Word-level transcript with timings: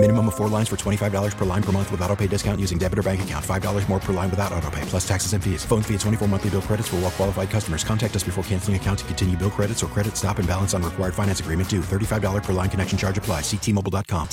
Minimum 0.00 0.28
of 0.28 0.36
four 0.36 0.46
lines 0.48 0.68
for 0.68 0.76
$25 0.76 1.36
per 1.36 1.44
line 1.44 1.62
per 1.62 1.72
month 1.72 1.90
with 1.90 2.00
auto 2.02 2.14
pay 2.14 2.28
discount 2.28 2.60
using 2.60 2.78
debit 2.78 3.00
or 3.00 3.02
bank 3.02 3.22
account. 3.22 3.44
$5 3.44 3.88
more 3.88 3.98
per 3.98 4.12
line 4.12 4.30
without 4.30 4.52
auto 4.52 4.70
pay, 4.70 4.82
plus 4.82 5.06
taxes 5.06 5.32
and 5.32 5.42
fees. 5.42 5.64
Phone 5.64 5.82
fee 5.82 5.94
at 5.94 6.00
24 6.00 6.28
monthly 6.28 6.50
bill 6.50 6.62
credits 6.62 6.86
for 6.86 6.96
all 6.96 7.02
well 7.02 7.10
qualified 7.10 7.50
customers. 7.50 7.82
Contact 7.82 8.14
us 8.14 8.22
before 8.22 8.44
canceling 8.44 8.76
account 8.76 9.00
to 9.00 9.04
continue 9.06 9.36
bill 9.36 9.50
credits 9.50 9.82
or 9.82 9.88
credit 9.88 10.16
stop 10.16 10.38
and 10.38 10.46
balance 10.46 10.72
on 10.72 10.84
required 10.84 11.14
finance 11.14 11.40
agreement 11.40 11.68
due. 11.68 11.80
$35 11.80 12.44
per 12.44 12.52
line 12.52 12.70
connection 12.70 12.96
charge 12.96 13.18
apply. 13.18 13.40
Ctmobile.com. 13.40 14.28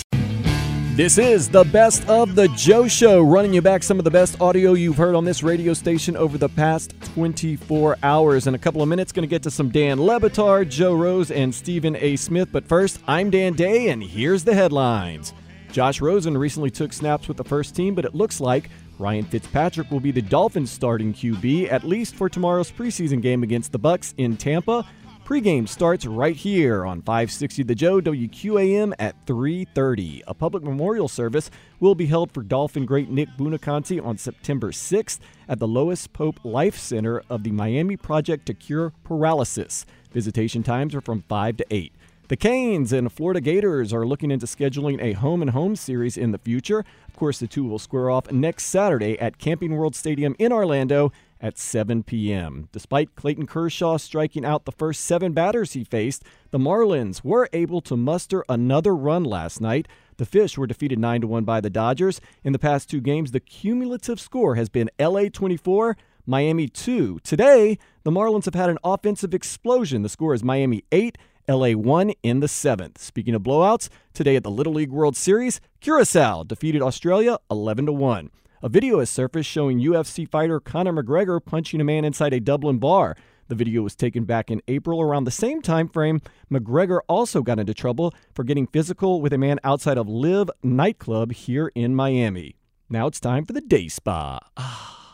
This 0.95 1.17
is 1.17 1.49
the 1.49 1.63
best 1.63 2.07
of 2.07 2.35
the 2.35 2.47
Joe 2.49 2.87
Show, 2.87 3.21
running 3.23 3.53
you 3.53 3.61
back 3.63 3.81
some 3.81 3.97
of 3.97 4.05
the 4.05 4.11
best 4.11 4.39
audio 4.39 4.73
you've 4.73 4.97
heard 4.97 5.15
on 5.15 5.25
this 5.25 5.41
radio 5.41 5.73
station 5.73 6.15
over 6.15 6.37
the 6.37 6.47
past 6.47 6.93
24 7.15 7.97
hours. 8.03 8.45
In 8.45 8.53
a 8.53 8.59
couple 8.59 8.83
of 8.83 8.87
minutes, 8.87 9.11
going 9.11 9.23
to 9.23 9.27
get 9.27 9.43
to 9.43 9.51
some 9.51 9.69
Dan 9.69 9.99
Le 9.99 10.19
Batard, 10.19 10.69
Joe 10.69 10.93
Rose, 10.93 11.31
and 11.31 11.53
Stephen 11.53 11.97
A. 11.97 12.15
Smith. 12.17 12.49
But 12.51 12.65
first, 12.65 12.99
I'm 13.07 13.31
Dan 13.31 13.53
Day, 13.53 13.89
and 13.89 14.03
here's 14.03 14.43
the 14.43 14.53
headlines. 14.53 15.33
Josh 15.75 15.99
Rosen 15.99 16.37
recently 16.37 16.69
took 16.69 16.93
snaps 16.93 17.27
with 17.27 17.35
the 17.35 17.43
first 17.43 17.75
team, 17.75 17.95
but 17.95 18.05
it 18.05 18.15
looks 18.15 18.39
like 18.39 18.69
Ryan 18.97 19.25
Fitzpatrick 19.25 19.91
will 19.91 19.99
be 19.99 20.11
the 20.11 20.21
Dolphins' 20.21 20.71
starting 20.71 21.13
QB 21.13 21.69
at 21.69 21.83
least 21.83 22.15
for 22.15 22.29
tomorrow's 22.29 22.71
preseason 22.71 23.21
game 23.21 23.43
against 23.43 23.73
the 23.73 23.77
Bucks 23.77 24.13
in 24.17 24.37
Tampa. 24.37 24.87
Pregame 25.25 25.67
starts 25.67 26.05
right 26.05 26.37
here 26.37 26.85
on 26.85 27.01
560 27.01 27.63
The 27.63 27.75
Joe 27.75 27.99
WQAM 27.99 28.93
at 28.99 29.17
3:30. 29.25 30.21
A 30.27 30.33
public 30.33 30.63
memorial 30.63 31.09
service 31.09 31.51
will 31.81 31.93
be 31.93 32.05
held 32.05 32.31
for 32.31 32.41
Dolphin 32.41 32.85
great 32.85 33.09
Nick 33.09 33.27
Buoniconti 33.37 34.01
on 34.01 34.17
September 34.17 34.71
6th 34.71 35.19
at 35.49 35.59
the 35.59 35.67
Lois 35.67 36.07
Pope 36.07 36.39
Life 36.45 36.77
Center 36.77 37.21
of 37.29 37.43
the 37.43 37.51
Miami 37.51 37.97
Project 37.97 38.45
to 38.45 38.53
Cure 38.53 38.93
Paralysis. 39.03 39.85
Visitation 40.13 40.63
times 40.63 40.95
are 40.95 41.01
from 41.01 41.25
5 41.27 41.57
to 41.57 41.65
8. 41.69 41.91
The 42.27 42.35
Canes 42.35 42.91
and 42.91 43.11
Florida 43.13 43.39
Gators 43.39 43.93
are 43.93 44.03
looking 44.03 44.31
into 44.31 44.47
scheduling 44.47 44.99
a 44.99 45.13
home 45.13 45.43
and 45.43 45.51
home 45.51 45.75
series 45.75 46.17
in 46.17 46.31
the 46.31 46.39
future. 46.39 46.83
Of 47.07 47.15
course, 47.15 47.37
the 47.37 47.45
two 47.45 47.63
will 47.63 47.77
square 47.77 48.09
off 48.09 48.31
next 48.31 48.65
Saturday 48.65 49.15
at 49.19 49.37
Camping 49.37 49.77
World 49.77 49.95
Stadium 49.95 50.35
in 50.39 50.51
Orlando 50.51 51.11
at 51.39 51.59
7 51.59 52.01
p.m. 52.01 52.67
Despite 52.71 53.15
Clayton 53.15 53.45
Kershaw 53.45 53.97
striking 53.97 54.43
out 54.43 54.65
the 54.65 54.71
first 54.71 55.01
seven 55.01 55.33
batters 55.33 55.73
he 55.73 55.83
faced, 55.83 56.23
the 56.49 56.57
Marlins 56.57 57.23
were 57.23 57.47
able 57.53 57.79
to 57.81 57.95
muster 57.95 58.43
another 58.49 58.95
run 58.95 59.23
last 59.23 59.61
night. 59.61 59.87
The 60.17 60.25
Fish 60.25 60.57
were 60.57 60.65
defeated 60.65 60.97
9 60.97 61.27
1 61.27 61.43
by 61.43 61.61
the 61.61 61.69
Dodgers. 61.69 62.21
In 62.43 62.53
the 62.53 62.59
past 62.59 62.89
two 62.89 63.01
games, 63.01 63.33
the 63.33 63.39
cumulative 63.39 64.19
score 64.19 64.55
has 64.55 64.67
been 64.67 64.89
LA 64.99 65.25
24, 65.31 65.95
Miami 66.25 66.69
2. 66.69 67.19
Today, 67.19 67.77
the 68.01 68.09
Marlins 68.09 68.45
have 68.45 68.55
had 68.55 68.71
an 68.71 68.79
offensive 68.83 69.35
explosion. 69.35 70.01
The 70.01 70.09
score 70.09 70.33
is 70.33 70.43
Miami 70.43 70.83
8 70.91 71.19
LA 71.47 71.73
won 71.73 72.11
in 72.23 72.39
the 72.39 72.47
seventh. 72.47 72.99
Speaking 72.99 73.35
of 73.35 73.43
blowouts, 73.43 73.89
today 74.13 74.35
at 74.35 74.43
the 74.43 74.51
Little 74.51 74.73
League 74.73 74.91
World 74.91 75.15
Series, 75.15 75.61
Curacao 75.79 76.43
defeated 76.43 76.81
Australia 76.81 77.37
11 77.51 77.97
1. 77.97 78.31
A 78.63 78.69
video 78.69 78.99
has 78.99 79.11
surfaced 79.11 79.49
showing 79.49 79.79
UFC 79.79 80.27
fighter 80.27 80.59
Conor 80.59 80.93
McGregor 80.93 81.43
punching 81.43 81.79
a 81.79 81.83
man 81.83 82.03
inside 82.03 82.33
a 82.33 82.39
Dublin 82.39 82.79
bar. 82.79 83.15
The 83.47 83.53
video 83.53 83.83
was 83.83 83.95
taken 83.95 84.23
back 84.23 84.49
in 84.49 84.61
April 84.67 84.99
around 84.99 85.25
the 85.25 85.31
same 85.31 85.61
time 85.61 85.87
frame. 85.87 86.21
McGregor 86.51 87.01
also 87.07 87.43
got 87.43 87.59
into 87.59 87.75
trouble 87.75 88.11
for 88.33 88.43
getting 88.43 88.65
physical 88.65 89.21
with 89.21 89.33
a 89.33 89.37
man 89.37 89.59
outside 89.63 89.99
of 89.99 90.09
Live 90.09 90.49
nightclub 90.63 91.31
here 91.31 91.71
in 91.75 91.93
Miami. 91.93 92.55
Now 92.89 93.05
it's 93.05 93.19
time 93.19 93.45
for 93.45 93.53
the 93.53 93.61
day 93.61 93.87
spa. 93.87 94.39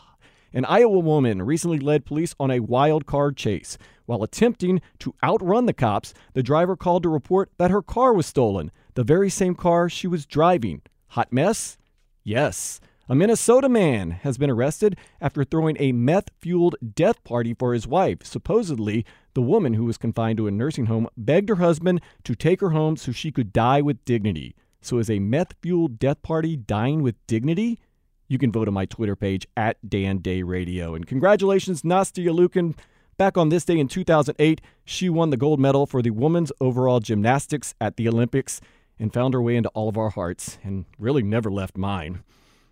An 0.54 0.64
Iowa 0.66 0.98
woman 0.98 1.42
recently 1.42 1.78
led 1.78 2.04
police 2.04 2.34
on 2.38 2.50
a 2.50 2.60
wild 2.60 3.06
card 3.06 3.36
chase. 3.36 3.76
While 4.06 4.22
attempting 4.22 4.80
to 5.00 5.14
outrun 5.22 5.66
the 5.66 5.72
cops, 5.72 6.14
the 6.34 6.42
driver 6.42 6.76
called 6.76 7.02
to 7.04 7.08
report 7.08 7.50
that 7.58 7.70
her 7.70 7.82
car 7.82 8.12
was 8.12 8.26
stolen, 8.26 8.70
the 8.94 9.04
very 9.04 9.30
same 9.30 9.54
car 9.54 9.88
she 9.88 10.06
was 10.06 10.26
driving. 10.26 10.82
Hot 11.08 11.32
mess? 11.32 11.78
Yes. 12.24 12.80
A 13.08 13.14
Minnesota 13.14 13.68
man 13.68 14.12
has 14.12 14.38
been 14.38 14.48
arrested 14.48 14.96
after 15.20 15.44
throwing 15.44 15.76
a 15.78 15.92
meth 15.92 16.30
fueled 16.40 16.76
death 16.94 17.22
party 17.24 17.52
for 17.52 17.74
his 17.74 17.86
wife. 17.86 18.24
Supposedly, 18.24 19.04
the 19.34 19.42
woman 19.42 19.74
who 19.74 19.84
was 19.84 19.98
confined 19.98 20.36
to 20.36 20.46
a 20.46 20.50
nursing 20.50 20.86
home 20.86 21.08
begged 21.16 21.48
her 21.48 21.56
husband 21.56 22.00
to 22.24 22.34
take 22.34 22.60
her 22.60 22.70
home 22.70 22.96
so 22.96 23.12
she 23.12 23.32
could 23.32 23.52
die 23.52 23.82
with 23.82 24.04
dignity. 24.04 24.54
So, 24.80 24.98
is 24.98 25.10
a 25.10 25.18
meth 25.18 25.54
fueled 25.60 25.98
death 25.98 26.22
party 26.22 26.56
dying 26.56 27.02
with 27.02 27.14
dignity? 27.26 27.80
You 28.28 28.38
can 28.38 28.52
vote 28.52 28.68
on 28.68 28.74
my 28.74 28.86
Twitter 28.86 29.14
page 29.14 29.46
at 29.56 29.76
Dan 29.86 30.18
Day 30.18 30.42
Radio. 30.42 30.94
And 30.94 31.06
congratulations, 31.06 31.82
Nastia 31.82 32.30
Liukin. 32.30 32.74
Back 33.18 33.36
on 33.36 33.50
this 33.50 33.64
day 33.64 33.78
in 33.78 33.88
2008, 33.88 34.60
she 34.84 35.08
won 35.08 35.30
the 35.30 35.36
gold 35.36 35.60
medal 35.60 35.86
for 35.86 36.02
the 36.02 36.10
women's 36.10 36.50
overall 36.60 36.98
gymnastics 37.00 37.74
at 37.80 37.96
the 37.96 38.08
Olympics 38.08 38.60
and 38.98 39.12
found 39.12 39.34
her 39.34 39.42
way 39.42 39.56
into 39.56 39.68
all 39.70 39.88
of 39.88 39.98
our 39.98 40.10
hearts 40.10 40.58
and 40.62 40.86
really 40.98 41.22
never 41.22 41.50
left 41.50 41.76
mine. 41.76 42.22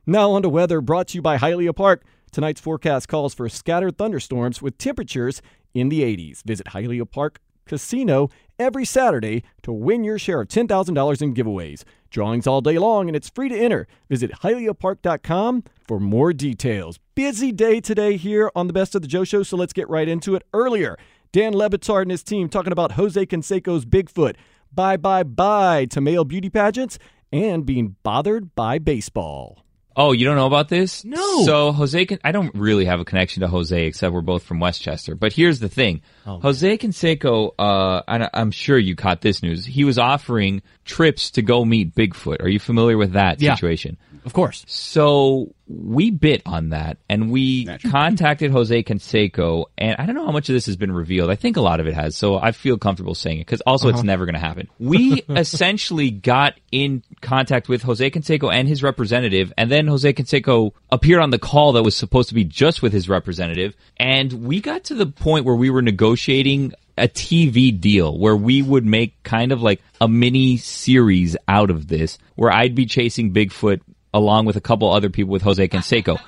Now 0.07 0.31
on 0.33 0.43
to 0.43 0.49
weather 0.49 0.81
brought 0.81 1.09
to 1.09 1.19
you 1.19 1.23
by 1.23 1.37
Hialeah 1.37 1.77
Park. 1.77 2.05
Tonight's 2.33 2.61
forecast 2.61 3.09
calls 3.09 3.35
for 3.35 3.49
scattered 3.49 3.99
thunderstorms 3.99 4.63
with 4.63 4.79
temperatures 4.79 5.43
in 5.75 5.89
the 5.89 6.03
80s. 6.03 6.43
Visit 6.45 6.69
Park 7.11 7.41
Casino 7.71 8.29
every 8.59 8.85
Saturday 8.85 9.45
to 9.63 9.73
win 9.73 10.03
your 10.03 10.19
share 10.19 10.41
of 10.41 10.49
$10,000 10.49 11.23
in 11.23 11.35
giveaways. 11.35 11.85
Drawings 12.11 12.49
all 12.49 12.61
day 12.61 12.79
long 12.79 13.09
and 13.09 13.15
it's 13.15 13.31
free 13.31 13.49
to 13.49 13.57
enter. 13.57 13.87
Visit 14.09 14.33
HialeahPark.com 14.43 15.63
for 15.87 16.01
more 16.01 16.33
details. 16.33 16.99
Busy 17.15 17.53
day 17.53 17.81
today 17.81 18.17
here 18.17 18.51
on 18.57 18.67
the 18.67 18.73
Best 18.73 18.97
of 18.97 19.03
the 19.03 19.09
Joe 19.09 19.23
Show, 19.23 19.45
so 19.45 19.57
let's 19.57 19.73
get 19.73 19.89
right 19.89 20.09
into 20.09 20.35
it. 20.35 20.43
Earlier, 20.53 20.99
Dan 21.31 21.53
Le 21.53 21.71
Batard 21.71 22.03
and 22.03 22.11
his 22.11 22.25
team 22.25 22.49
talking 22.49 22.73
about 22.73 22.93
Jose 22.93 23.25
Canseco's 23.25 23.87
Bigfoot. 23.87 24.35
Bye, 24.73 24.97
bye, 24.97 25.23
bye 25.23 25.85
to 25.87 26.01
male 26.01 26.25
beauty 26.25 26.51
pageants 26.51 26.99
and 27.33 27.65
being 27.65 27.95
bothered 28.03 28.57
by 28.57 28.81
baseball. 28.81 29.65
Oh, 30.03 30.13
you 30.13 30.25
don't 30.25 30.37
know 30.37 30.47
about 30.47 30.69
this? 30.69 31.05
No. 31.05 31.45
So 31.45 31.73
Jose, 31.73 32.07
Can- 32.07 32.19
I 32.25 32.33
don't 32.33 32.55
really 32.55 32.87
have 32.87 33.01
a 33.01 33.05
connection 33.05 33.43
to 33.43 33.49
Jose 33.49 33.85
except 33.87 34.13
we're 34.15 34.23
both 34.23 34.43
from 34.45 34.59
Westchester. 34.61 35.15
But 35.15 35.33
here's 35.33 35.59
the 35.59 35.69
thing: 35.69 36.01
Jose 36.25 36.79
Canseco, 36.79 37.51
uh, 37.59 38.03
and 38.09 38.25
I- 38.25 38.31
I'm 38.33 38.51
sure 38.51 38.79
you 38.79 38.97
caught 38.97 39.21
this 39.21 39.43
news. 39.43 39.67
He 39.67 39.85
was 39.85 39.99
offering 39.99 40.63
trips 40.85 41.31
to 41.33 41.43
go 41.43 41.65
meet 41.65 41.95
Bigfoot. 41.95 42.41
Are 42.43 42.49
you 42.49 42.59
familiar 42.59 42.97
with 42.97 43.13
that 43.13 43.41
Yeah. 43.43 43.55
situation? 43.55 43.97
Of 44.25 44.33
course. 44.33 44.65
So 44.67 45.55
we 45.67 46.11
bit 46.11 46.43
on 46.45 46.71
that 46.71 46.99
and 47.09 47.31
we 47.31 47.67
contacted 47.79 48.51
Jose 48.51 48.83
Canseco 48.83 49.67
and 49.79 49.97
I 49.99 50.07
don't 50.07 50.15
know 50.15 50.27
how 50.27 50.33
much 50.33 50.49
of 50.49 50.55
this 50.55 50.67
has 50.67 50.77
been 50.77 50.93
revealed. 50.93 51.31
I 51.31 51.37
think 51.37 51.57
a 51.57 51.61
lot 51.61 51.81
of 51.81 51.87
it 51.87 51.95
has. 51.95 52.17
So 52.17 52.37
I 52.37 52.53
feel 52.53 52.77
comfortable 52.77 53.15
saying 53.15 53.39
it 53.39 53.47
because 53.47 53.61
also 53.63 53.89
it's 53.89 53.99
uh-huh. 53.99 54.05
never 54.05 54.27
going 54.27 54.35
to 54.35 54.41
happen. 54.41 54.69
We 54.79 55.23
essentially 55.29 56.11
got 56.11 56.55
in 56.71 57.03
contact 57.21 57.69
with 57.69 57.83
Jose 57.83 58.11
Canseco 58.11 58.53
and 58.53 58.69
his 58.69 58.83
representative 58.83 59.53
and 59.57 59.71
then 59.71 59.87
Jose 59.87 60.13
Canseco 60.13 60.73
appeared 60.91 61.23
on 61.23 61.31
the 61.31 61.39
call 61.39 61.73
that 61.73 61.83
was 61.83 61.97
supposed 61.97 62.29
to 62.29 62.35
be 62.35 62.45
just 62.45 62.83
with 62.83 62.93
his 62.93 63.09
representative 63.09 63.75
and 63.97 64.33
we 64.33 64.61
got 64.61 64.85
to 64.85 64.95
the 64.95 65.07
point 65.07 65.45
where 65.45 65.57
we 65.57 65.71
were 65.71 65.83
negotiating 65.83 66.75
a 66.99 67.09
TV 67.09 67.79
deal 67.79 68.19
where 68.19 68.37
we 68.37 68.61
would 68.61 68.85
make 68.85 69.23
kind 69.23 69.53
of 69.53 69.63
like 69.63 69.81
a 70.01 70.09
mini 70.09 70.57
series 70.59 71.37
out 71.49 71.71
of 71.71 71.89
this 71.89 72.19
where 72.37 72.53
I'd 72.53 72.75
be 72.75 72.87
chasing 72.87 73.33
Bigfoot 73.33 73.81
along 74.13 74.47
with 74.47 74.57
a 74.57 74.61
couple 74.61 74.91
other 74.91 75.11
people 75.11 75.33
with 75.33 75.43
Jose 75.43 75.67
Canseco. 75.69 76.19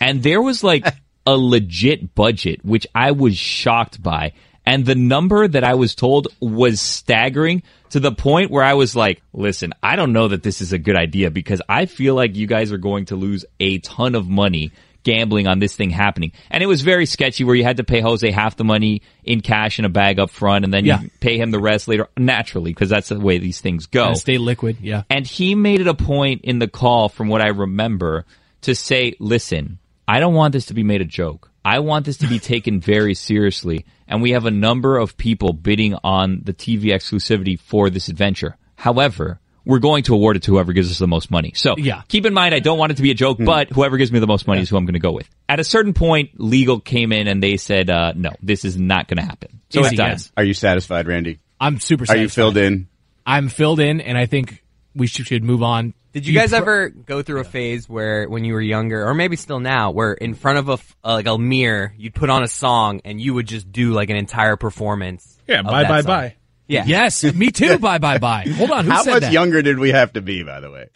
And 0.00 0.22
there 0.22 0.40
was 0.40 0.64
like 0.64 0.86
a 1.26 1.36
legit 1.36 2.14
budget, 2.14 2.64
which 2.64 2.86
I 2.94 3.12
was 3.12 3.36
shocked 3.36 4.02
by. 4.02 4.32
And 4.66 4.84
the 4.84 4.94
number 4.94 5.48
that 5.48 5.64
I 5.64 5.74
was 5.74 5.94
told 5.94 6.28
was 6.38 6.80
staggering 6.80 7.62
to 7.90 8.00
the 8.00 8.12
point 8.12 8.50
where 8.50 8.62
I 8.62 8.74
was 8.74 8.94
like, 8.94 9.22
listen, 9.32 9.72
I 9.82 9.96
don't 9.96 10.12
know 10.12 10.28
that 10.28 10.42
this 10.42 10.60
is 10.60 10.72
a 10.72 10.78
good 10.78 10.96
idea 10.96 11.30
because 11.30 11.60
I 11.68 11.86
feel 11.86 12.14
like 12.14 12.36
you 12.36 12.46
guys 12.46 12.70
are 12.72 12.78
going 12.78 13.06
to 13.06 13.16
lose 13.16 13.44
a 13.58 13.78
ton 13.78 14.14
of 14.14 14.28
money 14.28 14.70
gambling 15.02 15.46
on 15.46 15.58
this 15.58 15.74
thing 15.74 15.90
happening. 15.90 16.32
And 16.50 16.62
it 16.62 16.66
was 16.66 16.82
very 16.82 17.06
sketchy 17.06 17.44
where 17.44 17.54
you 17.54 17.64
had 17.64 17.78
to 17.78 17.84
pay 17.84 18.00
Jose 18.00 18.30
half 18.30 18.56
the 18.56 18.64
money 18.64 19.02
in 19.24 19.40
cash 19.40 19.78
in 19.78 19.84
a 19.84 19.88
bag 19.88 20.18
up 20.18 20.30
front 20.30 20.64
and 20.64 20.72
then 20.74 20.84
Yeah. 20.84 21.00
you 21.02 21.10
pay 21.20 21.38
him 21.38 21.50
the 21.50 21.58
rest 21.58 21.88
later 21.88 22.08
naturally 22.16 22.70
because 22.72 22.88
that's 22.90 23.08
the 23.08 23.18
way 23.18 23.38
these 23.38 23.60
things 23.60 23.86
go. 23.86 24.14
Stay 24.14 24.38
liquid. 24.38 24.76
Yeah. 24.80 25.02
And 25.08 25.26
he 25.26 25.54
made 25.54 25.80
it 25.80 25.86
a 25.88 25.94
point 25.94 26.42
in 26.44 26.58
the 26.58 26.68
call, 26.68 27.08
from 27.08 27.28
what 27.28 27.40
I 27.40 27.48
remember, 27.48 28.26
to 28.62 28.74
say, 28.74 29.14
listen, 29.18 29.78
I 30.06 30.20
don't 30.20 30.34
want 30.34 30.52
this 30.52 30.66
to 30.66 30.74
be 30.74 30.82
made 30.82 31.00
a 31.00 31.04
joke. 31.06 31.50
I 31.64 31.78
want 31.80 32.06
this 32.06 32.18
to 32.18 32.26
be 32.26 32.38
taken 32.52 32.80
very 32.80 33.14
seriously. 33.14 33.86
And 34.08 34.20
we 34.22 34.32
have 34.32 34.44
a 34.44 34.50
number 34.50 34.98
of 34.98 35.16
people 35.16 35.52
bidding 35.52 35.94
on 36.02 36.40
the 36.44 36.52
TV 36.52 36.86
exclusivity 36.86 37.58
for 37.60 37.90
this 37.90 38.08
adventure. 38.08 38.56
However, 38.76 39.40
we're 39.70 39.78
going 39.78 40.02
to 40.04 40.14
award 40.14 40.36
it 40.36 40.42
to 40.42 40.52
whoever 40.52 40.72
gives 40.72 40.90
us 40.90 40.98
the 40.98 41.06
most 41.06 41.30
money. 41.30 41.52
So 41.54 41.76
Yeah. 41.78 42.02
keep 42.08 42.26
in 42.26 42.34
mind, 42.34 42.54
I 42.54 42.58
don't 42.58 42.78
want 42.78 42.92
it 42.92 42.96
to 42.96 43.02
be 43.02 43.10
a 43.10 43.14
joke, 43.14 43.38
but 43.38 43.70
whoever 43.70 43.96
gives 43.96 44.10
me 44.12 44.18
the 44.18 44.26
most 44.26 44.46
money 44.46 44.60
is 44.62 44.68
who 44.68 44.76
I'm 44.76 44.84
going 44.84 44.94
to 44.94 44.98
go 45.00 45.12
with. 45.12 45.28
At 45.48 45.60
a 45.60 45.64
certain 45.64 45.94
point, 45.94 46.30
legal 46.38 46.80
came 46.80 47.12
in 47.12 47.28
and 47.28 47.42
they 47.42 47.56
said, 47.56 47.88
uh, 47.88 48.12
no, 48.16 48.30
this 48.42 48.64
is 48.64 48.76
not 48.76 49.08
going 49.08 49.18
to 49.18 49.24
happen. 49.24 49.60
So 49.70 49.80
Easy, 49.80 49.88
it's 49.88 49.96
done. 49.96 50.10
yes. 50.10 50.32
Are 50.36 50.44
you 50.44 50.54
satisfied, 50.54 51.06
Randy? 51.06 51.38
I'm 51.60 51.78
super 51.80 52.04
Are 52.08 52.16
you 52.16 52.28
filled 52.28 52.56
in? 52.56 52.88
I'm 53.24 53.48
filled 53.48 53.80
in, 53.80 54.00
and 54.00 54.18
I 54.18 54.26
think 54.26 54.62
we 54.94 55.06
should 55.06 55.44
move 55.44 55.62
on. 55.62 55.94
Did 56.12 56.26
you 56.26 56.34
guys 56.34 56.52
ever 56.52 56.88
go 56.88 57.22
through 57.22 57.40
a 57.40 57.44
phase 57.44 57.88
where, 57.88 58.28
when 58.28 58.44
you 58.44 58.54
were 58.54 58.60
younger, 58.60 59.06
or 59.06 59.14
maybe 59.14 59.36
still 59.36 59.60
now, 59.60 59.92
where 59.92 60.12
in 60.12 60.34
front 60.34 60.58
of 60.58 60.68
a 60.68 60.72
f- 60.72 60.96
uh, 61.04 61.12
like 61.12 61.26
a 61.28 61.38
mirror, 61.38 61.94
you'd 61.96 62.14
put 62.14 62.30
on 62.30 62.42
a 62.42 62.48
song 62.48 63.00
and 63.04 63.20
you 63.20 63.34
would 63.34 63.46
just 63.46 63.70
do 63.70 63.92
like 63.92 64.10
an 64.10 64.16
entire 64.16 64.56
performance? 64.56 65.38
Yeah, 65.46 65.62
bye 65.62 65.84
bye 65.84 66.00
song? 66.00 66.06
bye. 66.08 66.34
Yeah. 66.70 66.84
Yes, 66.86 67.24
me 67.34 67.50
too. 67.50 67.78
bye 67.78 67.98
bye 67.98 68.18
bye. 68.18 68.44
Hold 68.56 68.70
on, 68.70 68.84
who 68.84 68.90
How 68.92 69.02
said 69.02 69.10
much 69.14 69.20
that? 69.22 69.32
younger 69.32 69.60
did 69.62 69.78
we 69.78 69.90
have 69.90 70.12
to 70.14 70.20
be, 70.22 70.42
by 70.42 70.60
the 70.60 70.70
way? 70.70 70.86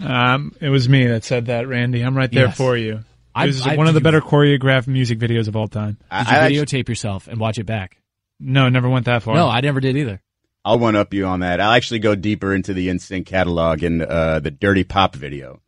Um, 0.00 0.54
it 0.60 0.68
was 0.70 0.88
me 0.88 1.06
that 1.06 1.24
said 1.24 1.46
that, 1.46 1.68
Randy. 1.68 2.00
I'm 2.02 2.16
right 2.16 2.30
there 2.30 2.46
Yes. 2.46 2.56
for 2.56 2.76
you. 2.76 3.00
I- 3.34 3.46
This 3.46 3.56
is 3.56 3.66
I- 3.66 3.76
one 3.76 3.86
of 3.88 3.94
the 3.94 4.00
better 4.00 4.20
choreographed 4.20 4.86
music 4.86 5.18
videos 5.18 5.48
of 5.48 5.56
all 5.56 5.68
time. 5.68 5.98
I, 6.10 6.22
Did 6.24 6.30
you 6.30 6.36
I 6.36 6.38
actually- 6.40 6.82
videotape 6.82 6.88
yourself 6.88 7.28
and 7.28 7.38
watch 7.38 7.58
it 7.58 7.64
back? 7.64 7.98
No, 8.40 8.68
never 8.68 8.88
went 8.88 9.06
that 9.06 9.22
far. 9.22 9.34
No, 9.34 9.48
I 9.48 9.60
never 9.60 9.80
did 9.80 9.96
either. 9.96 10.20
I'll 10.64 10.78
one 10.78 10.96
up 10.96 11.12
you 11.12 11.26
on 11.26 11.40
that. 11.40 11.60
I'll 11.60 11.72
actually 11.72 11.98
go 12.00 12.14
deeper 12.14 12.54
into 12.54 12.72
the 12.72 12.88
NSYNC 12.88 13.26
catalog 13.26 13.82
in 13.82 14.02
uh, 14.02 14.38
the 14.40 14.50
Dirty 14.50 14.84
Pop 14.84 15.14
video. 15.16 15.60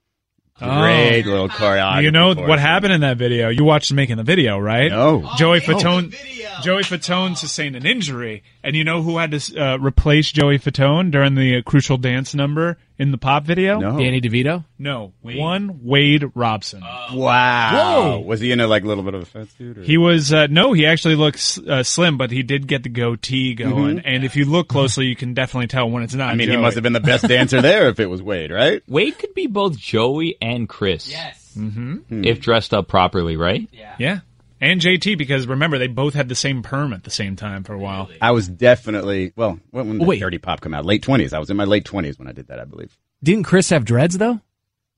Oh. 0.60 0.80
Great 0.82 1.26
little 1.26 1.48
choreography. 1.48 2.04
You 2.04 2.12
know 2.12 2.28
what 2.28 2.58
it. 2.58 2.62
happened 2.62 2.92
in 2.92 3.00
that 3.00 3.16
video? 3.16 3.48
You 3.48 3.64
watched 3.64 3.92
making 3.92 4.18
the 4.18 4.22
video, 4.22 4.56
right? 4.56 4.88
No. 4.88 5.28
Joey 5.36 5.60
Fatone. 5.60 6.14
Joey 6.62 6.82
Fatone 6.82 7.36
sustained 7.36 7.74
an 7.74 7.84
injury, 7.84 8.44
and 8.62 8.76
you 8.76 8.84
know 8.84 9.02
who 9.02 9.18
had 9.18 9.32
to 9.32 9.60
uh, 9.60 9.78
replace 9.78 10.30
Joey 10.30 10.60
Fatone 10.60 11.10
during 11.10 11.34
the 11.34 11.56
uh, 11.56 11.62
crucial 11.62 11.96
dance 11.96 12.36
number 12.36 12.78
in 12.98 13.10
the 13.10 13.18
pop 13.18 13.44
video? 13.44 13.78
No. 13.78 13.98
Danny 13.98 14.20
DeVito. 14.20 14.64
No, 14.78 15.12
one 15.22 15.80
Wade 15.82 16.30
Robson. 16.34 16.80
Wow. 16.80 18.18
Was 18.20 18.40
he 18.40 18.52
in 18.52 18.60
a 18.60 18.66
like 18.66 18.84
little 18.84 19.04
bit 19.04 19.14
of 19.14 19.22
a 19.22 19.26
fat 19.26 19.48
suit? 19.50 19.78
Or? 19.78 19.82
He 19.82 19.98
was 19.98 20.32
uh, 20.32 20.46
no, 20.48 20.72
he 20.72 20.86
actually 20.86 21.16
looks 21.16 21.58
uh, 21.58 21.82
slim, 21.82 22.18
but 22.18 22.30
he 22.30 22.42
did 22.42 22.66
get 22.66 22.82
the 22.82 22.88
goatee 22.88 23.54
going. 23.54 24.00
And 24.00 24.24
if 24.24 24.36
you 24.36 24.44
look 24.44 24.68
closely, 24.68 25.06
you 25.06 25.16
can 25.16 25.34
definitely 25.34 25.68
tell 25.68 25.90
when 25.90 26.02
it's 26.02 26.14
not. 26.14 26.24
Mm-hmm. 26.24 26.32
I 26.32 26.34
mean, 26.36 26.46
Joey. 26.46 26.56
he 26.56 26.62
must 26.62 26.74
have 26.74 26.82
been 26.82 26.92
the 26.92 27.00
best 27.00 27.26
dancer 27.26 27.60
there 27.62 27.88
if 27.88 28.00
it 28.00 28.06
was 28.06 28.22
Wade, 28.22 28.50
right? 28.50 28.82
Wade 28.88 29.18
could 29.18 29.34
be 29.34 29.46
both 29.46 29.76
Joey 29.76 30.36
and 30.40 30.68
Chris. 30.68 31.10
Yes. 31.10 31.54
Mm-hmm. 31.56 32.24
If 32.24 32.40
dressed 32.40 32.74
up 32.74 32.88
properly, 32.88 33.36
right? 33.36 33.68
Yeah, 33.72 34.20
and 34.64 34.80
JT 34.80 35.16
because 35.18 35.46
remember 35.46 35.78
they 35.78 35.86
both 35.86 36.14
had 36.14 36.28
the 36.28 36.34
same 36.34 36.62
perm 36.62 36.92
at 36.92 37.04
the 37.04 37.10
same 37.10 37.36
time 37.36 37.64
for 37.64 37.74
a 37.74 37.78
while. 37.78 38.08
I 38.20 38.30
was 38.32 38.48
definitely 38.48 39.32
well. 39.36 39.58
When, 39.70 39.88
when 39.88 39.96
oh, 39.96 40.00
did 40.00 40.08
Wait. 40.08 40.20
Dirty 40.20 40.38
Pop 40.38 40.60
come 40.60 40.74
out? 40.74 40.84
Late 40.84 41.02
twenties. 41.02 41.32
I 41.32 41.38
was 41.38 41.50
in 41.50 41.56
my 41.56 41.64
late 41.64 41.84
twenties 41.84 42.18
when 42.18 42.28
I 42.28 42.32
did 42.32 42.48
that. 42.48 42.58
I 42.58 42.64
believe. 42.64 42.96
Didn't 43.22 43.44
Chris 43.44 43.70
have 43.70 43.84
dreads 43.84 44.18
though? 44.18 44.40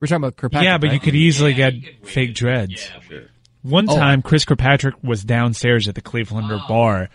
We're 0.01 0.09
talking 0.09 0.17
about 0.25 0.37
Kirkpatrick. 0.37 0.65
yeah, 0.65 0.79
but 0.79 0.93
you 0.93 1.01
could 1.01 1.15
easily 1.15 1.55
get 1.55 1.73
fake 2.05 2.35
dreads. 2.35 2.91
One 3.63 3.89
Oh. 3.89 3.97
time, 3.97 4.23
Chris 4.23 4.45
Kirkpatrick 4.45 4.95
was 5.03 5.25
downstairs 5.25 5.89
at 5.89 5.95
the 5.95 6.03
Clevelander 6.03 6.69
bar. 6.69 7.09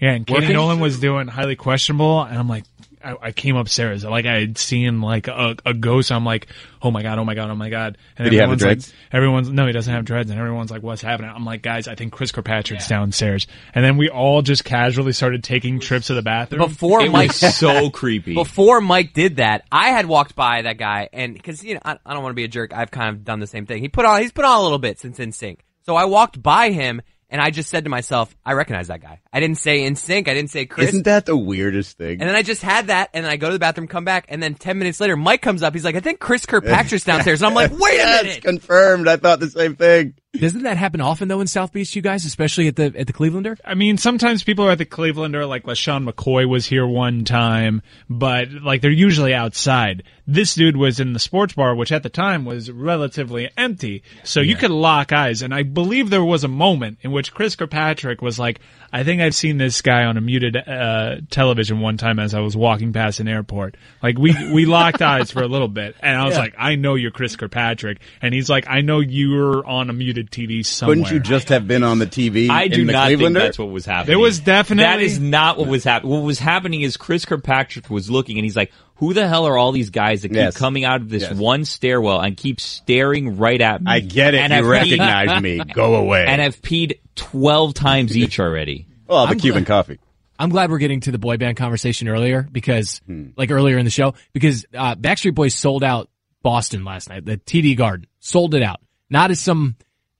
Yeah, 0.00 0.12
and 0.12 0.26
Kenny 0.26 0.40
Working? 0.40 0.54
Nolan 0.54 0.80
was 0.80 1.00
doing 1.00 1.26
highly 1.26 1.56
questionable, 1.56 2.22
and 2.22 2.38
I'm 2.38 2.48
like, 2.48 2.64
I, 3.08 3.28
I 3.28 3.32
came 3.32 3.56
upstairs, 3.56 4.04
like 4.04 4.26
I 4.26 4.40
had 4.40 4.58
seen 4.58 5.00
like 5.00 5.28
a, 5.28 5.56
a 5.64 5.74
ghost. 5.74 6.12
I'm 6.12 6.24
like, 6.24 6.48
oh 6.82 6.90
my 6.90 7.02
god, 7.02 7.18
oh 7.18 7.24
my 7.24 7.34
god, 7.34 7.50
oh 7.50 7.54
my 7.54 7.70
god. 7.70 7.98
And 8.16 8.24
Did 8.24 8.32
he 8.32 8.38
have 8.38 8.48
the 8.50 8.52
everyone's 8.54 8.60
dreads? 8.62 8.88
Like, 8.88 9.14
everyone's 9.14 9.48
no, 9.50 9.66
he 9.66 9.72
doesn't 9.72 9.92
have 9.92 10.04
dreads, 10.04 10.30
and 10.30 10.38
everyone's 10.38 10.70
like, 10.70 10.82
what's 10.82 11.02
happening? 11.02 11.30
I'm 11.34 11.44
like, 11.44 11.62
guys, 11.62 11.88
I 11.88 11.94
think 11.94 12.12
Chris 12.12 12.32
Kirkpatrick's 12.32 12.88
downstairs. 12.88 13.46
And 13.74 13.84
then 13.84 13.96
we 13.96 14.08
all 14.08 14.42
just 14.42 14.64
casually 14.64 15.12
started 15.12 15.42
taking 15.42 15.80
trips 15.80 16.08
to 16.08 16.14
the 16.14 16.22
bathroom. 16.22 16.60
Before 16.68 17.00
It 17.00 17.10
Mike, 17.10 17.28
was 17.28 17.56
so 17.56 17.90
creepy. 17.90 18.34
before 18.34 18.80
Mike 18.80 19.12
did 19.14 19.36
that, 19.36 19.64
I 19.72 19.88
had 19.90 20.06
walked 20.06 20.34
by 20.36 20.62
that 20.62 20.78
guy, 20.78 21.08
and 21.12 21.34
because 21.34 21.64
you 21.64 21.74
know, 21.74 21.80
I, 21.84 21.98
I 22.04 22.14
don't 22.14 22.22
want 22.22 22.32
to 22.32 22.36
be 22.36 22.44
a 22.44 22.48
jerk, 22.48 22.72
I've 22.76 22.90
kind 22.90 23.10
of 23.10 23.24
done 23.24 23.40
the 23.40 23.46
same 23.46 23.66
thing. 23.66 23.80
He 23.82 23.88
put 23.88 24.04
on, 24.04 24.20
he's 24.20 24.32
put 24.32 24.44
on 24.44 24.58
a 24.58 24.62
little 24.62 24.78
bit 24.78 24.98
since 24.98 25.18
NSYNC, 25.18 25.58
So 25.86 25.96
I 25.96 26.04
walked 26.04 26.42
by 26.42 26.70
him, 26.70 27.00
and 27.30 27.40
I 27.40 27.50
just 27.50 27.68
said 27.68 27.84
to 27.84 27.90
myself, 27.90 28.34
I 28.44 28.54
recognize 28.54 28.88
that 28.88 29.02
guy. 29.02 29.20
I 29.32 29.40
didn't 29.40 29.58
say 29.58 29.80
NSYNC. 29.80 30.28
I 30.28 30.34
didn't 30.34 30.50
say 30.50 30.64
Chris. 30.66 30.88
Isn't 30.88 31.04
that 31.04 31.26
the 31.26 31.36
weirdest 31.36 31.98
thing? 31.98 32.20
And 32.20 32.28
then 32.28 32.34
I 32.34 32.42
just 32.42 32.62
had 32.62 32.86
that, 32.86 33.10
and 33.12 33.24
then 33.24 33.30
I 33.30 33.36
go 33.36 33.48
to 33.48 33.52
the 33.52 33.58
bathroom, 33.58 33.86
come 33.86 34.04
back, 34.04 34.26
and 34.28 34.42
then 34.42 34.54
ten 34.54 34.78
minutes 34.78 35.00
later, 35.00 35.16
Mike 35.16 35.42
comes 35.42 35.62
up. 35.62 35.74
He's 35.74 35.84
like, 35.84 35.96
"I 35.96 36.00
think 36.00 36.20
Chris 36.20 36.46
Kirkpatrick's 36.46 37.04
downstairs." 37.04 37.42
And 37.42 37.48
I'm 37.48 37.54
like, 37.54 37.70
"Wait 37.70 37.94
a 37.94 37.96
yes, 37.96 38.24
minute!" 38.24 38.42
confirmed. 38.42 39.08
I 39.08 39.16
thought 39.16 39.40
the 39.40 39.50
same 39.50 39.76
thing. 39.76 40.14
Doesn't 40.34 40.64
that 40.64 40.76
happen 40.76 41.00
often 41.00 41.28
though 41.28 41.40
in 41.40 41.46
South 41.46 41.72
Beach, 41.72 41.96
you 41.96 42.02
guys, 42.02 42.26
especially 42.26 42.68
at 42.68 42.76
the 42.76 42.92
at 42.94 43.06
the 43.06 43.14
Clevelander? 43.14 43.58
I 43.64 43.74
mean, 43.74 43.96
sometimes 43.96 44.44
people 44.44 44.66
are 44.66 44.72
at 44.72 44.78
the 44.78 44.84
Clevelander, 44.84 45.48
like 45.48 45.62
LeSean 45.62 46.06
McCoy 46.06 46.46
was 46.46 46.66
here 46.66 46.86
one 46.86 47.24
time, 47.24 47.80
but 48.10 48.52
like 48.52 48.82
they're 48.82 48.90
usually 48.90 49.32
outside. 49.32 50.02
This 50.26 50.54
dude 50.54 50.76
was 50.76 51.00
in 51.00 51.14
the 51.14 51.18
sports 51.18 51.54
bar, 51.54 51.74
which 51.74 51.90
at 51.90 52.02
the 52.02 52.10
time 52.10 52.44
was 52.44 52.70
relatively 52.70 53.48
empty. 53.56 54.02
So 54.24 54.40
you 54.40 54.56
could 54.56 54.70
lock 54.70 55.10
eyes. 55.10 55.40
And 55.40 55.54
I 55.54 55.62
believe 55.62 56.10
there 56.10 56.22
was 56.22 56.44
a 56.44 56.48
moment 56.48 56.98
in 57.00 57.12
which 57.12 57.32
Chris 57.32 57.56
Kirkpatrick 57.56 58.20
was 58.20 58.38
like, 58.38 58.60
I 58.92 59.04
think 59.04 59.22
I've 59.22 59.34
seen 59.34 59.56
this 59.56 59.80
guy 59.80 60.04
on 60.04 60.18
a 60.18 60.20
muted 60.20 60.54
uh, 60.56 61.16
television 61.30 61.80
one 61.80 61.96
time 61.96 62.18
as 62.18 62.34
I 62.34 62.40
was 62.40 62.54
walking 62.54 62.92
past 62.92 63.20
an 63.20 63.28
airport. 63.28 63.78
Like 64.02 64.18
we, 64.18 64.34
we 64.52 64.66
locked 64.66 65.00
eyes 65.00 65.30
for 65.30 65.42
a 65.42 65.48
little 65.48 65.68
bit. 65.68 65.96
And 66.00 66.14
I 66.14 66.26
was 66.26 66.36
like, 66.36 66.54
I 66.58 66.74
know 66.74 66.94
you're 66.94 67.10
Chris 67.10 67.34
Kirkpatrick. 67.34 67.98
And 68.20 68.34
he's 68.34 68.50
like, 68.50 68.66
I 68.68 68.82
know 68.82 69.00
you're 69.00 69.66
on 69.66 69.88
a 69.88 69.94
muted 69.94 70.17
TV 70.24 70.64
somewhere. 70.64 70.96
Couldn't 70.96 71.12
you 71.12 71.20
just 71.20 71.48
have 71.50 71.66
been 71.66 71.82
on 71.82 71.98
the 71.98 72.06
TV? 72.06 72.48
I 72.50 72.68
do 72.68 72.80
in 72.82 72.86
the 72.86 72.92
not 72.92 73.08
think 73.08 73.20
Clevelander? 73.20 73.34
that's 73.34 73.58
what 73.58 73.70
was 73.70 73.86
happening. 73.86 74.06
There 74.08 74.18
was 74.18 74.40
definitely- 74.40 74.84
that 74.84 75.00
is 75.00 75.18
not 75.18 75.58
what 75.58 75.68
was 75.68 75.84
happening. 75.84 76.12
What 76.12 76.22
was 76.22 76.38
happening 76.38 76.82
is 76.82 76.96
Chris 76.96 77.24
Kirkpatrick 77.24 77.88
was 77.90 78.10
looking 78.10 78.38
and 78.38 78.44
he's 78.44 78.56
like, 78.56 78.72
"Who 78.96 79.14
the 79.14 79.28
hell 79.28 79.46
are 79.46 79.56
all 79.56 79.72
these 79.72 79.90
guys 79.90 80.22
that 80.22 80.28
keep 80.28 80.36
Yes. 80.36 80.56
coming 80.56 80.84
out 80.84 81.00
of 81.00 81.08
this 81.08 81.22
Yes. 81.22 81.34
one 81.34 81.64
stairwell 81.64 82.20
and 82.20 82.36
keep 82.36 82.60
staring 82.60 83.36
right 83.36 83.60
at 83.60 83.82
me?" 83.82 83.90
I 83.90 84.00
get 84.00 84.34
it. 84.34 84.38
And 84.40 84.50
you 84.50 84.56
have 84.56 84.66
recognize 84.66 85.28
peed- 85.28 85.42
me. 85.42 85.58
Go 85.74 85.94
away. 85.96 86.24
and 86.26 86.40
I've 86.42 86.60
peed 86.62 86.98
twelve 87.16 87.74
times 87.74 88.16
each 88.16 88.38
already. 88.40 88.86
well, 89.06 89.26
the 89.26 89.32
I'm 89.32 89.38
Cuban 89.40 89.64
glad- 89.64 89.66
coffee. 89.86 89.98
I'm 90.40 90.50
glad 90.50 90.70
we're 90.70 90.78
getting 90.78 91.00
to 91.00 91.10
the 91.10 91.18
boy 91.18 91.36
band 91.36 91.56
conversation 91.56 92.06
earlier 92.06 92.46
because, 92.52 93.00
Hmm. 93.06 93.30
like 93.36 93.50
earlier 93.50 93.76
in 93.76 93.84
the 93.84 93.90
show, 93.90 94.14
because 94.32 94.64
uh, 94.72 94.94
Backstreet 94.94 95.34
Boys 95.34 95.52
sold 95.52 95.82
out 95.82 96.08
Boston 96.44 96.84
last 96.84 97.08
night, 97.08 97.24
the 97.24 97.38
TD 97.38 97.76
Garden 97.76 98.06
sold 98.20 98.54
it 98.54 98.62
out, 98.62 98.78
not 99.10 99.32
as 99.32 99.40
some 99.40 99.74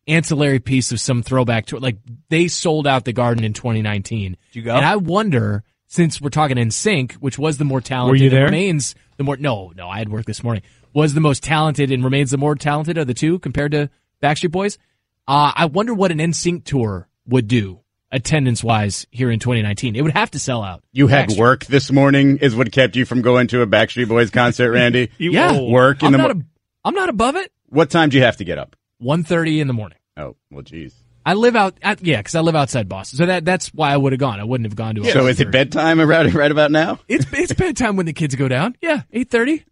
ancillary 0.09 0.59
piece 0.59 0.91
of 0.93 1.01
some 1.01 1.23
throwback 1.23 1.67
tour. 1.67 1.79
Like 1.81 1.99
they 2.31 2.49
sold 2.49 2.87
out 2.87 3.05
the 3.05 3.13
Garden 3.13 3.45
in 3.45 3.53
2019. 3.53 4.33
Did 4.33 4.39
you 4.59 4.63
go? 4.63 4.75
And 4.75 4.85
I 4.85 4.97
wonder, 4.97 5.63
since 5.87 6.21
we're 6.21 6.31
talking 6.31 6.57
NSYNC, 6.57 7.13
which 7.15 7.39
was 7.39 7.59
the 7.59 7.65
more 7.65 7.81
talented, 7.81 8.11
Were 8.11 8.17
you 8.17 8.27
and 8.29 8.37
there? 8.37 8.45
remains 8.47 8.95
the 9.17 9.25
more. 9.25 9.37
No, 9.37 9.73
no, 9.77 9.89
I 9.89 9.99
had 9.99 10.09
work 10.09 10.27
this 10.27 10.43
morning. 10.43 10.63
Was 10.95 11.15
the 11.15 11.21
most 11.21 11.43
talented 11.45 11.93
and 11.93 12.03
remains 12.03 12.31
the 12.31 12.39
more 12.39 12.55
talented 12.55 12.99
of 12.99 13.07
the 13.07 13.15
two 13.15 13.39
compared 13.39 13.73
to 13.73 13.91
Backstreet 14.23 14.51
Boys. 14.51 14.79
Uh, 15.29 15.53
I 15.55 15.67
wonder 15.67 15.93
what 15.93 16.11
an 16.11 16.19
NSYNC 16.19 16.65
tour 16.65 17.09
would 17.27 17.47
do 17.47 17.81
attendance 18.11 18.65
wise 18.65 19.07
here 19.11 19.31
in 19.31 19.39
2019. 19.39 19.95
It 19.95 20.01
would 20.01 20.13
have 20.15 20.31
to 20.31 20.39
sell 20.39 20.63
out. 20.63 20.83
You 20.93 21.09
had 21.09 21.29
Backstreet- 21.29 21.39
work 21.39 21.67
this 21.67 21.93
morning 21.93 22.39
is 22.39 22.57
what 22.57 22.73
kept 22.73 22.97
you 22.97 23.05
from 23.05 23.21
going 23.21 23.49
to 23.49 23.61
a 23.61 23.67
Backstreet 23.67 24.09
Boys 24.09 24.31
concert, 24.31 24.73
Randy? 24.73 25.11
You 25.19 25.33
Yeah. 25.33 25.53
old. 25.53 25.71
work 25.71 26.01
in 26.03 26.07
I'm 26.07 26.13
the 26.13 26.19
not, 26.19 26.25
mo- 26.29 26.31
ab- 26.41 26.47
I'm 26.87 26.95
not 26.95 27.09
above 27.11 27.37
it. 27.37 27.53
What 27.67 27.91
time 27.91 28.09
do 28.09 28.17
you 28.17 28.23
have 28.23 28.39
to 28.39 28.45
get 28.45 28.57
up? 28.57 28.77
1.30 29.03 29.61
in 29.61 29.67
the 29.67 29.73
morning. 29.73 29.99
Oh, 30.17 30.37
well, 30.51 30.63
geez. 30.63 30.95
I 31.25 31.35
live 31.35 31.57
out, 31.57 31.77
at, 31.83 32.03
yeah, 32.05 32.17
because 32.19 32.35
I 32.35 32.41
live 32.41 32.57
outside 32.57 32.89
Boston, 32.89 33.19
so 33.19 33.27
that 33.27 33.45
that's 33.45 33.69
why 33.75 33.93
I 33.93 33.97
would 33.99 34.13
have 34.13 34.19
gone. 34.21 34.41
I 34.41 34.45
wouldn't 34.45 34.67
have 34.67 34.77
gone 34.77 34.95
to. 34.95 35.03
a 35.03 35.05
So 35.13 35.27
is 35.27 35.39
it 35.41 35.45
concert. 35.45 35.51
bedtime 35.53 36.01
around 36.01 36.35
right 36.35 36.51
about 36.51 36.71
now? 36.71 37.01
It's 37.07 37.27
it's 37.33 37.53
bedtime 37.55 37.97
when 37.97 38.07
the 38.07 38.15
kids 38.15 38.35
go 38.35 38.49
down. 38.49 38.77
Yeah, 38.81 39.03
eight 39.13 39.31
thirty. 39.31 39.65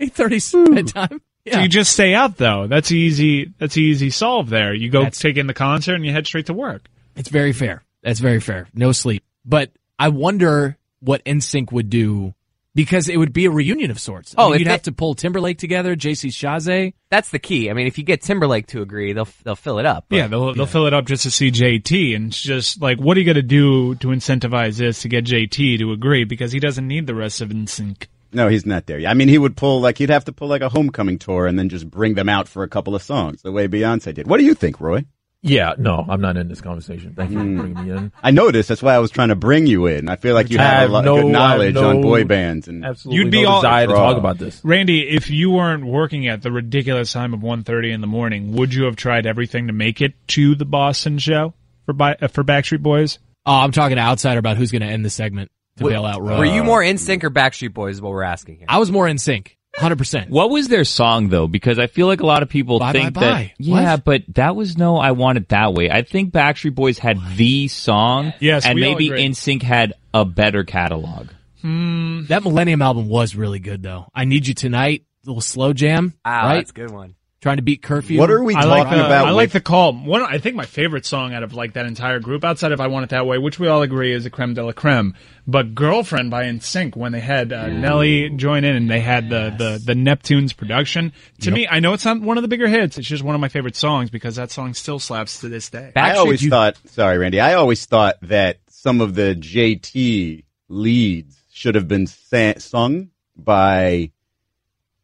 Eight 0.00 0.14
thirty 0.14 0.40
bedtime. 0.72 1.20
So 1.50 1.60
you 1.60 1.68
just 1.68 1.92
stay 1.92 2.14
out 2.14 2.38
though. 2.38 2.66
That's 2.66 2.90
easy. 2.92 3.52
That's 3.58 3.76
easy 3.76 4.08
solve 4.10 4.48
there. 4.48 4.72
You 4.72 4.88
go 4.90 5.00
That's- 5.00 5.18
take 5.18 5.36
in 5.36 5.46
the 5.46 5.54
concert 5.54 5.94
and 5.96 6.06
you 6.06 6.12
head 6.12 6.26
straight 6.26 6.46
to 6.46 6.54
work. 6.54 6.82
it's 7.14 7.28
very 7.28 7.52
fair. 7.52 7.82
That's 8.02 8.20
very 8.20 8.40
fair. 8.40 8.68
No 8.72 8.92
sleep, 8.92 9.22
but 9.44 9.70
I 9.98 10.08
wonder 10.08 10.78
what 11.00 11.22
NSYNC 11.24 11.72
would 11.72 11.90
do 11.90 12.32
because 12.74 13.08
it 13.08 13.16
would 13.16 13.32
be 13.32 13.44
a 13.46 13.50
reunion 13.50 13.90
of 13.90 14.00
sorts. 14.00 14.34
I 14.36 14.42
Oh, 14.42 14.50
mean, 14.50 14.60
you'd 14.60 14.68
they- 14.68 14.72
have 14.72 14.82
to 14.82 14.92
pull 14.92 15.14
Timberlake 15.14 15.58
together, 15.58 15.94
JC 15.94 16.28
Chasez. 16.30 16.92
That's 17.10 17.30
the 17.30 17.38
key. 17.38 17.68
I 17.70 17.74
mean, 17.74 17.86
if 17.86 17.98
you 17.98 18.04
get 18.04 18.22
Timberlake 18.22 18.66
to 18.68 18.82
agree, 18.82 19.12
they'll 19.12 19.28
they'll 19.44 19.56
fill 19.56 19.78
it 19.78 19.86
up. 19.86 20.06
But- 20.08 20.16
yeah, 20.16 20.26
they'll 20.28 20.54
they'll 20.54 20.66
fill 20.66 20.86
it 20.86 20.94
up 20.94 21.06
just 21.06 21.24
to 21.24 21.30
see 21.30 21.50
JT, 21.50 22.14
and 22.16 22.28
it's 22.28 22.40
just 22.40 22.80
like, 22.80 22.98
what 22.98 23.16
are 23.16 23.20
you 23.20 23.26
going 23.26 23.36
to 23.36 23.42
do 23.42 23.94
to 23.96 24.08
incentivize 24.08 24.78
this 24.78 25.02
to 25.02 25.08
get 25.08 25.24
JT 25.24 25.78
to 25.78 25.92
agree 25.92 26.24
because 26.24 26.52
he 26.52 26.58
doesn't 26.60 26.86
need 26.88 27.06
the 27.06 27.14
rest 27.14 27.40
of 27.40 27.50
NSYNC. 27.50 28.06
No, 28.34 28.48
he's 28.48 28.64
not 28.64 28.86
there. 28.86 28.98
yet. 28.98 29.10
I 29.10 29.14
mean, 29.14 29.28
he 29.28 29.36
would 29.36 29.56
pull 29.58 29.82
like 29.82 29.98
he'd 29.98 30.08
have 30.08 30.24
to 30.24 30.32
pull 30.32 30.48
like 30.48 30.62
a 30.62 30.70
homecoming 30.70 31.18
tour 31.18 31.46
and 31.46 31.58
then 31.58 31.68
just 31.68 31.90
bring 31.90 32.14
them 32.14 32.30
out 32.30 32.48
for 32.48 32.62
a 32.62 32.68
couple 32.68 32.94
of 32.94 33.02
songs, 33.02 33.42
the 33.42 33.52
way 33.52 33.68
Beyonce 33.68 34.14
did. 34.14 34.26
What 34.26 34.38
do 34.40 34.44
you 34.46 34.54
think, 34.54 34.80
Roy? 34.80 35.04
Yeah, 35.44 35.74
no, 35.76 36.04
I'm 36.08 36.20
not 36.20 36.36
in 36.36 36.46
this 36.46 36.60
conversation. 36.60 37.14
Thank 37.14 37.32
you 37.32 37.38
for 37.38 37.44
bringing 37.62 37.84
me 37.84 37.90
in. 37.90 38.12
I 38.22 38.30
noticed. 38.30 38.68
That's 38.68 38.82
why 38.82 38.94
I 38.94 39.00
was 39.00 39.10
trying 39.10 39.30
to 39.30 39.34
bring 39.34 39.66
you 39.66 39.86
in. 39.86 40.08
I 40.08 40.14
feel 40.14 40.34
like 40.36 40.50
you 40.50 40.58
I 40.58 40.62
have 40.62 40.72
have 40.82 40.90
a 40.90 40.92
lot 40.92 41.04
no- 41.04 41.16
of 41.16 41.22
good 41.24 41.32
knowledge 41.32 41.74
no- 41.74 41.88
on 41.90 42.00
boy 42.00 42.22
bands 42.24 42.68
and 42.68 42.84
Absolutely 42.84 43.24
You'd 43.24 43.32
be 43.32 43.42
no 43.42 43.48
all- 43.48 43.60
desire 43.60 43.88
to 43.88 43.92
talk 43.92 44.16
about 44.16 44.38
this. 44.38 44.60
Randy, 44.64 45.00
if 45.08 45.30
you 45.30 45.50
weren't 45.50 45.84
working 45.84 46.28
at 46.28 46.42
the 46.42 46.52
ridiculous 46.52 47.12
time 47.12 47.34
of 47.34 47.40
1.30 47.40 47.90
in 47.92 48.00
the 48.00 48.06
morning, 48.06 48.52
would 48.52 48.72
you 48.72 48.84
have 48.84 48.94
tried 48.94 49.26
everything 49.26 49.66
to 49.66 49.72
make 49.72 50.00
it 50.00 50.14
to 50.28 50.54
the 50.54 50.64
Boston 50.64 51.18
show 51.18 51.54
for 51.86 51.92
Bi- 51.92 52.16
uh, 52.22 52.28
for 52.28 52.44
Backstreet 52.44 52.80
Boys? 52.82 53.18
Oh, 53.44 53.52
I'm 53.56 53.72
talking 53.72 53.96
to 53.96 54.02
outsider 54.02 54.38
about 54.38 54.56
who's 54.56 54.70
going 54.70 54.82
to 54.82 54.88
end 54.88 55.04
the 55.04 55.10
segment 55.10 55.50
to 55.78 55.84
bail 55.88 56.04
out 56.06 56.22
Roy. 56.22 56.38
Were 56.38 56.44
you 56.44 56.62
more 56.62 56.80
NSYNC 56.82 57.24
or 57.24 57.30
Backstreet 57.30 57.74
Boys? 57.74 57.96
Is 57.96 58.00
what 58.00 58.12
we're 58.12 58.22
asking 58.22 58.58
here. 58.58 58.66
I 58.68 58.78
was 58.78 58.92
more 58.92 59.06
NSYNC, 59.06 59.56
hundred 59.76 59.96
percent. 59.98 60.30
What 60.30 60.50
was 60.50 60.68
their 60.68 60.84
song 60.84 61.28
though? 61.28 61.46
Because 61.46 61.78
I 61.78 61.86
feel 61.86 62.06
like 62.06 62.20
a 62.20 62.26
lot 62.26 62.42
of 62.42 62.48
people 62.48 62.78
Bye, 62.78 62.92
think 62.92 63.14
bye, 63.14 63.20
that 63.20 63.30
bye. 63.32 63.52
yeah, 63.58 63.94
What? 63.94 64.04
but 64.04 64.22
that 64.34 64.54
was 64.56 64.76
no 64.76 64.96
I 64.98 65.12
want 65.12 65.38
it 65.38 65.48
that 65.50 65.72
way. 65.74 65.90
I 65.90 66.02
think 66.02 66.32
Backstreet 66.32 66.74
Boys 66.74 66.98
had 66.98 67.18
the 67.36 67.68
song, 67.68 68.32
Yes, 68.40 68.66
and 68.66 68.74
we 68.76 68.84
all 68.84 68.92
maybe 68.92 69.06
agree. 69.08 69.24
NSYNC 69.28 69.62
had 69.62 69.94
a 70.14 70.24
better 70.24 70.64
catalog. 70.64 71.28
Hmm. 71.62 72.24
That 72.26 72.42
Millennium 72.42 72.82
album 72.82 73.08
was 73.08 73.34
really 73.36 73.60
good 73.60 73.82
though. 73.82 74.06
I 74.14 74.24
Need 74.24 74.46
You 74.48 74.54
Tonight, 74.54 75.04
little 75.24 75.40
slow 75.40 75.72
jam. 75.72 76.14
Wow, 76.24 76.46
right? 76.48 76.54
that's 76.56 76.70
a 76.70 76.74
good 76.74 76.90
one. 76.90 77.14
Trying 77.42 77.56
to 77.56 77.62
beat 77.62 77.82
curfew. 77.82 78.20
What 78.20 78.30
are 78.30 78.40
we 78.42 78.54
I 78.54 78.62
like 78.62 78.84
talking 78.84 78.98
the, 79.00 79.04
about? 79.04 79.26
I 79.26 79.30
like 79.32 79.46
with- 79.46 79.52
the 79.54 79.60
call. 79.60 79.92
One, 79.92 80.22
I 80.22 80.38
think 80.38 80.54
my 80.54 80.64
favorite 80.64 81.04
song 81.04 81.34
out 81.34 81.42
of 81.42 81.54
like 81.54 81.72
that 81.72 81.86
entire 81.86 82.20
group, 82.20 82.44
outside 82.44 82.70
of 82.70 82.80
"I 82.80 82.86
Want 82.86 83.02
It 83.02 83.10
That 83.10 83.26
Way," 83.26 83.38
which 83.38 83.58
we 83.58 83.66
all 83.66 83.82
agree 83.82 84.12
is 84.12 84.24
a 84.24 84.30
creme 84.30 84.54
de 84.54 84.64
la 84.64 84.70
creme, 84.70 85.14
but 85.44 85.74
"Girlfriend" 85.74 86.30
by 86.30 86.44
NSYNC 86.44 86.94
when 86.94 87.10
they 87.10 87.18
had 87.18 87.52
uh, 87.52 87.66
Nelly 87.66 88.30
join 88.30 88.62
in 88.62 88.76
and 88.76 88.88
they 88.88 89.00
had 89.00 89.28
the 89.28 89.52
the, 89.58 89.82
the 89.84 89.94
Neptunes 89.94 90.56
production. 90.56 91.12
To 91.40 91.50
me, 91.50 91.66
I 91.68 91.80
know 91.80 91.94
it's 91.94 92.04
not 92.04 92.20
one 92.20 92.38
of 92.38 92.42
the 92.42 92.48
bigger 92.48 92.68
hits. 92.68 92.96
It's 92.96 93.08
just 93.08 93.24
one 93.24 93.34
of 93.34 93.40
my 93.40 93.48
favorite 93.48 93.74
songs 93.74 94.08
because 94.08 94.36
that 94.36 94.52
song 94.52 94.72
still 94.72 95.00
slaps 95.00 95.40
to 95.40 95.48
this 95.48 95.68
day. 95.68 95.90
I 95.96 96.00
Backstreet, 96.00 96.16
always 96.18 96.42
you- 96.44 96.50
thought, 96.50 96.76
sorry, 96.90 97.18
Randy, 97.18 97.40
I 97.40 97.54
always 97.54 97.84
thought 97.86 98.18
that 98.22 98.58
some 98.68 99.00
of 99.00 99.16
the 99.16 99.34
JT 99.34 100.44
leads 100.68 101.36
should 101.52 101.74
have 101.74 101.88
been 101.88 102.06
sa- 102.06 102.54
sung 102.58 103.08
by 103.36 104.12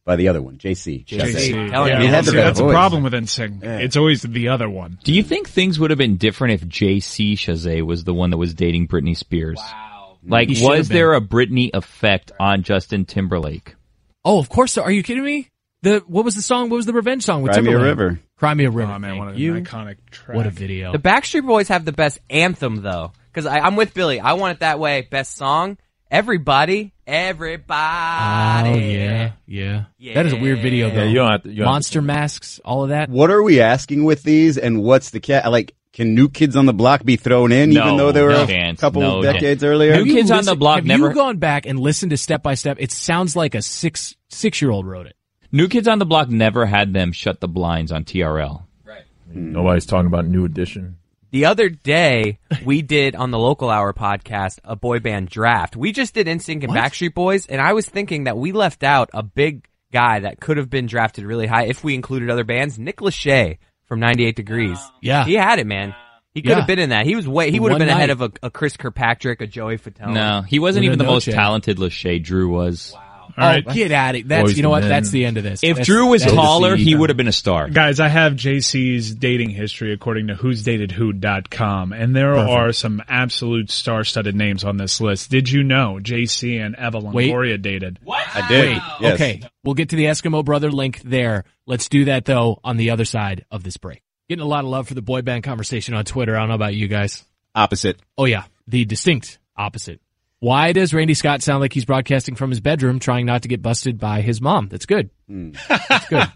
by 0.09 0.17
the 0.17 0.29
other 0.29 0.41
one, 0.41 0.57
JC. 0.57 1.05
JC. 1.05 1.71
Telling 1.71 1.91
Yeah, 1.91 1.99
you, 1.99 2.07
He 2.07 2.07
had 2.09 2.25
see, 2.25 2.31
the 2.31 2.37
better 2.39 2.47
that's 2.47 2.61
a 2.61 2.67
problem 2.67 3.03
with 3.03 3.13
NSYNC. 3.13 3.63
It's 3.63 3.95
always 3.95 4.23
the 4.23 4.49
other 4.49 4.67
one. 4.69 4.99
Do 5.05 5.13
you 5.13 5.23
think 5.23 5.51
things 5.51 5.79
would 5.79 5.91
have 5.91 5.99
been 5.99 6.17
different 6.17 6.55
if 6.55 6.67
JC 6.67 7.35
Chasez 7.35 7.83
was 7.85 8.05
the 8.05 8.15
one 8.15 8.31
that 8.31 8.39
was 8.39 8.55
dating 8.55 8.89
Britney 8.89 9.15
Spears? 9.15 9.59
Wow. 9.59 10.17
Like, 10.27 10.49
He 10.49 10.67
was 10.67 10.89
there 10.89 11.13
a 11.13 11.21
Britney 11.21 11.69
effect 11.75 12.33
on 12.41 12.63
Justin 12.63 13.05
Timberlake? 13.05 13.77
Oh, 14.25 14.39
of 14.39 14.49
course. 14.49 14.79
Are 14.79 14.91
you 14.91 15.03
kidding 15.03 15.25
me? 15.25 15.51
The 15.83 16.03
what 16.07 16.25
was 16.25 16.35
the 16.35 16.43
song? 16.43 16.71
What 16.71 16.77
was 16.77 16.87
the 16.87 16.95
revenge 16.95 17.23
song 17.25 17.43
with 17.43 17.53
Cry 17.53 17.61
Me 17.61 17.73
a 17.73 17.79
River. 17.79 18.19
Cry 18.37 18.55
Me 18.55 18.65
a 18.65 18.71
River. 18.71 18.91
Oh 18.95 18.99
man, 18.99 19.11
Thank 19.11 19.19
what 19.21 19.29
an 19.35 19.39
you. 19.39 19.55
iconic 19.55 19.97
track. 20.11 20.37
What 20.37 20.47
a 20.47 20.51
video. 20.51 20.91
The 20.91 20.99
Backstreet 20.99 21.47
Boys 21.47 21.69
have 21.69 21.85
the 21.85 21.93
best 21.93 22.19
anthem 22.31 22.83
though, 22.83 23.13
because 23.31 23.47
I'm 23.47 23.77
with 23.77 23.95
Billy. 23.95 24.19
I 24.19 24.33
want 24.33 24.57
it 24.57 24.61
that 24.61 24.81
way. 24.81 25.03
Best 25.03 25.37
song. 25.37 25.77
Everybody, 26.11 26.95
everybody. 27.07 28.71
Oh 28.71 28.77
yeah, 28.79 29.33
yeah, 29.47 30.15
That 30.15 30.25
is 30.27 30.33
a 30.33 30.37
weird 30.37 30.61
video 30.61 30.89
though. 30.91 31.03
Yeah, 31.03 31.05
you 31.05 31.15
don't 31.17 31.31
have 31.31 31.43
to. 31.43 31.49
You 31.51 31.57
don't 31.57 31.67
have 31.67 31.73
Monster 31.75 32.01
masks, 32.03 32.61
all 32.65 32.83
of 32.85 32.89
that. 32.91 33.11
What 33.11 33.31
are 33.31 33.43
we 33.43 33.61
asking 33.61 34.05
with 34.05 34.23
these, 34.23 34.57
and 34.57 34.83
what's 34.83 35.11
the 35.11 35.21
cat? 35.21 35.51
Like, 35.51 35.75
can 35.93 36.15
New 36.15 36.31
Kids 36.31 36.57
on 36.57 36.65
the 36.65 36.73
Block 36.73 37.05
be 37.05 37.17
thrown 37.17 37.53
in, 37.53 37.71
No, 37.71 37.85
even 37.85 37.97
though 37.99 38.13
they 38.13 38.23
were 38.23 38.31
no 38.31 38.45
a 38.45 38.47
chance, 38.47 38.81
couple 38.81 39.03
no 39.03 39.21
decades 39.23 39.43
chance. 39.61 39.63
earlier? 39.65 39.97
New 39.97 40.05
you 40.05 40.15
Kids 40.15 40.31
on 40.31 40.37
the 40.39 40.43
listened- 40.43 40.61
Block 40.61 40.77
Have 40.77 40.87
never- 40.87 41.09
you 41.09 41.15
gone 41.15 41.37
back 41.37 41.67
and 41.67 41.79
listened 41.79 42.11
to 42.11 42.17
Step 42.17 42.43
by 42.43 42.55
Step? 42.55 42.79
It 42.81 42.91
sounds 42.91 43.37
like 43.37 43.55
a 43.55 43.61
six 43.61 44.17
six 44.29 44.63
year 44.63 44.71
old 44.71 44.87
wrote 44.87 45.07
it. 45.07 45.15
New 45.53 45.69
Kids 45.69 45.89
on 45.89 45.99
the 45.99 46.07
Block 46.07 46.31
never 46.31 46.65
had 46.65 46.95
them 46.95 47.13
shut 47.13 47.41
the 47.41 47.49
blinds 47.49 47.93
on 47.93 48.05
TRL. 48.05 48.63
to- 48.87 49.39
Nobody's 49.39 49.85
talking 49.85 50.07
about 50.07 50.27
New 50.27 50.47
Edition. 50.47 50.97
The 51.31 51.45
other 51.45 51.69
day, 51.69 52.39
we 52.65 52.81
did 52.83 53.15
on 53.15 53.31
the 53.31 53.39
Local 53.39 53.69
Hour 53.69 53.93
podcast 53.93 54.61
a 54.65 54.75
boy 54.77 54.99
band 55.01 55.29
draft. 55.29 55.77
We 55.77 55.93
just 55.93 56.15
did 56.15 56.27
NSYNC 56.27 56.65
and 56.65 56.69
What? 56.69 56.79
Backstreet 56.79 57.13
Boys, 57.15 57.47
and 57.47 57.61
I 57.61 57.75
was 57.75 57.87
thinking 57.87 58.25
that 58.25 58.39
we 58.39 58.53
left 58.53 58.83
out 58.83 59.11
a 59.13 59.23
big 59.23 59.67
guy 59.93 60.21
that 60.21 60.41
could 60.41 60.57
have 60.57 60.71
been 60.71 60.87
drafted 60.87 61.25
really 61.25 61.47
high 61.47 61.65
if 61.65 61.85
we 61.85 61.95
included 61.95 62.31
other 62.31 62.45
bands. 62.45 62.79
Nick 62.79 62.99
Lachey 62.99 63.59
from 63.87 64.01
98 64.01 64.37
Degrees. 64.37 64.79
Yeah. 65.03 65.25
He 65.25 65.35
had 65.35 65.59
it, 65.59 65.67
man. 65.67 65.95
He 66.35 66.41
could 66.43 66.51
Yeah. 66.51 66.57
have 66.59 66.67
been 66.67 66.79
in 66.79 66.91
that. 66.91 67.05
He 67.07 67.15
was 67.17 67.27
way, 67.29 67.51
he 67.51 67.59
would 67.61 67.73
have 67.73 67.81
One 67.81 67.89
been 67.89 67.95
ahead 67.95 68.11
of 68.11 68.21
a, 68.23 68.31
a 68.43 68.51
Chris 68.51 68.77
Kirkpatrick, 68.77 69.41
a 69.41 69.47
Joey 69.47 69.77
Fatone. 69.79 70.13
No, 70.15 70.43
he 70.43 70.59
wasn't 70.59 70.83
With 70.85 70.93
even 70.93 71.01
a 71.01 71.05
the 71.05 71.11
most 71.11 71.27
no-check. 71.27 71.39
talented 71.39 71.77
Lachey. 71.79 72.23
Drew 72.23 72.49
was. 72.49 72.95
All 73.39 73.45
oh, 73.45 73.49
right. 73.51 73.69
get 73.69 73.93
at 73.93 74.17
it. 74.17 74.27
That's 74.27 74.43
Boys 74.43 74.57
you 74.57 74.63
know 74.65 74.71
what? 74.71 74.81
Men. 74.81 74.89
That's 74.89 75.11
the 75.11 75.25
end 75.25 75.37
of 75.37 75.45
this. 75.45 75.63
If 75.63 75.77
That's- 75.77 75.87
Drew 75.87 76.07
was 76.07 76.25
taller, 76.25 76.75
he 76.75 76.95
would 76.95 77.11
have 77.11 77.17
been 77.17 77.29
a 77.29 77.33
star. 77.33 77.69
Guys, 77.69 78.01
I 78.01 78.09
have 78.09 78.33
JC's 78.33 79.15
dating 79.15 79.51
history 79.51 79.93
according 79.93 80.27
to 80.29 80.35
who'sdatedwho.com, 80.35 81.93
and 81.93 82.17
there 82.17 82.35
are 82.35 82.73
some 82.73 83.03
absolute 83.09 83.71
star-studded 83.71 84.35
names 84.35 84.65
on 84.65 84.77
this 84.77 85.01
list. 85.01 85.31
Did 85.31 85.51
you 85.51 85.63
know 85.63 85.99
JC 86.03 86.59
and 86.65 86.75
Eva 86.77 86.99
Wait. 86.99 87.31
Longoria 87.31 87.61
dated? 87.61 87.99
I 88.09 88.49
did. 88.49 88.69
Wait, 88.69 88.83
Yes. 89.01 89.15
okay. 89.15 89.41
We'll 89.63 89.75
get 89.75 89.91
to 89.91 89.97
the 89.97 90.07
Eskimo 90.07 90.45
brother 90.45 90.71
link 90.71 91.01
there. 91.03 91.45
Let's 91.67 91.89
do 91.89 92.07
that 92.07 92.25
though 92.25 92.59
on 92.65 92.77
the 92.77 92.91
other 92.91 93.05
side 93.05 93.45
of 93.51 93.63
this 93.63 93.77
break. 93.77 94.03
Getting 94.29 94.43
a 94.45 94.49
lot 94.49 94.65
of 94.65 94.71
love 94.71 94.89
for 94.89 94.95
the 94.95 95.03
boy 95.03 95.23
band 95.23 95.45
conversation 95.45 95.95
on 95.95 96.05
Twitter. 96.05 96.37
I 96.37 96.41
don't 96.41 96.49
know 96.49 96.55
about 96.55 96.75
you 96.75 96.89
guys. 96.89 97.25
Opposite. 97.55 97.99
Oh 98.17 98.25
yeah, 98.25 98.45
the 98.67 98.85
distinct 98.85 99.39
opposite. 99.57 100.01
Why 100.41 100.73
does 100.73 100.95
Randy 100.95 101.15
Scott 101.15 101.43
sound 101.43 101.61
like 101.61 101.73
he's 101.73 101.85
broadcasting 101.85 102.37
from 102.37 102.51
his 102.51 102.61
bedroom, 102.61 103.01
trying 103.01 103.27
not 103.27 103.43
to 103.43 103.49
get 103.49 103.61
busted 103.61 103.99
by 103.99 104.21
his 104.21 104.41
mom? 104.41 104.69
That's 104.69 104.87
good. 104.87 105.11
Hmm. 105.27 105.51
That's 105.69 106.09
good. 106.09 106.33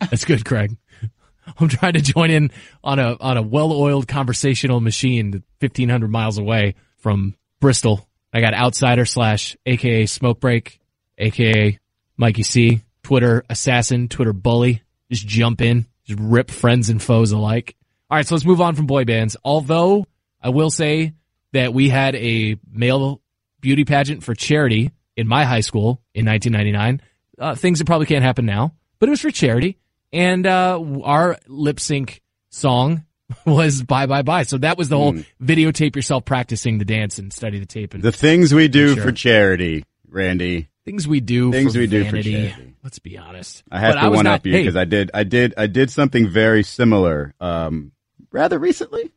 That's 0.00 0.24
good, 0.24 0.44
Craig. 0.44 0.76
I'm 1.58 1.68
trying 1.68 1.94
to 1.94 2.00
join 2.00 2.30
in 2.30 2.50
on 2.84 2.98
a 2.98 3.16
on 3.20 3.36
a 3.36 3.42
well-oiled 3.42 4.06
conversational 4.06 4.80
machine, 4.80 5.32
1,500 5.60 6.08
miles 6.08 6.38
away 6.38 6.76
from 6.98 7.34
Bristol. 7.60 8.06
I 8.32 8.40
got 8.40 8.54
outsider 8.54 9.04
slash 9.04 9.56
AKA 9.66 10.06
smoke 10.06 10.38
break, 10.38 10.80
AKA 11.16 11.78
Mikey 12.16 12.42
C, 12.42 12.82
Twitter 13.02 13.44
assassin, 13.48 14.08
Twitter 14.08 14.32
bully. 14.32 14.82
Just 15.10 15.26
jump 15.26 15.60
in, 15.60 15.86
just 16.04 16.20
rip 16.20 16.50
friends 16.50 16.90
and 16.90 17.02
foes 17.02 17.32
alike. 17.32 17.74
All 18.10 18.16
right, 18.16 18.26
so 18.26 18.34
let's 18.34 18.44
move 18.44 18.60
on 18.60 18.74
from 18.74 18.86
boy 18.86 19.04
bands. 19.04 19.36
Although 19.42 20.06
I 20.40 20.50
will 20.50 20.70
say 20.70 21.14
that 21.52 21.72
we 21.74 21.88
had 21.88 22.14
a 22.16 22.56
male 22.70 23.20
beauty 23.60 23.84
pageant 23.84 24.22
for 24.22 24.34
charity 24.34 24.90
in 25.16 25.26
my 25.26 25.44
high 25.44 25.60
school 25.60 26.00
in 26.14 26.26
1999. 26.26 27.00
Uh, 27.38 27.54
things 27.54 27.78
that 27.78 27.84
probably 27.86 28.06
can't 28.06 28.24
happen 28.24 28.44
now, 28.46 28.74
but 28.98 29.08
it 29.08 29.10
was 29.10 29.20
for 29.20 29.30
charity. 29.30 29.78
And 30.12 30.46
uh, 30.46 30.80
our 31.04 31.38
lip 31.46 31.78
sync 31.80 32.22
song 32.50 33.04
was 33.46 33.82
"Bye 33.82 34.06
Bye 34.06 34.22
Bye." 34.22 34.42
So 34.44 34.58
that 34.58 34.78
was 34.78 34.88
the 34.88 34.96
whole 34.96 35.14
videotape 35.42 35.94
yourself 35.96 36.24
practicing 36.24 36.78
the 36.78 36.84
dance 36.84 37.18
and 37.18 37.32
study 37.32 37.58
the 37.58 37.66
tape 37.66 37.94
and 37.94 38.02
The 38.02 38.10
things 38.12 38.54
we 38.54 38.68
do 38.68 38.94
Sure. 38.94 39.04
for 39.04 39.12
charity, 39.12 39.84
Randy. 40.08 40.68
things 40.84 41.06
we 41.06 41.20
do. 41.20 41.52
Things 41.52 41.74
for 41.74 41.80
we 41.80 41.86
do 41.86 42.04
for 42.06 42.22
charity. 42.22 42.74
Let's 42.82 42.98
be 43.00 43.18
honest. 43.18 43.62
I 43.70 43.80
have 43.80 43.94
But 43.96 44.00
to 44.02 44.10
one 44.10 44.26
up 44.26 44.46
you 44.46 44.52
hey, 44.52 44.62
because 44.62 44.76
I 44.76 44.84
did, 44.86 45.10
I 45.12 45.24
did, 45.24 45.52
I 45.58 45.66
did 45.66 45.90
something 45.90 46.26
very 46.30 46.62
similar, 46.62 47.34
um, 47.38 47.92
rather 48.32 48.58
recently. 48.58 49.10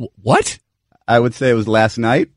wh- 0.00 0.04
what? 0.22 0.58
I 1.08 1.18
would 1.18 1.34
say 1.34 1.50
it 1.50 1.54
was 1.54 1.68
last 1.68 1.98
night, 1.98 2.30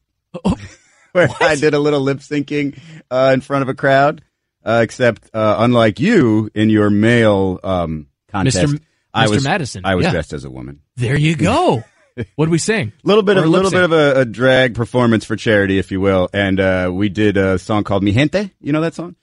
Oh, 0.45 0.55
where 1.11 1.29
I 1.41 1.55
did 1.55 1.73
a 1.73 1.79
little 1.79 2.01
lip 2.01 2.19
syncing 2.19 2.79
uh, 3.09 3.31
in 3.33 3.41
front 3.41 3.63
of 3.63 3.69
a 3.69 3.73
crowd. 3.73 4.23
Uh, 4.63 4.81
except, 4.83 5.29
uh, 5.33 5.55
unlike 5.59 5.99
you 5.99 6.49
in 6.53 6.69
your 6.69 6.89
male 6.89 7.59
um, 7.63 8.07
contest, 8.27 8.57
Mr. 8.57 8.81
I 9.13 9.25
Mr. 9.25 9.29
was 9.29 9.43
Madison, 9.45 9.81
I 9.85 9.95
was 9.95 10.05
yeah. 10.05 10.11
dressed 10.11 10.33
as 10.33 10.43
a 10.43 10.49
woman. 10.51 10.81
There 10.97 11.17
you 11.17 11.35
go. 11.35 11.83
what 12.35 12.45
did 12.45 12.51
we 12.51 12.57
sing? 12.57 12.91
little 13.03 13.23
bit 13.23 13.37
Or 13.37 13.39
of 13.39 13.45
a 13.45 13.49
little 13.49 13.71
bit 13.71 13.83
of 13.83 13.91
a, 13.93 14.19
a 14.21 14.25
drag 14.25 14.75
performance 14.75 15.23
for 15.23 15.35
charity, 15.37 15.79
if 15.79 15.91
you 15.91 16.01
will, 16.01 16.29
and 16.33 16.59
uh, 16.59 16.91
we 16.93 17.07
did 17.09 17.37
a 17.37 17.57
song 17.57 17.85
called 17.85 18.03
"Mi 18.03 18.11
Gente." 18.11 18.51
You 18.59 18.73
know 18.73 18.81
that 18.81 18.93
song? 18.95 19.15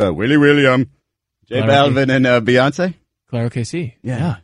Uh, 0.00 0.14
Willy 0.14 0.36
William, 0.36 0.90
J 1.48 1.60
Balvin, 1.62 2.14
and 2.14 2.26
uh, 2.26 2.40
Beyonce. 2.40 2.94
Claro 3.28 3.50
KC. 3.50 3.94
Yeah. 4.02 4.18
Yeah, 4.18 4.36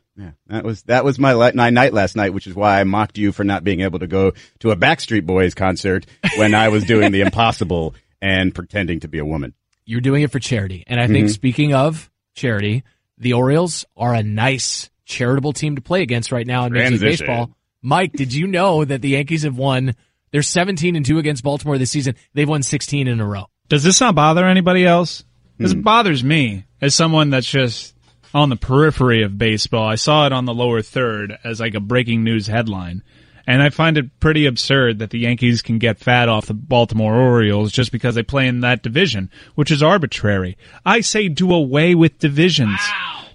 that 0.48 0.64
was 0.64 0.82
that 0.82 1.04
was 1.04 1.18
my 1.18 1.32
la- 1.32 1.52
my 1.54 1.70
night 1.70 1.92
last 1.92 2.16
night, 2.16 2.34
which 2.34 2.46
is 2.46 2.54
why 2.54 2.80
I 2.80 2.84
mocked 2.84 3.16
you 3.18 3.32
for 3.32 3.44
not 3.44 3.64
being 3.64 3.80
able 3.80 3.98
to 4.00 4.06
go 4.06 4.32
to 4.60 4.70
a 4.70 4.76
Backstreet 4.76 5.24
Boys 5.24 5.54
concert 5.54 6.06
when 6.36 6.54
I 6.54 6.68
was 6.68 6.84
doing 6.84 7.12
the 7.12 7.20
impossible 7.22 7.94
and 8.20 8.54
pretending 8.54 9.00
to 9.00 9.08
be 9.08 9.18
a 9.18 9.24
woman. 9.24 9.54
You're 9.86 10.00
doing 10.02 10.22
it 10.22 10.30
for 10.30 10.38
charity. 10.38 10.84
And 10.86 11.00
I 11.00 11.06
think 11.06 11.28
Mhm. 11.28 11.32
speaking 11.32 11.74
of 11.74 12.10
charity, 12.34 12.84
the 13.18 13.32
Orioles 13.32 13.84
are 13.96 14.14
a 14.14 14.22
nice 14.22 14.90
charitable 15.06 15.52
team 15.52 15.76
to 15.76 15.82
play 15.82 16.02
against 16.02 16.30
right 16.32 16.46
now 16.46 16.66
in 16.66 16.72
Major 16.72 16.90
League 16.92 17.00
Baseball. 17.00 17.56
Mike, 17.82 18.12
did 18.12 18.32
you 18.34 18.46
know 18.46 18.84
that 18.84 19.00
the 19.02 19.10
Yankees 19.10 19.42
have 19.44 19.56
won? 19.56 19.94
They're 20.32 20.42
17 20.42 20.96
and 20.96 21.04
2 21.04 21.18
against 21.18 21.42
Baltimore 21.42 21.78
this 21.78 21.90
season. 21.90 22.14
They've 22.34 22.48
won 22.48 22.62
16 22.62 23.08
in 23.08 23.20
a 23.20 23.26
row. 23.26 23.46
Does 23.68 23.82
this 23.82 24.00
not 24.00 24.14
bother 24.14 24.44
anybody 24.46 24.84
else? 24.84 25.24
This 25.58 25.72
Hmm. 25.72 25.80
bothers 25.80 26.22
me 26.22 26.64
as 26.80 26.94
someone 26.94 27.30
that's 27.30 27.50
just 27.50 27.94
on 28.32 28.48
the 28.48 28.56
periphery 28.56 29.22
of 29.22 29.38
baseball. 29.38 29.86
I 29.86 29.96
saw 29.96 30.26
it 30.26 30.32
on 30.32 30.44
the 30.44 30.54
lower 30.54 30.82
third 30.82 31.38
as 31.44 31.60
like 31.60 31.74
a 31.74 31.80
breaking 31.80 32.24
news 32.24 32.46
headline. 32.46 33.02
And 33.46 33.62
I 33.62 33.70
find 33.70 33.98
it 33.98 34.20
pretty 34.20 34.46
absurd 34.46 34.98
that 35.00 35.10
the 35.10 35.18
Yankees 35.18 35.62
can 35.62 35.78
get 35.78 35.98
fat 35.98 36.28
off 36.28 36.46
the 36.46 36.54
Baltimore 36.54 37.16
Orioles 37.16 37.72
just 37.72 37.90
because 37.90 38.14
they 38.14 38.22
play 38.22 38.46
in 38.46 38.60
that 38.60 38.82
division, 38.82 39.30
which 39.54 39.70
is 39.70 39.82
arbitrary. 39.82 40.56
I 40.84 41.00
say 41.00 41.28
do 41.28 41.52
away 41.52 41.94
with 41.94 42.18
divisions. 42.18 42.78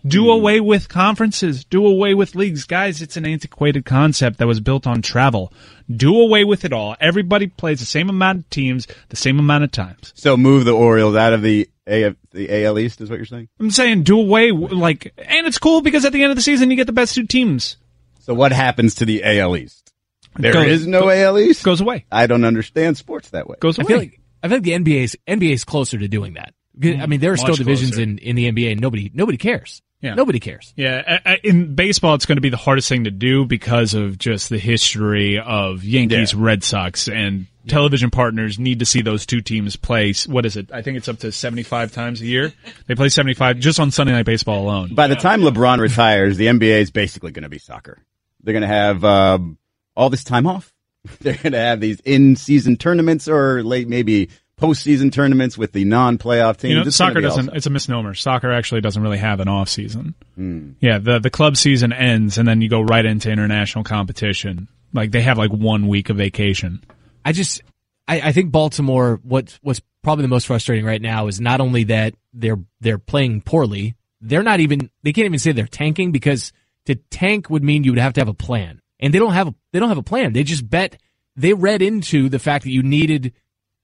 Do 0.05 0.23
hmm. 0.23 0.29
away 0.29 0.59
with 0.59 0.87
conferences. 0.89 1.65
Do 1.65 1.85
away 1.85 2.13
with 2.13 2.35
leagues. 2.35 2.65
Guys, 2.65 3.01
it's 3.01 3.17
an 3.17 3.25
antiquated 3.25 3.85
concept 3.85 4.37
that 4.37 4.47
was 4.47 4.59
built 4.59 4.85
on 4.85 5.01
travel. 5.01 5.51
Do 5.93 6.19
away 6.19 6.43
with 6.43 6.65
it 6.65 6.73
all. 6.73 6.95
Everybody 6.99 7.47
plays 7.47 7.79
the 7.79 7.85
same 7.85 8.09
amount 8.09 8.39
of 8.39 8.49
teams, 8.49 8.87
the 9.09 9.15
same 9.15 9.39
amount 9.39 9.63
of 9.63 9.71
times. 9.71 10.13
So 10.15 10.37
move 10.37 10.65
the 10.65 10.73
Orioles 10.73 11.15
out 11.15 11.33
of 11.33 11.41
the 11.41 11.69
AF, 11.87 12.15
the 12.31 12.65
AL 12.65 12.79
East, 12.79 13.01
is 13.01 13.09
what 13.09 13.17
you're 13.17 13.25
saying. 13.25 13.49
I'm 13.59 13.71
saying 13.71 14.03
do 14.03 14.19
away, 14.19 14.51
like, 14.51 15.13
and 15.17 15.47
it's 15.47 15.57
cool 15.57 15.81
because 15.81 16.05
at 16.05 16.13
the 16.13 16.23
end 16.23 16.31
of 16.31 16.35
the 16.35 16.41
season 16.41 16.69
you 16.69 16.75
get 16.75 16.87
the 16.87 16.93
best 16.93 17.15
two 17.15 17.25
teams. 17.25 17.77
So 18.19 18.33
what 18.33 18.51
happens 18.51 18.95
to 18.95 19.05
the 19.05 19.23
AL 19.23 19.55
East? 19.57 19.93
There 20.37 20.67
is 20.67 20.81
Goes- 20.81 20.87
no 20.87 21.01
go- 21.01 21.09
AL 21.09 21.39
East. 21.39 21.63
Goes 21.63 21.81
away. 21.81 22.05
I 22.11 22.27
don't 22.27 22.43
understand 22.43 22.97
sports 22.97 23.29
that 23.29 23.47
way. 23.47 23.57
Goes 23.59 23.79
I 23.79 23.83
away. 23.83 23.87
feel 23.87 23.97
like 23.97 24.19
I 24.43 24.47
feel 24.47 24.57
like 24.57 24.63
the 24.63 24.71
NBA 24.71 25.03
is 25.03 25.17
NBA 25.27 25.53
is 25.53 25.63
closer 25.63 25.97
to 25.97 26.07
doing 26.07 26.33
that. 26.33 26.53
I 26.83 26.87
hmm. 26.87 27.09
mean, 27.09 27.19
there 27.19 27.31
are 27.31 27.37
still 27.37 27.55
divisions 27.55 27.91
closer. 27.91 28.03
in, 28.03 28.17
in 28.17 28.35
the 28.35 28.51
NBA 28.51 28.73
and 28.73 28.81
nobody 28.81 29.11
nobody 29.13 29.37
cares. 29.37 29.81
Yeah. 30.05 30.13
Nobody 30.13 30.39
cares. 30.39 30.71
Yeah, 30.75 31.37
in 31.43 31.73
baseball, 31.73 32.13
it's 32.13 32.27
going 32.27 32.35
to 32.35 32.41
be 32.41 32.51
the 32.51 32.57
hardest 32.57 32.87
thing 32.87 33.05
to 33.05 33.11
do 33.11 33.43
because 33.43 33.95
of 33.95 34.19
just 34.19 34.51
the 34.51 34.59
history 34.59 35.39
of 35.39 35.83
Yankees, 35.83 36.35
Red 36.35 36.63
Sox, 36.63 37.07
and 37.07 37.47
television 37.67 38.11
partners 38.11 38.59
need 38.59 38.77
to 38.79 38.85
see 38.85 39.01
those 39.01 39.25
two 39.25 39.41
teams 39.41 39.75
play. 39.75 40.13
What 40.27 40.45
is 40.45 40.57
it? 40.57 40.71
I 40.71 40.83
think 40.83 40.97
it's 40.97 41.07
up 41.07 41.17
to 41.19 41.31
seventy-five 41.31 41.91
times 41.91 42.21
a 42.21 42.27
year. 42.27 42.53
They 42.85 42.93
play 42.93 43.09
seventy-five 43.09 43.57
just 43.57 43.79
on 43.79 43.89
Sunday 43.89 44.13
Night 44.13 44.27
Baseball 44.27 44.61
alone. 44.61 44.93
By 44.93 45.07
the 45.07 45.15
time 45.15 45.41
LeBron 45.41 45.79
retires, 45.79 46.37
the 46.37 46.45
NBA 46.45 46.81
is 46.81 46.91
basically 46.91 47.31
going 47.31 47.41
to 47.41 47.49
be 47.49 47.57
soccer. 47.57 47.97
They're 48.43 48.53
going 48.53 48.61
to 48.61 48.67
have 48.67 49.03
um, 49.03 49.57
all 49.95 50.11
this 50.11 50.23
time 50.23 50.45
off. 50.45 50.71
They're 51.19 51.33
going 51.33 51.53
to 51.53 51.59
have 51.59 51.79
these 51.79 51.99
in-season 52.01 52.77
tournaments 52.77 53.27
or 53.27 53.63
late 53.63 53.87
maybe 53.87 54.29
postseason 54.59 55.11
tournaments 55.11 55.57
with 55.57 55.71
the 55.73 55.83
non-playoff 55.85 56.57
teams. 56.57 56.73
You 56.73 56.83
know, 56.83 56.89
soccer 56.89 57.21
doesn't. 57.21 57.49
It's 57.53 57.65
a 57.65 57.69
misnomer. 57.69 58.13
Soccer 58.13 58.51
actually 58.51 58.81
doesn't 58.81 59.01
really 59.01 59.17
have 59.17 59.39
an 59.39 59.47
off 59.47 59.69
season. 59.69 60.15
Hmm. 60.35 60.71
Yeah, 60.79 60.99
the 60.99 61.19
the 61.19 61.29
club 61.29 61.57
season 61.57 61.91
ends 61.93 62.37
and 62.37 62.47
then 62.47 62.61
you 62.61 62.69
go 62.69 62.81
right 62.81 63.05
into 63.05 63.29
international 63.29 63.83
competition. 63.83 64.67
Like 64.93 65.11
they 65.11 65.21
have 65.21 65.37
like 65.37 65.51
one 65.51 65.87
week 65.87 66.09
of 66.09 66.17
vacation. 66.17 66.83
I 67.23 67.31
just, 67.31 67.61
I, 68.07 68.21
I 68.21 68.31
think 68.31 68.51
Baltimore. 68.51 69.19
What 69.23 69.57
what's 69.61 69.81
probably 70.03 70.21
the 70.23 70.29
most 70.29 70.47
frustrating 70.47 70.85
right 70.85 71.01
now 71.01 71.27
is 71.27 71.41
not 71.41 71.59
only 71.59 71.85
that 71.85 72.13
they're 72.33 72.59
they're 72.79 72.97
playing 72.97 73.41
poorly. 73.41 73.95
They're 74.21 74.43
not 74.43 74.59
even. 74.59 74.89
They 75.03 75.13
can't 75.13 75.25
even 75.25 75.39
say 75.39 75.51
they're 75.51 75.67
tanking 75.67 76.11
because 76.11 76.53
to 76.85 76.95
tank 76.95 77.49
would 77.49 77.63
mean 77.63 77.83
you 77.83 77.91
would 77.91 77.99
have 77.99 78.13
to 78.13 78.21
have 78.21 78.29
a 78.29 78.33
plan, 78.33 78.81
and 78.99 79.13
they 79.13 79.19
don't 79.19 79.33
have 79.33 79.49
a 79.49 79.55
they 79.71 79.79
don't 79.79 79.89
have 79.89 79.97
a 79.97 80.03
plan. 80.03 80.33
They 80.33 80.43
just 80.43 80.67
bet. 80.67 80.99
They 81.35 81.53
read 81.53 81.81
into 81.81 82.29
the 82.29 82.39
fact 82.39 82.63
that 82.63 82.71
you 82.71 82.81
needed 82.81 83.33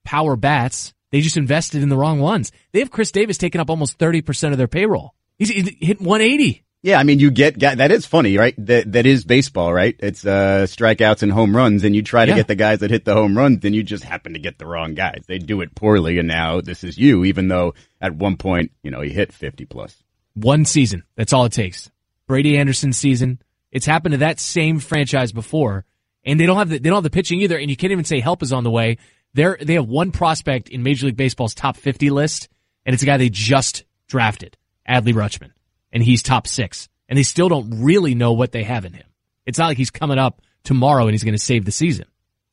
power 0.03 0.36
bats. 0.36 0.93
They 1.12 1.22
just 1.22 1.38
invested 1.38 1.84
in 1.84 1.89
the 1.89 1.98
wrong 1.98 2.20
ones. 2.20 2.51
They 2.72 2.79
have 2.79 2.91
Chris 2.91 3.12
Davis 3.12 3.38
taking 3.38 3.60
up 3.62 3.70
almost 3.70 3.98
thirty 4.00 4.22
percent 4.22 4.53
of 4.53 4.58
their 4.58 4.67
payroll. 4.67 5.13
He's 5.38 5.50
he 5.50 5.77
hit 5.86 6.00
one 6.01 6.22
eighty. 6.22 6.63
Yeah, 6.84 6.98
I 7.00 7.03
mean, 7.03 7.20
you 7.20 7.29
get 7.29 7.60
that 7.60 7.91
is 7.91 8.08
funny, 8.08 8.38
right? 8.38 8.55
That 8.65 8.91
that 8.93 9.05
is 9.05 9.24
baseball, 9.24 9.72
right? 9.72 9.96
It's 10.00 10.25
uh, 10.25 10.65
strikeouts 10.67 11.22
and 11.22 11.31
home 11.31 11.55
runs, 11.55 11.84
and 11.84 11.96
you 11.96 12.01
try 12.01 12.25
to 12.25 12.31
Yeah. 12.31 12.38
get 12.38 12.48
the 12.48 12.55
guys 12.55 12.79
that 12.79 12.89
hit 12.89 13.05
the 13.05 13.13
home 13.13 13.38
runs, 13.38 13.60
then 13.60 13.74
you 13.75 13.84
just 13.84 14.03
happen 14.03 14.34
to 14.34 14.39
get 14.39 14.58
the 14.58 14.65
wrong 14.65 14.96
guys. 14.96 15.24
They 15.27 15.38
do 15.38 15.62
it 15.62 15.75
poorly, 15.75 16.17
and 16.17 16.27
now 16.27 16.60
this 16.62 16.84
is 16.84 16.98
you, 16.98 17.24
even 17.25 17.50
though 17.50 17.75
at 18.00 18.15
one 18.15 18.36
point, 18.38 18.72
you 18.81 18.89
know, 18.89 19.01
he 19.01 19.12
hit 19.12 19.31
fifty 19.31 19.65
plus. 19.65 20.01
One 20.34 20.65
season. 20.65 21.03
That's 21.15 21.34
all 21.34 21.46
it 21.46 21.51
takes. 21.51 21.91
Brady 22.25 22.58
Anderson 22.58 22.93
season. 22.93 23.41
It's 23.72 23.86
happened 23.86 24.13
to 24.13 24.17
that 24.20 24.39
same 24.39 24.79
franchise 24.79 25.31
before, 25.31 25.86
and 26.25 26.39
they 26.39 26.46
don't 26.48 26.58
have 26.58 26.70
the 26.70 26.79
they 26.79 26.89
don't 26.89 26.98
have 26.98 27.03
the 27.03 27.10
pitching 27.12 27.41
either. 27.41 27.58
And 27.60 27.70
you 27.70 27.75
can't 27.77 27.91
even 27.91 28.05
say 28.05 28.22
help 28.22 28.41
is 28.41 28.53
on 28.53 28.63
the 28.63 28.72
way. 28.72 28.98
They're 29.34 29.58
they 29.62 29.76
have 29.76 29.88
one 29.88 30.12
prospect 30.12 30.70
in 30.70 30.84
Major 30.84 31.06
League 31.08 31.18
Baseball's 31.18 31.56
top 31.56 31.78
fifty 31.78 32.10
list, 32.10 32.50
and 32.86 32.94
it's 32.94 33.04
a 33.04 33.06
guy 33.06 33.18
they 33.18 33.30
just 33.30 33.84
drafted, 34.08 34.58
Adley 34.88 35.14
Rutschman, 35.14 35.52
and 35.92 36.04
he's 36.04 36.22
top 36.22 36.48
six. 36.48 36.90
And 37.08 37.18
they 37.18 37.24
still 37.24 37.50
don't 37.50 37.84
really 37.84 38.16
know 38.16 38.32
what 38.34 38.54
they 38.54 38.64
have 38.64 38.86
in 38.86 38.94
him. 38.94 39.06
It's 39.46 39.58
not 39.58 39.68
like 39.68 39.78
he's 39.78 39.92
coming 39.92 40.18
up 40.18 40.42
tomorrow 40.64 41.04
and 41.04 41.12
he's 41.12 41.24
going 41.26 41.34
to 41.34 41.40
save 41.40 41.66
the 41.66 41.72
season. 41.72 42.06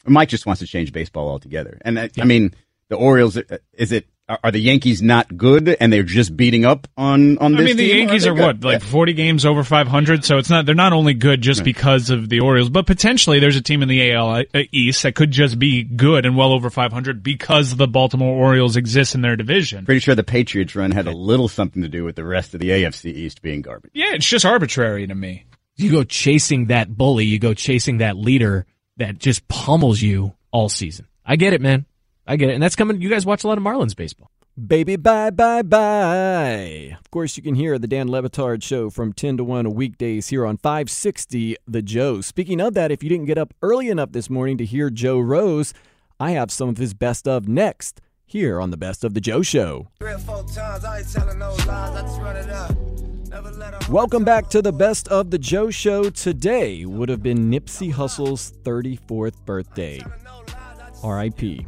Mike 0.05 0.29
just 0.31 0.47
wants 0.47 0.61
to 0.61 0.67
change 0.67 0.93
baseball 0.93 1.29
altogether, 1.29 1.79
and 1.83 1.99
I, 1.99 2.11
I 2.19 2.25
mean, 2.25 2.55
the 2.89 2.97
Orioles. 2.97 3.37
uh, 3.37 3.59
Is 3.73 3.93
it 3.93 4.07
are 4.29 4.39
are 4.45 4.51
the 4.51 4.61
Yankees 4.61 5.03
not 5.03 5.37
good, 5.37 5.69
and 5.69 5.93
they're 5.93 6.03
just 6.03 6.37
beating 6.37 6.65
up 6.65 6.87
on 6.97 7.39
on 7.39 7.53
this? 7.53 7.61
I 7.61 7.65
this 7.65 7.71
mean, 7.71 7.77
the 7.77 7.87
team, 7.87 7.95
or 7.95 7.99
Yankees 7.99 8.23
they 8.25 8.31
are 8.31 8.35
what 8.35 8.63
like 8.63 8.83
forty 8.83 9.13
games 9.13 9.47
over 9.47 9.65
five 9.65 9.89
hundred, 9.89 10.25
so 10.25 10.39
it's 10.39 10.51
not 10.51 10.67
they're 10.67 10.75
not 10.75 10.93
only 10.93 11.15
good 11.15 11.41
just 11.41 11.65
because 11.65 12.11
of 12.11 12.29
the 12.29 12.41
Orioles, 12.41 12.69
but 12.69 12.87
potentially 12.87 13.39
there's 13.39 13.57
a 13.57 13.63
team 13.63 13.83
in 13.83 13.89
the 13.89 14.13
AL 14.13 14.31
uh, 14.31 14.43
East 14.73 15.03
that 15.03 15.15
could 15.15 15.31
just 15.31 15.59
be 15.59 15.83
good 15.83 16.27
and 16.27 16.37
well 16.37 16.53
over 16.53 16.71
five 16.71 16.93
hundred 16.93 17.23
because 17.23 17.77
the 17.77 17.89
Baltimore 17.89 18.35
Orioles 18.35 18.77
exist 18.77 19.15
in 19.15 19.23
their 19.23 19.37
division. 19.37 19.85
Pretty 19.85 20.01
sure 20.01 20.15
the 20.15 20.25
Patriots 20.25 20.75
run 20.75 20.91
had 20.91 21.07
a 21.07 21.13
little 21.13 21.49
something 21.49 21.83
to 21.83 21.89
do 21.89 22.05
with 22.05 22.17
the 22.17 22.25
rest 22.25 22.55
of 22.55 22.61
the 22.61 22.71
AFC 22.71 23.07
East 23.13 23.43
being 23.43 23.63
garbage. 23.63 23.91
Yeah, 23.95 24.15
it's 24.15 24.29
just 24.29 24.45
arbitrary 24.45 25.07
to 25.07 25.15
me. 25.15 25.45
You 25.77 25.91
go 25.93 26.05
chasing 26.05 26.67
that 26.67 26.95
bully, 26.95 27.25
you 27.25 27.39
go 27.39 27.55
chasing 27.55 27.99
that 27.99 28.17
leader 28.17 28.67
that 28.97 29.19
just 29.19 29.47
pummels 29.49 30.03
you 30.03 30.35
all 30.51 30.69
season. 30.69 31.07
I 31.25 31.37
get 31.37 31.53
it, 31.53 31.61
man. 31.61 31.87
I 32.29 32.37
get 32.37 32.51
it. 32.51 32.53
And 32.53 32.63
that's 32.63 32.77
coming. 32.77 33.01
You 33.01 33.09
guys 33.09 33.25
watch 33.25 33.43
a 33.43 33.49
lot 33.49 33.57
of 33.57 33.65
Marlins 33.65 33.97
baseball. 33.97 34.31
Baby, 34.67 34.97
bye, 34.97 35.31
bye, 35.31 35.63
bye. 35.63 36.97
Of 36.99 37.11
course, 37.11 37.37
you 37.37 37.43
can 37.43 37.55
hear 37.55 37.79
the 37.79 37.87
Dan 37.87 38.09
Le 38.09 38.23
Batard 38.23 38.63
show 38.63 38.91
from 38.91 39.13
10 39.13 39.39
to 39.39 39.45
1 39.45 39.73
weekdays 39.73 40.29
here 40.29 40.45
on 40.45 40.57
560 40.57 41.57
The 41.67 41.81
Joe. 41.81 42.21
Speaking 42.21 42.61
of 42.61 42.75
that, 42.75 42.91
if 42.91 43.03
you 43.03 43.09
didn't 43.09 43.27
get 43.27 43.39
up 43.39 43.55
early 43.63 43.89
enough 43.89 44.13
this 44.13 44.29
morning 44.29 44.59
to 44.59 44.65
hear 44.65 44.91
Joe 44.91 45.21
Rose, 45.21 45.73
I 46.21 46.33
have 46.33 46.51
some 46.51 46.69
of 46.69 46.77
his 46.77 46.93
best 46.93 47.27
of 47.27 47.49
next 47.49 48.01
here 48.27 48.61
on 48.61 48.71
the 48.71 48.77
Best 48.77 49.05
of 49.05 49.15
the 49.15 49.21
Joe 49.21 49.43
Show. 49.43 49.89
Welcome 53.89 54.25
back 54.25 54.51
to 54.51 54.61
the 54.61 54.73
Best 54.73 55.07
of 55.09 55.31
the 55.31 55.39
Joe 55.39 55.71
Show. 55.71 56.11
Today 56.11 56.85
would 56.85 57.09
have 57.09 57.23
been 57.23 57.49
Nipsey 57.49 57.93
Hussle's 57.93 58.53
34th 58.65 59.47
birthday. 59.47 60.03
RIP. 61.05 61.65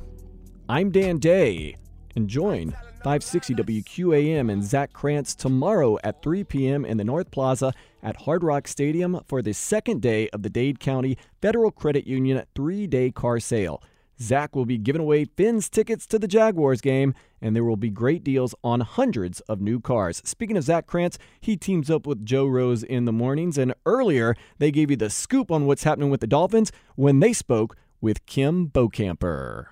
I'm 0.70 0.92
Dan 0.92 1.18
Day, 1.18 1.78
and 2.14 2.28
join 2.28 2.70
560 3.02 3.54
WQAM 3.56 4.52
and 4.52 4.62
Zach 4.62 4.92
Krantz 4.92 5.34
tomorrow 5.34 5.98
at 6.04 6.22
3 6.22 6.44
p.m. 6.44 6.84
in 6.84 6.96
the 6.96 7.02
North 7.02 7.32
Plaza 7.32 7.72
at 8.04 8.20
Hard 8.20 8.44
Rock 8.44 8.68
Stadium 8.68 9.20
for 9.26 9.42
the 9.42 9.52
second 9.52 10.00
day 10.00 10.28
of 10.28 10.44
the 10.44 10.48
Dade 10.48 10.78
County 10.78 11.18
Federal 11.42 11.72
Credit 11.72 12.06
Union 12.06 12.44
three 12.54 12.86
day 12.86 13.10
car 13.10 13.40
sale. 13.40 13.82
Zach 14.20 14.54
will 14.54 14.64
be 14.64 14.78
giving 14.78 15.02
away 15.02 15.24
Fins 15.24 15.68
tickets 15.68 16.06
to 16.06 16.20
the 16.20 16.28
Jaguars 16.28 16.80
game, 16.80 17.14
and 17.42 17.56
there 17.56 17.64
will 17.64 17.74
be 17.74 17.90
great 17.90 18.22
deals 18.22 18.54
on 18.62 18.78
hundreds 18.78 19.40
of 19.48 19.60
new 19.60 19.80
cars. 19.80 20.22
Speaking 20.24 20.56
of 20.56 20.62
Zach 20.62 20.86
Krantz, 20.86 21.18
he 21.40 21.56
teams 21.56 21.90
up 21.90 22.06
with 22.06 22.24
Joe 22.24 22.46
Rose 22.46 22.84
in 22.84 23.06
the 23.06 23.12
mornings, 23.12 23.58
and 23.58 23.74
earlier 23.86 24.36
they 24.58 24.70
gave 24.70 24.88
you 24.88 24.96
the 24.96 25.10
scoop 25.10 25.50
on 25.50 25.66
what's 25.66 25.82
happening 25.82 26.10
with 26.10 26.20
the 26.20 26.28
Dolphins 26.28 26.70
when 26.94 27.18
they 27.18 27.32
spoke 27.32 27.76
with 28.00 28.24
Kim 28.24 28.68
Bokamper. 28.68 29.66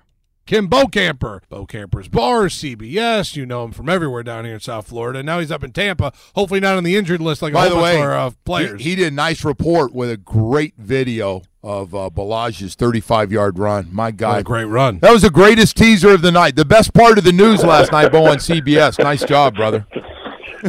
Kim 0.49 0.67
Bokamper, 0.67 1.41
Bokamper's 1.51 2.07
Bar, 2.07 2.45
CBS. 2.45 3.35
You 3.35 3.45
know 3.45 3.65
him 3.65 3.71
from 3.71 3.87
everywhere 3.87 4.23
down 4.23 4.45
here 4.45 4.55
in 4.55 4.59
South 4.59 4.87
Florida. 4.87 5.21
Now 5.21 5.37
he's 5.37 5.51
up 5.51 5.63
in 5.63 5.71
Tampa. 5.71 6.11
Hopefully 6.33 6.59
not 6.59 6.75
on 6.75 6.83
the 6.83 6.95
injured 6.95 7.21
list 7.21 7.43
like 7.43 7.53
By 7.53 7.67
a 7.67 7.69
the 7.69 7.75
whole 7.75 7.83
bunch 7.83 7.93
way, 7.93 8.01
of 8.01 8.01
our 8.07 8.17
uh, 8.17 8.29
he, 8.31 8.35
players. 8.45 8.81
he 8.83 8.95
did 8.95 9.13
a 9.13 9.15
nice 9.15 9.45
report 9.45 9.93
with 9.93 10.09
a 10.09 10.17
great 10.17 10.73
video 10.75 11.43
of 11.61 11.93
uh, 11.93 12.09
Ballage's 12.09 12.73
35 12.73 13.31
yard 13.31 13.59
run. 13.59 13.89
My 13.91 14.09
God. 14.09 14.29
What 14.31 14.39
a 14.39 14.43
great 14.43 14.63
run. 14.65 14.97
That 15.03 15.11
was 15.13 15.21
the 15.21 15.29
greatest 15.29 15.77
teaser 15.77 16.15
of 16.15 16.23
the 16.23 16.31
night. 16.31 16.55
The 16.55 16.65
best 16.65 16.95
part 16.95 17.19
of 17.19 17.25
the 17.25 17.31
news 17.31 17.63
last 17.63 17.91
night, 17.91 18.11
Bo, 18.11 18.25
on 18.25 18.37
CBS. 18.37 18.97
Nice 18.97 19.23
job, 19.23 19.53
brother. 19.53 19.85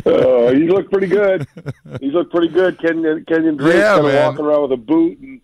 uh, 0.04 0.52
he 0.52 0.68
looked 0.68 0.92
pretty 0.92 1.06
good. 1.06 1.46
He 2.00 2.10
looked 2.10 2.30
pretty 2.32 2.48
good. 2.48 2.78
Kenyon 2.78 3.24
Kenyon 3.26 3.56
Drake's 3.56 3.76
Yeah, 3.78 3.94
kind 3.94 4.06
of 4.08 4.12
man. 4.12 4.26
walking 4.26 4.44
around 4.44 4.62
with 4.62 4.72
a 4.72 4.76
boot, 4.76 5.18
and 5.20 5.40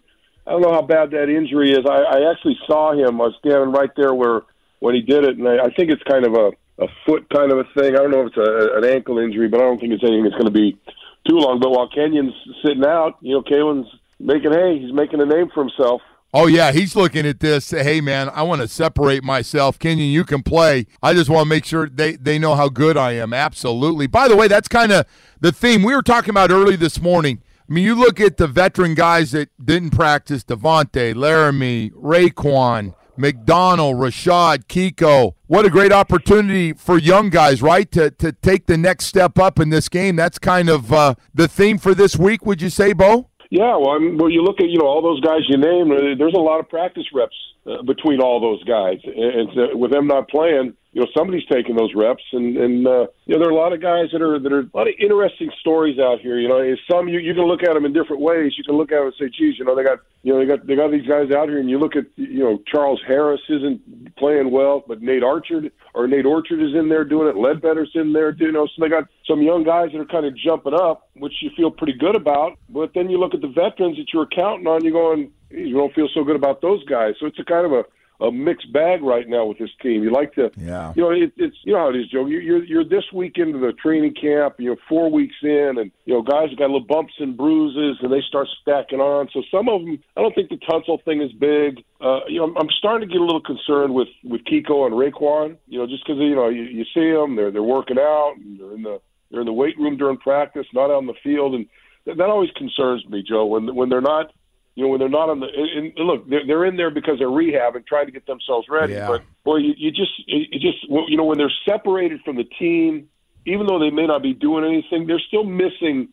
I 0.46 0.50
don't 0.50 0.62
know 0.62 0.72
how 0.72 0.82
bad 0.82 1.10
that 1.10 1.28
injury 1.28 1.72
is. 1.72 1.84
I, 1.86 2.02
I 2.02 2.30
actually 2.30 2.56
saw 2.66 2.92
him. 2.92 3.20
I 3.20 3.24
was 3.24 3.34
standing 3.38 3.72
right 3.72 3.90
there 3.96 4.14
where 4.14 4.42
when 4.80 4.94
he 4.94 5.02
did 5.02 5.24
it, 5.24 5.38
and 5.38 5.48
I, 5.48 5.64
I 5.66 5.70
think 5.74 5.90
it's 5.90 6.02
kind 6.04 6.24
of 6.24 6.34
a 6.34 6.52
a 6.78 6.88
foot 7.06 7.28
kind 7.30 7.50
of 7.50 7.58
a 7.58 7.64
thing. 7.74 7.94
I 7.94 8.02
don't 8.02 8.10
know 8.10 8.26
if 8.26 8.28
it's 8.28 8.36
a, 8.36 8.76
an 8.76 8.84
ankle 8.84 9.18
injury, 9.18 9.48
but 9.48 9.60
I 9.60 9.64
don't 9.64 9.80
think 9.80 9.92
it's 9.92 10.04
anything 10.04 10.24
that's 10.24 10.36
going 10.36 10.46
to 10.46 10.50
be 10.50 10.78
too 11.26 11.36
long. 11.36 11.58
But 11.58 11.70
while 11.70 11.88
Kenyon's 11.88 12.34
sitting 12.62 12.84
out, 12.84 13.16
you 13.22 13.32
know, 13.32 13.42
Kalen's 13.42 13.88
making 14.20 14.52
hay. 14.52 14.78
He's 14.78 14.92
making 14.92 15.20
a 15.20 15.26
name 15.26 15.48
for 15.52 15.62
himself. 15.62 16.02
Oh 16.34 16.46
yeah, 16.46 16.72
he's 16.72 16.94
looking 16.94 17.26
at 17.26 17.40
this. 17.40 17.70
Hey 17.70 18.00
man, 18.00 18.28
I 18.28 18.42
want 18.42 18.60
to 18.60 18.68
separate 18.68 19.24
myself. 19.24 19.78
Kenyon, 19.78 20.10
you 20.10 20.24
can 20.24 20.42
play. 20.42 20.86
I 21.02 21.14
just 21.14 21.30
want 21.30 21.44
to 21.44 21.48
make 21.48 21.64
sure 21.64 21.88
they 21.88 22.16
they 22.16 22.38
know 22.38 22.54
how 22.54 22.68
good 22.68 22.96
I 22.96 23.12
am. 23.12 23.32
Absolutely. 23.32 24.06
By 24.06 24.28
the 24.28 24.36
way, 24.36 24.46
that's 24.48 24.68
kind 24.68 24.92
of 24.92 25.06
the 25.40 25.52
theme 25.52 25.82
we 25.82 25.94
were 25.94 26.02
talking 26.02 26.30
about 26.30 26.50
early 26.50 26.76
this 26.76 27.00
morning. 27.00 27.40
I 27.68 27.72
mean, 27.72 27.84
you 27.84 27.94
look 27.94 28.20
at 28.20 28.36
the 28.36 28.46
veteran 28.46 28.94
guys 28.94 29.32
that 29.32 29.48
didn't 29.64 29.90
practice: 29.90 30.44
Devontae, 30.44 31.14
Laramie, 31.16 31.90
Raekwon, 31.90 32.94
McDonald, 33.16 33.96
Rashad, 33.96 34.66
Kiko. 34.66 35.34
What 35.48 35.64
a 35.66 35.70
great 35.70 35.92
opportunity 35.92 36.72
for 36.72 36.96
young 36.98 37.28
guys, 37.30 37.62
right? 37.62 37.90
To 37.92 38.10
to 38.12 38.32
take 38.32 38.66
the 38.66 38.76
next 38.76 39.06
step 39.06 39.38
up 39.38 39.58
in 39.58 39.70
this 39.70 39.88
game. 39.88 40.14
That's 40.16 40.38
kind 40.38 40.68
of 40.68 40.92
uh, 40.92 41.14
the 41.34 41.48
theme 41.48 41.78
for 41.78 41.94
this 41.94 42.16
week. 42.16 42.46
Would 42.46 42.62
you 42.62 42.70
say, 42.70 42.92
Bo? 42.92 43.30
Yeah, 43.50 43.76
well, 43.76 43.90
I 43.90 43.98
mean, 43.98 44.18
well, 44.18 44.30
you 44.30 44.42
look 44.42 44.60
at 44.60 44.68
you 44.68 44.78
know 44.78 44.86
all 44.86 45.02
those 45.02 45.20
guys 45.20 45.40
you 45.48 45.56
named. 45.56 45.92
uh, 45.92 46.14
There's 46.18 46.34
a 46.34 46.40
lot 46.40 46.60
of 46.60 46.68
practice 46.68 47.06
reps 47.14 47.36
uh, 47.66 47.82
between 47.82 48.20
all 48.20 48.40
those 48.40 48.62
guys, 48.64 48.98
and 49.04 49.50
and, 49.50 49.80
with 49.80 49.90
them 49.92 50.06
not 50.06 50.28
playing, 50.28 50.74
you 50.96 51.02
know 51.02 51.08
somebody's 51.14 51.44
taking 51.52 51.76
those 51.76 51.92
reps, 51.94 52.24
and 52.32 52.56
and 52.56 52.86
uh, 52.86 53.06
you 53.26 53.34
know 53.34 53.40
there 53.40 53.48
are 53.48 53.50
a 53.50 53.54
lot 53.54 53.74
of 53.74 53.82
guys 53.82 54.06
that 54.12 54.22
are 54.22 54.38
that 54.38 54.50
are 54.50 54.60
a 54.60 54.70
lot 54.72 54.88
of 54.88 54.94
interesting 54.98 55.50
stories 55.60 55.98
out 55.98 56.20
here. 56.20 56.38
You 56.38 56.48
know, 56.48 56.74
some 56.90 57.06
you 57.06 57.18
you 57.18 57.34
can 57.34 57.44
look 57.44 57.62
at 57.62 57.74
them 57.74 57.84
in 57.84 57.92
different 57.92 58.22
ways. 58.22 58.52
You 58.56 58.64
can 58.64 58.76
look 58.76 58.90
at 58.90 58.96
them 58.96 59.12
and 59.12 59.14
say, 59.20 59.28
geez, 59.28 59.58
you 59.58 59.66
know 59.66 59.76
they 59.76 59.84
got 59.84 59.98
you 60.22 60.32
know 60.32 60.40
they 60.40 60.46
got 60.46 60.66
they 60.66 60.74
got 60.74 60.90
these 60.90 61.06
guys 61.06 61.30
out 61.36 61.50
here, 61.50 61.58
and 61.58 61.68
you 61.68 61.78
look 61.78 61.96
at 61.96 62.06
you 62.16 62.42
know 62.42 62.62
Charles 62.66 63.02
Harris 63.06 63.42
isn't 63.50 64.16
playing 64.16 64.50
well, 64.50 64.84
but 64.88 65.02
Nate 65.02 65.22
Archard 65.22 65.70
or 65.92 66.08
Nate 66.08 66.24
Orchard 66.24 66.62
is 66.62 66.74
in 66.74 66.88
there 66.88 67.04
doing 67.04 67.28
it. 67.28 67.36
Ledbetter's 67.36 67.92
in 67.94 68.14
there, 68.14 68.34
you 68.34 68.50
know. 68.50 68.64
So 68.64 68.80
they 68.80 68.88
got 68.88 69.04
some 69.28 69.42
young 69.42 69.64
guys 69.64 69.90
that 69.92 70.00
are 70.00 70.06
kind 70.06 70.24
of 70.24 70.34
jumping 70.34 70.72
up, 70.72 71.10
which 71.16 71.34
you 71.42 71.50
feel 71.58 71.70
pretty 71.70 71.98
good 71.98 72.16
about. 72.16 72.56
But 72.70 72.92
then 72.94 73.10
you 73.10 73.20
look 73.20 73.34
at 73.34 73.42
the 73.42 73.52
veterans 73.52 73.98
that 73.98 74.06
you 74.14 74.20
were 74.20 74.32
counting 74.34 74.66
on, 74.66 74.82
you're 74.82 74.94
going, 74.94 75.30
you 75.50 75.74
don't 75.74 75.94
feel 75.94 76.08
so 76.14 76.24
good 76.24 76.36
about 76.36 76.62
those 76.62 76.82
guys. 76.86 77.16
So 77.20 77.26
it's 77.26 77.38
a 77.38 77.44
kind 77.44 77.66
of 77.66 77.72
a 77.72 77.84
a 78.20 78.30
mixed 78.30 78.72
bag 78.72 79.02
right 79.02 79.28
now 79.28 79.44
with 79.44 79.58
this 79.58 79.70
team. 79.82 80.02
You 80.02 80.12
like 80.12 80.34
to, 80.34 80.50
yeah. 80.56 80.92
you 80.96 81.02
know, 81.02 81.10
it, 81.10 81.32
it's 81.36 81.56
you 81.64 81.72
know 81.72 81.78
how 81.80 81.90
it 81.90 81.96
is, 81.96 82.08
Joe. 82.08 82.26
You're, 82.26 82.40
you're 82.40 82.64
you're 82.64 82.84
this 82.84 83.04
week 83.12 83.34
into 83.36 83.58
the 83.58 83.72
training 83.72 84.14
camp, 84.14 84.56
you 84.58 84.70
know, 84.70 84.76
four 84.88 85.10
weeks 85.10 85.34
in, 85.42 85.76
and 85.78 85.90
you 86.04 86.14
know, 86.14 86.22
guys 86.22 86.50
have 86.50 86.58
got 86.58 86.70
little 86.70 86.80
bumps 86.80 87.14
and 87.18 87.36
bruises, 87.36 87.98
and 88.02 88.12
they 88.12 88.22
start 88.26 88.48
stacking 88.62 89.00
on. 89.00 89.28
So 89.32 89.42
some 89.50 89.68
of 89.68 89.82
them, 89.82 90.02
I 90.16 90.22
don't 90.22 90.34
think 90.34 90.48
the 90.48 90.56
Tunsil 90.56 91.02
thing 91.04 91.20
is 91.20 91.32
big. 91.32 91.84
Uh, 92.00 92.20
you 92.28 92.38
know, 92.38 92.44
I'm, 92.44 92.56
I'm 92.56 92.68
starting 92.78 93.08
to 93.08 93.12
get 93.12 93.20
a 93.20 93.24
little 93.24 93.42
concerned 93.42 93.94
with 93.94 94.08
with 94.24 94.42
Kiko 94.44 94.86
and 94.86 94.94
Raekwon. 94.94 95.56
You 95.66 95.80
know, 95.80 95.86
just 95.86 96.06
because 96.06 96.20
you 96.20 96.34
know 96.34 96.48
you, 96.48 96.62
you 96.62 96.84
see 96.94 97.12
them, 97.12 97.36
they're 97.36 97.50
they're 97.50 97.62
working 97.62 97.98
out, 97.98 98.34
and 98.36 98.58
they're 98.58 98.74
in 98.74 98.82
the 98.82 99.00
they're 99.30 99.40
in 99.40 99.46
the 99.46 99.52
weight 99.52 99.78
room 99.78 99.96
during 99.96 100.18
practice, 100.18 100.66
not 100.72 100.90
out 100.90 100.96
on 100.96 101.06
the 101.06 101.14
field, 101.22 101.54
and 101.54 101.66
that, 102.06 102.16
that 102.16 102.30
always 102.30 102.50
concerns 102.52 103.04
me, 103.08 103.22
Joe. 103.26 103.46
When 103.46 103.74
when 103.74 103.88
they're 103.88 104.00
not 104.00 104.32
you 104.76 104.84
know, 104.84 104.90
when 104.90 105.00
they're 105.00 105.08
not 105.08 105.30
on 105.30 105.40
the 105.40 105.46
and, 105.46 105.92
and 105.96 106.06
look, 106.06 106.28
they're, 106.28 106.46
they're 106.46 106.64
in 106.66 106.76
there 106.76 106.90
because 106.90 107.18
they're 107.18 107.28
rehabbing, 107.28 107.86
trying 107.86 108.06
to 108.06 108.12
get 108.12 108.26
themselves 108.26 108.68
ready. 108.68 108.92
Yeah. 108.92 109.08
But 109.08 109.22
boy, 109.42 109.56
you, 109.56 109.72
you 109.76 109.90
just 109.90 110.12
you 110.26 110.60
just 110.60 110.84
you 111.08 111.16
know 111.16 111.24
when 111.24 111.38
they're 111.38 111.52
separated 111.66 112.20
from 112.24 112.36
the 112.36 112.44
team, 112.44 113.08
even 113.46 113.66
though 113.66 113.78
they 113.78 113.90
may 113.90 114.06
not 114.06 114.22
be 114.22 114.34
doing 114.34 114.64
anything, 114.64 115.06
they're 115.06 115.22
still 115.26 115.44
missing 115.44 116.08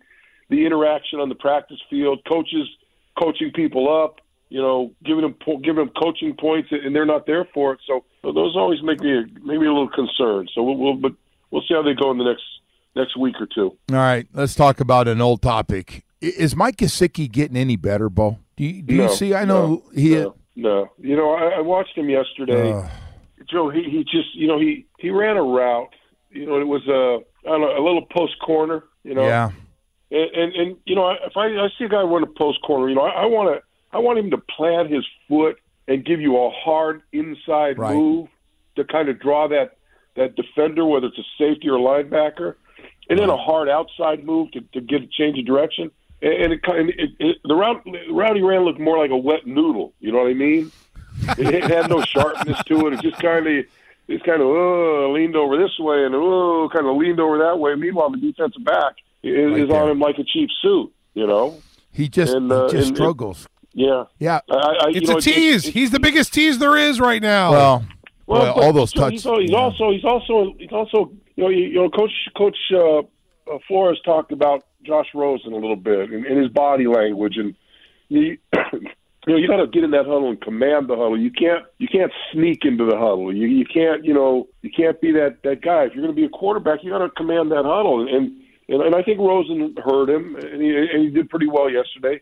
the 0.50 0.66
interaction 0.66 1.20
on 1.20 1.28
the 1.28 1.36
practice 1.36 1.80
field. 1.90 2.22
Coaches 2.26 2.70
coaching 3.20 3.52
people 3.54 3.94
up, 3.94 4.22
you 4.48 4.62
know, 4.62 4.94
giving 5.04 5.24
them 5.24 5.36
giving 5.62 5.84
them 5.86 5.92
coaching 6.02 6.34
points, 6.40 6.70
and 6.72 6.96
they're 6.96 7.06
not 7.06 7.26
there 7.26 7.46
for 7.54 7.74
it. 7.74 7.82
So 7.86 8.06
those 8.24 8.56
always 8.56 8.82
make 8.82 9.02
me 9.02 9.12
a, 9.12 9.24
maybe 9.44 9.66
a 9.66 9.74
little 9.74 9.90
concerned. 9.90 10.50
So 10.56 10.64
we'll, 10.64 10.78
we'll 10.78 10.96
but 10.96 11.12
we'll 11.52 11.64
see 11.64 11.74
how 11.74 11.84
they 11.84 11.96
go 11.96 12.12
in 12.12 12.18
the 12.18 12.24
next 12.24 12.44
next 12.96 13.18
week 13.18 13.36
or 13.42 13.48
two. 13.54 13.78
All 13.92 13.98
right, 13.98 14.26
let's 14.34 14.56
talk 14.56 14.80
about 14.80 15.10
an 15.10 15.20
old 15.20 15.42
topic. 15.42 16.06
Is 16.22 16.56
Mike 16.56 16.78
Gesicki 16.78 17.30
getting 17.30 17.58
any 17.58 17.76
better, 17.76 18.10
Bo? 18.10 18.40
Do 18.56 18.64
you, 18.66 18.82
do 18.82 18.96
no, 18.96 19.04
you 19.04 19.16
see? 19.16 19.34
I 19.34 19.46
know 19.46 19.68
no, 19.68 19.84
he. 19.96 20.10
No, 20.16 20.36
no. 20.56 20.90
you 21.00 21.16
know, 21.16 21.34
I, 21.34 21.58
I 21.58 21.62
watched 21.62 21.98
him 21.98 22.10
yesterday. 22.10 22.72
Uh. 22.72 22.88
Joe, 23.50 23.70
he 23.70 23.84
he 23.84 24.04
just 24.04 24.34
you 24.36 24.48
know 24.48 24.60
he 24.60 24.86
he 25.00 25.10
ran 25.10 25.38
a 25.38 25.44
route. 25.44 25.90
You 26.32 26.46
know, 26.46 26.60
it 26.60 26.68
was 26.68 26.88
a 26.88 27.20
I 27.48 27.52
don't 27.52 27.62
know 27.62 27.78
a 27.78 27.84
little 27.84 28.06
post 28.06 28.40
corner. 28.40 28.84
You 29.04 29.16
know, 29.16 29.26
Yeah. 29.28 29.52
and 30.12 30.32
and, 30.36 30.54
and 30.56 30.78
you 30.86 30.96
know 30.96 31.10
if 31.12 31.36
I, 31.36 31.48
I 31.48 31.68
see 31.78 31.86
a 31.86 31.90
guy 31.90 32.02
run 32.02 32.24
a 32.24 32.28
post 32.28 32.62
corner, 32.62 32.90
you 32.90 32.96
know, 32.96 33.02
I, 33.02 33.24
I 33.24 33.26
want 33.26 33.56
to 33.56 33.62
I 33.92 34.00
want 34.00 34.20
him 34.20 34.32
to 34.32 34.38
plant 34.38 34.90
his 34.92 35.06
foot 35.28 35.58
and 35.88 36.06
give 36.06 36.22
you 36.22 36.38
a 36.38 36.50
hard 36.52 37.02
inside 37.12 37.78
Right. 37.78 37.94
move 37.96 38.30
to 38.76 38.84
kind 38.86 39.10
of 39.10 39.20
draw 39.20 39.48
that 39.50 39.78
that 40.16 40.36
defender, 40.36 40.86
whether 40.86 41.08
it's 41.08 41.18
a 41.18 41.24
safety 41.38 41.68
or 41.70 41.78
linebacker, 41.80 42.56
and 43.10 43.20
then 43.20 43.30
a 43.30 43.38
hard 43.38 43.68
outside 43.68 44.24
move 44.24 44.52
to, 44.52 44.62
to 44.74 44.80
get 44.80 45.02
a 45.02 45.08
change 45.08 45.38
of 45.40 45.46
direction. 45.46 45.92
And, 46.24 46.34
and 46.34 46.54
it, 46.54 46.64
kind 46.64 46.90
it, 46.90 47.10
it, 47.20 47.38
the 47.44 47.54
route 47.56 47.84
the 47.84 48.12
route 48.14 48.42
ran 48.42 48.62
looked 48.64 48.80
more 48.80 48.98
like 48.98 49.12
a 49.12 49.18
wet 49.18 49.46
noodle. 49.46 49.94
You 50.00 50.12
know 50.14 50.20
what 50.20 50.30
I 50.30 50.34
mean? 50.34 50.72
It, 51.38 51.54
it 51.54 51.64
had 51.66 51.90
no 51.90 52.02
sharpness 52.02 52.64
to 52.64 52.88
it. 52.88 52.94
It 52.94 53.02
just 53.02 53.22
kind 53.22 53.46
of 53.46 53.66
it's 54.08 54.24
kind 54.26 54.42
of 54.42 54.48
oh, 54.48 55.12
leaned 55.14 55.36
over 55.36 55.58
this 55.58 55.78
way 55.80 56.04
and 56.06 56.16
oh, 56.16 56.70
kind 56.74 56.88
of 56.88 56.96
leaned 56.98 57.20
over 57.20 57.38
that 57.40 57.60
way. 57.60 57.76
Meanwhile, 57.76 58.12
the 58.12 58.18
defensive 58.18 58.64
back 58.64 58.94
is, 59.22 59.52
Right 59.52 59.60
is 59.62 59.70
on 59.70 59.90
him 59.90 60.00
like 60.00 60.18
a 60.18 60.24
cheap 60.24 60.50
suit. 60.62 60.92
You 61.14 61.28
know, 61.28 61.62
He 61.92 62.10
just 62.10 62.34
And, 62.34 62.52
uh, 62.52 62.66
he 62.68 62.72
just 62.78 62.88
and- 62.90 62.98
struggles. 62.98 63.48
yeah, 63.74 64.06
Yeah. 64.20 64.40
I, 64.50 64.56
I, 64.56 64.86
It's 64.90 65.08
know, 65.10 65.18
a 65.18 65.22
tease. 65.22 65.68
it- 65.68 65.74
He's 65.74 65.92
the 65.92 66.00
biggest 66.00 66.34
tease 66.34 66.58
there 66.58 66.76
is 66.76 67.00
right 67.00 67.22
now. 67.22 67.52
Well, 67.52 67.86
Well, 68.26 68.42
well, 68.42 68.54
all 68.66 68.74
those 68.74 68.92
so 68.92 69.00
touch. 69.02 69.12
He's, 69.14 69.26
al- 69.28 69.40
he's 69.40 69.54
also 69.54 69.92
he's 69.92 70.04
also 70.04 70.56
he's 70.58 70.72
also 70.72 71.12
you 71.36 71.44
know 71.44 71.50
you, 71.50 71.66
you 71.66 71.76
know 71.76 71.90
Coach 71.90 72.12
Coach 72.36 72.58
uh, 72.74 73.00
uh, 73.00 73.04
Flores 73.68 74.00
talked 74.04 74.32
about 74.32 74.64
Josh 74.86 75.08
Rosen 75.14 75.54
a 75.54 75.58
little 75.58 75.76
bit 75.76 76.12
and, 76.12 76.26
and 76.26 76.38
his 76.38 76.50
body 76.50 76.88
language 76.88 77.38
and 77.38 77.56
you 78.10 78.38
you 78.74 78.80
know 79.28 79.36
you 79.38 79.48
got 79.48 79.58
to 79.58 79.68
get 79.68 79.84
in 79.84 79.92
that 79.92 80.06
huddle 80.06 80.30
and 80.30 80.42
command 80.42 80.88
the 80.88 80.96
huddle. 80.96 81.20
You 81.20 81.32
can't 81.32 81.66
you 81.80 81.88
can't 81.88 82.12
sneak 82.32 82.66
into 82.66 82.86
the 82.86 82.98
huddle. 82.98 83.34
You 83.34 83.48
you 83.48 83.66
can't 83.66 84.04
you 84.06 84.14
know 84.14 84.48
you 84.62 84.70
can't 84.76 85.00
be 85.02 85.12
that 85.14 85.44
that 85.44 85.62
guy. 85.62 85.84
If 85.86 85.94
you're 85.94 86.04
going 86.04 86.16
to 86.16 86.22
be 86.22 86.26
a 86.26 86.30
quarterback, 86.30 86.84
you 86.84 86.92
got 86.92 87.00
to 87.00 87.10
command 87.10 87.52
that 87.52 87.66
huddle 87.66 88.02
and. 88.02 88.10
and 88.10 88.40
and, 88.70 88.96
I 88.96 89.04
think 89.04 89.20
Rosen 89.20 89.76
heard 89.84 90.10
him, 90.10 90.38
and 90.38 90.62
he, 90.62 90.70
and 90.76 91.04
he 91.04 91.10
did 91.10 91.30
pretty 91.30 91.48
well 91.48 91.70
yesterday. 91.70 92.22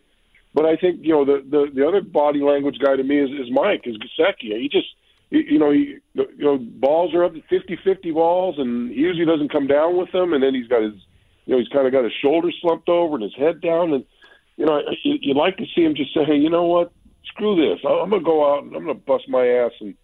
But 0.54 0.66
I 0.66 0.76
think 0.76 1.00
you 1.02 1.14
know 1.14 1.24
the 1.24 1.44
the, 1.50 1.72
the 1.74 1.88
other 1.88 2.02
body 2.02 2.42
language 2.42 2.78
guy 2.84 2.96
to 2.96 3.04
me 3.04 3.20
is, 3.20 3.30
is 3.30 3.52
Mike 3.52 3.84
is 3.86 3.96
Gesicki. 3.98 4.60
He 4.60 4.70
just 4.70 4.88
you 5.30 5.58
know 5.58 5.72
he 5.72 5.98
you 6.16 6.28
know 6.40 6.58
balls 6.58 7.14
are 7.14 7.24
up 7.24 7.34
to 7.34 7.42
50-50 7.42 8.14
balls, 8.14 8.56
and 8.58 8.90
he 8.90 8.98
usually 8.98 9.26
doesn't 9.26 9.52
come 9.52 9.68
down 9.68 9.98
with 9.98 10.12
them. 10.12 10.34
And 10.34 10.44
then 10.44 10.54
he's 10.54 10.68
got 10.68 10.82
his 10.82 10.94
you 11.46 11.54
know 11.54 11.60
he's 11.60 11.70
kind 11.70 11.86
of 11.86 11.94
got 11.94 12.04
his 12.04 12.14
shoulders 12.22 12.56
slumped 12.62 12.90
over 12.90 13.16
and 13.16 13.24
his 13.24 13.36
head 13.36 13.62
down, 13.62 13.94
and 13.94 14.06
you 14.58 14.66
know 14.66 14.82
you, 15.04 15.18
you'd 15.22 15.38
like 15.38 15.58
to 15.58 15.66
see 15.76 15.84
him 15.84 15.96
just 15.96 16.14
say, 16.14 16.24
hey, 16.26 16.36
you 16.36 16.50
know 16.50 16.66
what, 16.66 16.92
screw 17.26 17.56
this, 17.56 17.80
I'm 17.86 18.10
going 18.10 18.22
to 18.22 18.26
go 18.26 18.54
out 18.54 18.64
and 18.64 18.76
I'm 18.76 18.86
going 18.86 18.98
to 18.98 19.06
bust 19.06 19.28
my 19.28 19.46
ass. 19.46 19.72
And, 19.80 19.96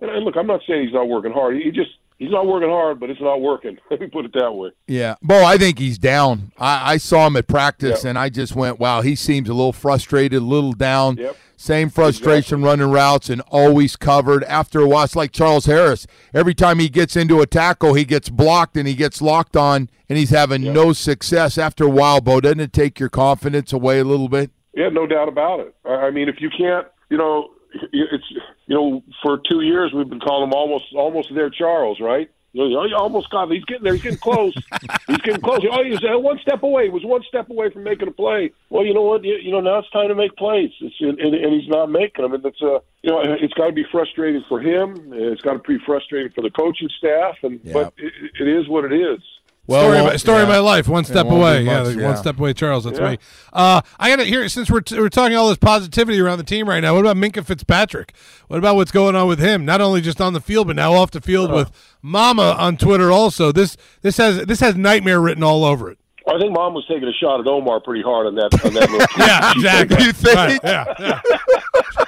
and 0.00 0.10
and 0.10 0.24
look, 0.24 0.36
I'm 0.36 0.46
not 0.46 0.60
saying 0.66 0.84
he's 0.84 0.94
not 0.94 1.08
working 1.08 1.32
hard. 1.32 1.56
He 1.56 1.70
just 1.70 1.90
he's 2.18 2.30
not 2.30 2.46
working 2.46 2.68
hard, 2.68 3.00
but 3.00 3.10
it's 3.10 3.20
not 3.20 3.40
working. 3.40 3.78
Let 3.90 4.00
me 4.00 4.08
put 4.08 4.24
it 4.24 4.32
that 4.34 4.52
way. 4.52 4.70
Yeah, 4.86 5.16
Bo, 5.22 5.44
I 5.44 5.56
think 5.56 5.78
he's 5.78 5.98
down. 5.98 6.52
I, 6.58 6.94
I 6.94 6.96
saw 6.96 7.26
him 7.26 7.36
at 7.36 7.46
practice, 7.46 8.04
and 8.04 8.18
I 8.18 8.28
just 8.28 8.54
went, 8.54 8.78
"Wow, 8.78 9.02
he 9.02 9.14
seems 9.14 9.48
a 9.48 9.54
little 9.54 9.72
frustrated, 9.72 10.40
a 10.40 10.44
little 10.44 10.72
down." 10.72 11.16
Yep. 11.16 11.36
Same 11.58 11.88
frustration 11.88 12.62
running 12.62 12.90
routes 12.90 13.30
and 13.30 13.40
always 13.48 13.96
covered. 13.96 14.44
After 14.44 14.80
a 14.80 14.86
while, 14.86 15.04
it's 15.04 15.16
like 15.16 15.32
Charles 15.32 15.64
Harris. 15.64 16.06
Every 16.34 16.54
time 16.54 16.78
he 16.78 16.90
gets 16.90 17.16
into 17.16 17.40
a 17.40 17.46
tackle, 17.46 17.94
he 17.94 18.04
gets 18.04 18.28
blocked 18.28 18.76
and 18.76 18.86
he 18.86 18.94
gets 18.94 19.22
locked 19.22 19.56
on, 19.56 19.88
and 20.08 20.18
he's 20.18 20.28
having 20.28 20.62
no 20.74 20.92
success. 20.92 21.56
After 21.56 21.84
a 21.84 21.88
while, 21.88 22.20
Bo, 22.20 22.42
doesn't 22.42 22.60
it 22.60 22.74
take 22.74 23.00
your 23.00 23.08
confidence 23.08 23.72
away 23.72 24.00
a 24.00 24.04
little 24.04 24.28
bit? 24.28 24.50
Yeah, 24.74 24.90
no 24.90 25.06
doubt 25.06 25.28
about 25.28 25.60
it. 25.60 25.74
I 25.86 25.94
I 25.94 26.10
mean, 26.10 26.28
if 26.28 26.36
you 26.40 26.50
can't, 26.50 26.86
you 27.08 27.16
know, 27.16 27.48
it's 27.92 28.30
you 28.66 28.74
know, 28.74 29.02
for 29.22 29.40
two 29.48 29.62
years 29.62 29.92
we've 29.92 30.08
been 30.08 30.20
calling 30.20 30.48
him 30.48 30.54
almost 30.54 30.86
almost 30.94 31.34
there, 31.34 31.50
Charles, 31.50 32.00
right? 32.00 32.30
You 32.56 32.70
know, 32.70 32.84
you 32.84 32.96
almost 32.96 33.28
got. 33.28 33.50
He's 33.50 33.64
getting 33.66 33.84
there. 33.84 33.92
He's 33.92 34.02
getting 34.02 34.18
close. 34.18 34.54
he's 35.06 35.18
getting 35.18 35.42
close. 35.42 35.60
Oh, 35.70 35.84
he 35.84 35.90
was 35.90 36.02
uh, 36.02 36.18
one 36.18 36.38
step 36.40 36.62
away. 36.62 36.84
He 36.84 36.88
was 36.88 37.04
one 37.04 37.22
step 37.28 37.50
away 37.50 37.68
from 37.70 37.82
making 37.82 38.08
a 38.08 38.12
play. 38.12 38.50
Well, 38.70 38.86
you 38.86 38.94
know 38.94 39.02
what? 39.02 39.24
You, 39.24 39.34
you 39.34 39.52
know 39.52 39.60
now 39.60 39.80
it's 39.80 39.90
time 39.90 40.08
to 40.08 40.14
make 40.14 40.34
plays, 40.36 40.70
it's, 40.80 40.94
and, 41.00 41.18
and, 41.18 41.52
he's 41.52 41.68
not 41.68 41.90
making 41.90 42.22
them. 42.22 42.32
And 42.32 42.44
it's 42.46 42.62
uh, 42.62 42.78
you 43.02 43.10
know, 43.10 43.20
it's 43.22 43.52
got 43.52 43.66
to 43.66 43.72
be 43.72 43.84
frustrating 43.92 44.42
for 44.48 44.58
him. 44.58 45.12
It's 45.12 45.42
got 45.42 45.52
to 45.52 45.58
be 45.58 45.76
frustrating 45.84 46.32
for 46.32 46.40
the 46.40 46.50
coaching 46.50 46.88
staff. 46.96 47.36
And 47.42 47.60
but 47.74 47.92
it, 47.98 48.12
it 48.40 48.48
is 48.48 48.68
what 48.68 48.90
it 48.90 48.94
is. 48.94 49.20
Story, 49.68 49.98
of, 49.98 50.04
my- 50.06 50.16
story 50.16 50.42
of 50.42 50.48
my 50.48 50.58
life, 50.58 50.86
one 50.88 51.04
step 51.04 51.26
away. 51.26 51.62
yeah, 51.62 51.82
much, 51.82 51.94
the 51.94 52.00
yeah. 52.00 52.06
one 52.08 52.16
step 52.16 52.38
away, 52.38 52.52
Charles. 52.52 52.84
That's 52.84 52.98
Yeah. 52.98 53.10
me. 53.10 53.18
Uh, 53.52 53.80
I 53.98 54.08
got 54.10 54.16
to 54.16 54.24
hear 54.24 54.48
since 54.48 54.70
we're 54.70 54.82
we're 54.92 55.08
talking 55.08 55.36
all 55.36 55.48
this 55.48 55.58
positivity 55.58 56.20
around 56.20 56.38
the 56.38 56.44
team 56.44 56.68
right 56.68 56.80
now. 56.80 56.94
What 56.94 57.00
about 57.00 57.16
Minkah 57.16 57.44
Fitzpatrick? 57.44 58.12
What 58.48 58.58
about 58.58 58.76
what's 58.76 58.92
going 58.92 59.16
on 59.16 59.26
with 59.26 59.40
him? 59.40 59.64
Not 59.64 59.80
only 59.80 60.00
just 60.00 60.20
on 60.20 60.32
the 60.34 60.40
field, 60.40 60.68
but 60.68 60.76
now 60.76 60.92
off 60.94 61.10
the 61.10 61.20
field 61.20 61.50
with 61.52 61.70
Mama 62.02 62.54
on 62.58 62.76
Twitter. 62.76 63.10
Also, 63.10 63.50
this 63.52 63.76
this 64.02 64.16
has 64.18 64.46
this 64.46 64.60
has 64.60 64.76
nightmare 64.76 65.20
written 65.20 65.42
all 65.42 65.64
over 65.64 65.90
it. 65.90 65.98
I 66.28 66.38
think 66.40 66.52
Mom 66.52 66.74
was 66.74 66.84
taking 66.88 67.08
a 67.08 67.12
shot 67.12 67.38
at 67.38 67.46
Omar 67.46 67.78
pretty 67.80 68.02
hard 68.02 68.26
on 68.26 68.34
that 68.34 68.64
on 68.64 68.74
that 68.74 68.90
little. 68.90 69.06
Yeah, 69.18 69.52
exactly. 69.52 70.04
You 70.04 70.12
think? 70.12 70.34
Right, 70.36 70.60
yeah, 70.64 70.92
yeah. 70.98 71.20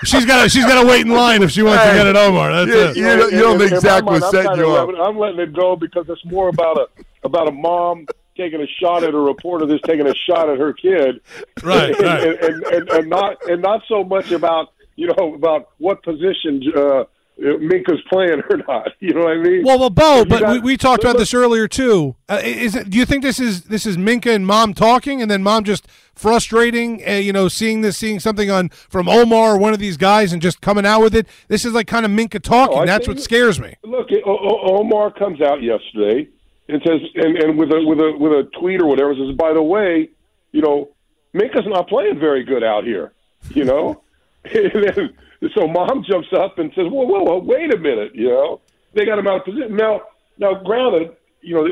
she's 0.05 0.25
got 0.25 0.51
she's 0.51 0.65
got 0.65 0.81
to 0.83 0.89
wait 0.89 1.03
in 1.07 1.13
line 1.13 1.43
if 1.43 1.53
she 1.53 1.63
wants 1.63 1.85
to 1.85 1.93
get 1.93 2.07
it 2.07 2.17
Omar. 2.17 2.53
That's 2.53 2.69
Yeah, 2.71 2.91
it. 2.91 2.97
you 2.97 3.05
don't- 3.17 3.33
you 3.33 3.39
don't 3.39 3.53
In- 3.55 3.59
think 3.61 3.71
in 3.71 3.77
my 3.77 3.81
Zach 3.81 4.05
mind, 4.05 4.21
was 4.21 4.31
setting 4.33 4.57
you 4.57 4.71
up? 4.73 4.89
I'm 5.01 5.19
letting 5.19 5.39
it 5.39 5.53
go 5.53 5.77
because 5.77 6.09
it's 6.09 6.25
more 6.25 6.49
about 6.49 6.79
a 6.79 6.87
about 7.29 7.49
a 7.49 7.53
mom 7.53 8.07
taking 8.37 8.61
a 8.61 8.67
shot 8.81 9.03
at 9.03 9.15
a 9.15 9.19
reporter 9.19 9.67
that's 9.67 9.83
taking 9.83 10.07
a 10.07 10.15
shot 10.15 10.49
at 10.49 10.59
her 10.59 10.73
kid, 10.73 11.21
Right, 11.63 11.91
and, 11.91 12.01
right. 12.03 12.45
And, 12.45 12.63
and, 12.65 12.89
and 12.91 13.09
not 13.09 13.37
and 13.49 13.63
not 13.63 13.83
so 13.89 14.05
much 14.05 14.31
about 14.33 14.69
you 14.97 15.07
know 15.09 15.35
about 15.35 15.71
what 15.79 16.03
position 16.03 16.63
uh, 16.77 17.05
Minkah's 17.41 18.03
playing 18.11 18.43
or 18.51 18.57
not. 18.67 18.89
You 19.01 19.15
know 19.15 19.21
what 19.21 19.33
I 19.33 19.37
mean? 19.41 19.63
Well, 19.65 19.79
well, 19.79 19.91
Bo, 19.91 20.25
but 20.25 20.41
got- 20.41 20.53
we, 20.55 20.59
we 20.61 20.77
talked 20.77 21.03
about 21.05 21.19
this 21.19 21.33
earlier 21.33 21.69
too. 21.69 22.17
Uh, 22.29 22.41
is 22.43 22.75
it, 22.75 22.91
do 22.91 22.99
you 22.99 23.05
think 23.05 23.23
this 23.23 23.39
is 23.41 23.63
this 23.65 23.87
is 23.87 23.97
Minkah 23.97 24.35
and 24.35 24.45
Mom 24.47 24.75
talking, 24.75 25.23
and 25.23 25.31
then 25.31 25.43
Mom 25.45 25.63
just 25.65 25.87
frustrating? 26.15 27.03
Uh, 27.09 27.13
you 27.13 27.33
know, 27.33 27.47
seeing 27.49 27.81
this, 27.81 27.97
seeing 27.97 28.19
something 28.21 28.51
on 28.51 28.69
from 28.71 29.09
Omar 29.09 29.55
or 29.55 29.59
one 29.59 29.73
of 29.73 29.79
these 29.79 29.97
guys, 29.97 30.33
and 30.33 30.43
just 30.43 30.61
coming 30.61 30.85
out 30.85 31.01
with 31.01 31.15
it. 31.15 31.27
This 31.49 31.65
is 31.65 31.73
like 31.73 31.87
kind 31.87 32.05
of 32.05 32.11
Minkah 32.13 32.43
talking. 32.43 32.79
I 32.79 32.87
That's 32.87 33.07
think- 33.07 33.19
what 33.19 33.23
scares 33.25 33.61
me. 33.61 33.75
Look, 33.85 34.09
o- 34.13 34.31
o- 34.31 34.79
Omar 34.81 35.13
comes 35.13 35.41
out 35.41 35.63
yesterday 35.63 36.29
and 36.69 36.83
says, 36.87 37.01
and, 37.15 37.37
and 37.39 37.59
with 37.59 37.73
a 37.73 37.83
with 37.85 37.99
a 37.99 38.13
with 38.19 38.33
a 38.33 38.49
tweet 38.59 38.81
or 38.81 38.87
whatever 38.87 39.15
says, 39.15 39.35
by 39.37 39.53
the 39.53 39.63
way, 39.63 40.11
you 40.53 40.61
know, 40.61 40.91
Minkah's 41.35 41.67
not 41.67 41.89
playing 41.89 42.19
very 42.19 42.45
good 42.45 42.63
out 42.63 42.85
here. 42.85 43.13
You 43.51 43.65
know, 43.65 44.03
and 44.45 44.85
then, 44.85 45.15
so 45.55 45.67
mom 45.67 46.05
jumps 46.09 46.29
up 46.37 46.59
and 46.59 46.71
says, 46.75 46.87
whoa, 46.89 47.05
whoa, 47.05 47.23
whoa, 47.23 47.39
wait 47.39 47.73
a 47.73 47.79
minute. 47.79 48.15
You 48.15 48.29
know, 48.29 48.61
they 48.95 49.05
got 49.05 49.19
him 49.19 49.27
out 49.27 49.41
of 49.41 49.45
position 49.45 49.77
now. 49.77 50.03
Now, 50.39 50.55
granted, 50.55 51.17
you 51.41 51.55
know, 51.55 51.69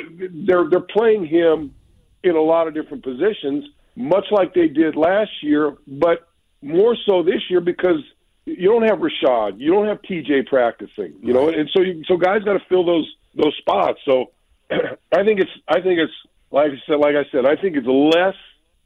they're 0.47 0.69
they're 0.71 0.81
playing 0.81 1.27
him 1.27 1.75
in 2.23 2.37
a 2.37 2.41
lot 2.41 2.67
of 2.67 2.75
different 2.75 3.05
positions, 3.05 3.65
much 3.95 4.25
like 4.31 4.55
they 4.55 4.69
did 4.69 4.97
last 4.97 5.31
year, 5.43 5.77
but 5.87 6.29
more 6.63 6.97
so 7.07 7.23
this 7.23 7.43
year 7.49 7.61
because 7.61 8.01
you 8.47 8.69
don't 8.69 8.83
have 8.83 8.99
Rashad, 8.99 9.61
you 9.61 9.73
don't 9.73 9.87
have 9.87 10.01
TJ 10.03 10.47
practicing, 10.47 11.15
you 11.21 11.33
know, 11.33 11.49
and 11.49 11.69
so 11.75 11.83
you, 11.83 12.03
so 12.07 12.17
guys 12.17 12.43
got 12.43 12.55
to 12.55 12.63
fill 12.69 12.85
those 12.85 13.09
those 13.35 13.55
spots. 13.59 13.99
So 14.05 14.33
I 14.71 15.25
think 15.25 15.41
it's 15.41 15.51
I 15.69 15.81
think 15.81 15.99
it's 15.99 16.13
like 16.51 16.71
I 16.73 16.83
said, 16.87 16.97
like 16.97 17.15
I 17.17 17.25
said, 17.31 17.47
I 17.47 17.61
think 17.61 17.77
it's 17.77 17.87
less 17.87 18.35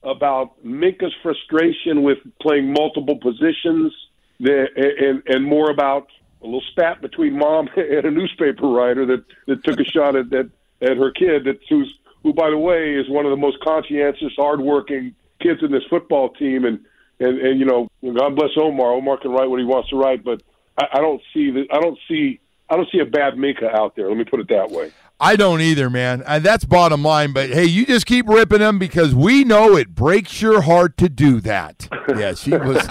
about 0.02 0.64
Minkah's 0.64 1.14
frustration 1.22 2.02
with 2.02 2.18
playing 2.40 2.72
multiple 2.72 3.18
positions 3.18 3.92
than, 4.38 4.66
and 4.76 5.22
and 5.26 5.44
more 5.44 5.70
about 5.70 6.08
a 6.42 6.44
little 6.44 6.62
spat 6.72 7.00
between 7.00 7.38
mom 7.38 7.68
and 7.76 8.04
a 8.04 8.10
newspaper 8.10 8.68
writer 8.68 9.06
that 9.06 9.24
that 9.46 9.64
took 9.64 9.80
a 9.80 9.84
shot 9.84 10.16
at 10.16 10.32
at, 10.32 10.46
at 10.82 10.96
her 10.96 11.10
kid 11.10 11.44
that 11.44 11.58
who's 11.68 11.92
who 12.22 12.32
by 12.32 12.50
the 12.50 12.58
way 12.58 12.94
is 12.94 13.08
one 13.08 13.24
of 13.24 13.30
the 13.30 13.36
most 13.36 13.58
conscientious, 13.60 14.32
hardworking 14.36 15.14
kids 15.40 15.60
in 15.62 15.72
this 15.72 15.84
football 15.88 16.30
team 16.30 16.64
and 16.64 16.80
and 17.18 17.38
and 17.40 17.58
you 17.58 17.66
know 17.66 17.88
God 18.02 18.36
bless 18.36 18.50
Omar. 18.56 18.92
Omar 18.92 19.18
can 19.18 19.30
write 19.30 19.48
what 19.48 19.60
he 19.60 19.66
wants 19.66 19.90
to 19.90 19.96
write, 19.96 20.24
but 20.24 20.42
I, 20.78 20.86
I 20.94 21.00
don't 21.00 21.22
see 21.32 21.50
the 21.50 21.66
I 21.70 21.80
don't 21.80 21.98
see 22.08 22.40
I 22.68 22.76
don't 22.76 22.88
see 22.90 23.00
a 23.00 23.06
bad 23.06 23.34
Minkah 23.34 23.74
out 23.74 23.96
there. 23.96 24.08
Let 24.08 24.16
me 24.16 24.24
put 24.24 24.40
it 24.40 24.48
that 24.48 24.70
way. 24.70 24.92
I 25.20 25.36
don't 25.36 25.60
either, 25.60 25.90
man. 25.90 26.22
And 26.26 26.42
that's 26.42 26.64
bottom 26.64 27.02
line. 27.02 27.32
But 27.32 27.50
hey, 27.50 27.66
you 27.66 27.84
just 27.84 28.06
keep 28.06 28.26
ripping 28.26 28.60
them 28.60 28.78
because 28.78 29.14
we 29.14 29.44
know 29.44 29.76
it 29.76 29.94
breaks 29.94 30.40
your 30.40 30.62
heart 30.62 30.96
to 30.96 31.10
do 31.10 31.40
that. 31.42 31.86
Yeah, 32.16 32.32
she 32.34 32.52
was. 32.52 32.82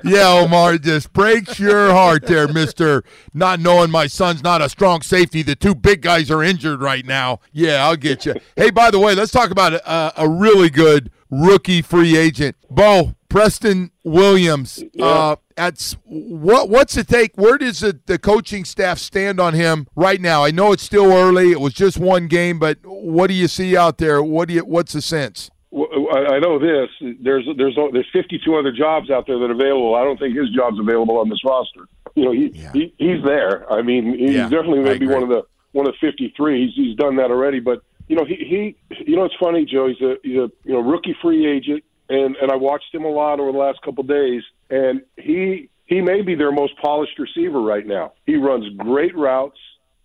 yeah, 0.04 0.28
Omar, 0.28 0.78
just 0.78 1.12
breaks 1.12 1.58
your 1.60 1.90
heart 1.90 2.26
there, 2.26 2.48
Mister. 2.48 3.04
Not 3.34 3.60
knowing 3.60 3.90
my 3.90 4.06
son's 4.06 4.42
not 4.42 4.62
a 4.62 4.68
strong 4.68 5.02
safety. 5.02 5.42
The 5.42 5.54
two 5.54 5.74
big 5.74 6.00
guys 6.00 6.30
are 6.30 6.42
injured 6.42 6.80
right 6.80 7.04
now. 7.04 7.40
Yeah, 7.52 7.84
I'll 7.84 7.96
get 7.96 8.24
you. 8.24 8.34
Hey, 8.56 8.70
by 8.70 8.90
the 8.90 8.98
way, 8.98 9.14
let's 9.14 9.32
talk 9.32 9.50
about 9.50 9.74
a, 9.74 10.22
a 10.22 10.28
really 10.28 10.70
good 10.70 11.10
rookie 11.30 11.82
free 11.82 12.16
agent, 12.16 12.56
Bo 12.70 13.14
Preston 13.28 13.90
Williams. 14.04 14.84
Yeah. 14.92 15.04
Uh, 15.06 15.36
at 15.56 15.94
what 16.04 16.68
what's 16.68 16.94
the 16.94 17.04
take? 17.04 17.32
Where 17.36 17.58
does 17.58 17.80
the, 17.80 17.98
the 18.06 18.18
coaching 18.18 18.64
staff 18.64 18.98
stand 18.98 19.40
on 19.40 19.54
him 19.54 19.86
right 19.94 20.20
now? 20.20 20.44
I 20.44 20.50
know 20.50 20.72
it's 20.72 20.82
still 20.82 21.12
early. 21.12 21.52
It 21.52 21.60
was 21.60 21.72
just 21.74 21.98
one 21.98 22.26
game, 22.28 22.58
but 22.58 22.78
what 22.84 23.28
do 23.28 23.34
you 23.34 23.48
see 23.48 23.76
out 23.76 23.98
there? 23.98 24.22
What 24.22 24.48
do 24.48 24.54
you 24.54 24.60
what's 24.64 24.92
the 24.92 25.02
sense? 25.02 25.50
Well, 25.70 25.88
I 26.14 26.34
I 26.34 26.38
know 26.38 26.58
this. 26.58 26.90
There's 27.20 27.46
there's 27.56 27.76
there's 27.92 28.08
52 28.12 28.54
other 28.54 28.72
jobs 28.72 29.10
out 29.10 29.26
there 29.26 29.38
that 29.38 29.50
are 29.50 29.52
available. 29.52 29.94
I 29.94 30.04
don't 30.04 30.18
think 30.18 30.36
his 30.36 30.50
job's 30.50 30.78
available 30.78 31.18
on 31.18 31.28
this 31.28 31.42
roster. 31.44 31.86
You 32.14 32.24
know, 32.26 32.32
he, 32.32 32.50
he 32.74 32.94
he's 32.98 33.24
there. 33.24 33.70
I 33.72 33.80
mean, 33.82 34.18
he's 34.18 34.34
Yeah, 34.34 34.48
definitely 34.48 34.82
going 34.84 34.94
to 34.94 35.00
be 35.00 35.06
one 35.06 35.22
of 35.22 35.30
the 35.30 35.42
one 35.72 35.88
of 35.88 35.94
the 36.00 36.06
53. 36.06 36.66
He's 36.66 36.74
he's 36.74 36.96
done 36.96 37.16
that 37.16 37.30
already. 37.30 37.58
But 37.60 37.82
you 38.08 38.16
know, 38.16 38.24
he 38.26 38.34
he 38.34 38.76
you 39.06 39.16
know 39.16 39.24
it's 39.24 39.34
funny, 39.40 39.64
Joe. 39.64 39.88
He's 39.88 40.00
a 40.02 40.16
he's 40.22 40.36
a 40.36 40.50
you 40.64 40.74
know 40.74 40.80
rookie 40.80 41.16
free 41.22 41.46
agent, 41.46 41.82
and 42.10 42.36
and 42.36 42.52
I 42.52 42.56
watched 42.56 42.94
him 42.94 43.04
a 43.04 43.08
lot 43.08 43.40
over 43.40 43.50
the 43.52 43.56
last 43.58 43.80
couple 43.80 44.02
of 44.02 44.08
days, 44.08 44.42
and 44.72 45.02
he 45.18 45.68
he 45.84 46.00
may 46.00 46.22
be 46.22 46.34
their 46.34 46.50
most 46.50 46.72
polished 46.78 47.18
receiver 47.18 47.60
right 47.60 47.86
now. 47.86 48.14
He 48.24 48.36
runs 48.36 48.64
great 48.78 49.14
routes. 49.14 49.58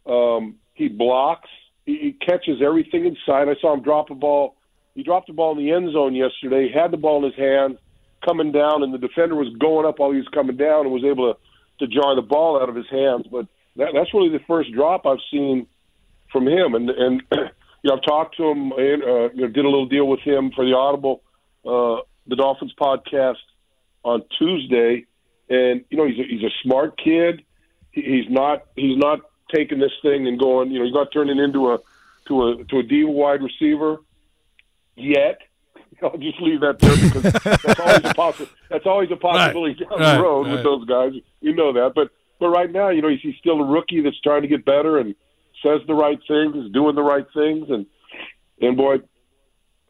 Um, 0.06 0.56
he 0.74 0.90
blocks. 0.90 1.50
He, 1.86 1.98
he 1.98 2.12
catches 2.12 2.62
everything 2.62 3.06
inside. 3.06 3.48
I 3.48 3.56
saw 3.62 3.74
him 3.74 3.82
drop 3.82 4.10
a 4.12 4.16
ball. 4.16 4.58
He 4.94 5.04
dropped 5.04 5.28
the 5.28 5.34
ball 5.34 5.58
in 5.58 5.66
the 5.66 5.72
end 5.72 5.94
zone 5.94 6.14
yesterday. 6.14 6.70
Had 6.70 6.92
the 6.92 6.98
ball 6.98 7.24
in 7.24 7.32
his 7.32 7.40
hand, 7.40 7.78
coming 8.26 8.52
down, 8.52 8.84
and 8.84 8.94
the 8.94 8.98
defender 8.98 9.36
was 9.36 9.48
going 9.58 9.86
up 9.86 10.00
while 10.00 10.12
he 10.12 10.18
was 10.18 10.28
coming 10.34 10.58
down, 10.58 10.82
and 10.82 10.92
was 10.92 11.06
able 11.06 11.34
to 11.34 11.40
to 11.80 11.88
jar 11.88 12.16
the 12.16 12.22
ball 12.22 12.62
out 12.62 12.68
of 12.68 12.76
his 12.76 12.90
hands. 12.90 13.28
But 13.32 13.48
that, 13.78 13.90
that's 13.94 14.14
really 14.14 14.30
the 14.30 14.44
first 14.48 14.74
drop 14.74 15.06
I've 15.06 15.24
seen 15.32 15.68
from 16.32 16.48
him. 16.48 16.76
And 16.76 16.90
and 16.90 17.24
you 17.32 17.40
know, 17.86 17.94
I've 17.94 18.04
talked 18.04 18.36
to 18.38 18.44
him. 18.44 18.74
Uh, 18.74 18.78
you 18.82 19.42
know, 19.42 19.48
did 19.48 19.64
a 19.64 19.70
little 19.70 19.88
deal 19.88 20.08
with 20.10 20.20
him 20.22 20.52
for 20.54 20.66
the 20.66 20.74
Audible, 20.74 21.22
uh, 21.64 22.04
the 22.28 22.36
Dolphins 22.36 22.74
podcast 22.78 23.38
on 24.08 24.24
Tuesday. 24.40 25.06
And 25.50 25.84
you 25.90 25.98
know, 25.98 26.06
he's 26.06 26.20
a, 26.20 26.24
he's 26.24 26.44
a 26.44 26.54
smart 26.64 26.98
kid. 26.98 27.44
He, 27.92 28.02
he's 28.02 28.30
not 28.30 28.66
he's 28.76 28.98
not 28.98 29.20
taking 29.54 29.80
this 29.80 29.92
thing 30.02 30.28
and 30.28 30.40
going. 30.40 30.72
You 30.72 30.80
know, 30.80 30.86
he's 30.86 30.94
not 30.94 31.12
turning 31.12 31.38
into 31.38 31.74
a 31.74 31.80
to 32.28 32.48
a 32.48 32.64
to 32.66 32.80
a 32.80 32.84
D 32.84 33.04
wide 33.04 33.42
receiver 33.42 33.98
yet. 34.96 35.42
I'll 36.04 36.18
just 36.18 36.40
leave 36.42 36.62
that 36.62 36.80
there 36.80 36.96
because 36.96 37.24
that's 37.24 37.80
always 37.80 37.98
a 37.98 38.14
possi- 38.14 38.50
That's 38.70 38.86
always 38.86 39.12
a 39.12 39.16
possibility 39.16 39.84
down 39.84 40.00
right, 40.00 40.16
the 40.16 40.24
road 40.24 40.46
right. 40.46 40.54
with 40.54 40.64
those 40.64 40.86
guys. 40.86 41.14
You 41.42 41.56
know 41.56 41.74
that, 41.74 41.94
but 41.96 42.10
but 42.40 42.50
right 42.50 42.72
now, 42.72 42.90
you 42.90 43.02
know, 43.02 43.10
he's, 43.10 43.22
he's 43.22 43.38
still 43.40 43.60
a 43.62 43.66
rookie 43.66 44.02
that's 44.02 44.20
trying 44.22 44.44
to 44.44 44.48
get 44.48 44.64
better 44.64 45.00
and 45.00 45.16
says 45.64 45.82
the 45.88 45.96
right 45.96 46.20
things, 46.28 46.56
is 46.56 46.72
doing 46.72 46.96
the 46.96 47.02
right 47.02 47.26
things, 47.34 47.70
and 47.70 47.86
and 48.62 48.78
boy, 48.78 48.98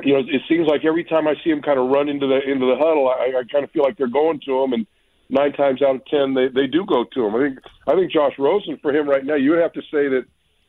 you 0.04 0.14
know, 0.14 0.20
it 0.20 0.42
seems 0.48 0.68
like 0.68 0.86
every 0.86 1.04
time 1.04 1.28
I 1.28 1.34
see 1.44 1.50
him 1.50 1.62
kind 1.62 1.80
of 1.80 1.90
run 1.90 2.08
into 2.08 2.28
the 2.28 2.40
into 2.50 2.68
the 2.68 2.76
huddle, 2.76 3.10
I, 3.10 3.40
I 3.40 3.44
kind 3.52 3.64
of 3.64 3.72
feel 3.72 3.84
like 3.84 3.98
they're 3.98 4.08
going 4.08 4.40
to 4.46 4.64
him, 4.64 4.74
and 4.74 4.88
nine 5.30 5.54
times 5.54 5.82
out 5.82 5.96
of 5.96 6.06
ten, 6.06 6.34
they 6.34 6.48
they 6.50 6.68
do 6.68 6.86
go 6.86 7.04
to 7.04 7.26
him. 7.26 7.36
I 7.36 7.40
think 7.40 7.60
I 7.88 7.96
think 7.96 8.12
Josh 8.12 8.34
Rosen 8.38 8.78
for 8.82 8.94
him 8.96 9.10
right 9.10 9.26
now, 9.26 9.36
you 9.36 9.52
would 9.52 9.60
have 9.60 9.74
to 9.74 9.82
say 9.82 10.08
that, 10.08 10.26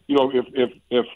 you 0.07 0.17
know, 0.17 0.31
if 0.33 0.47
if 0.55 0.71
if 0.91 1.07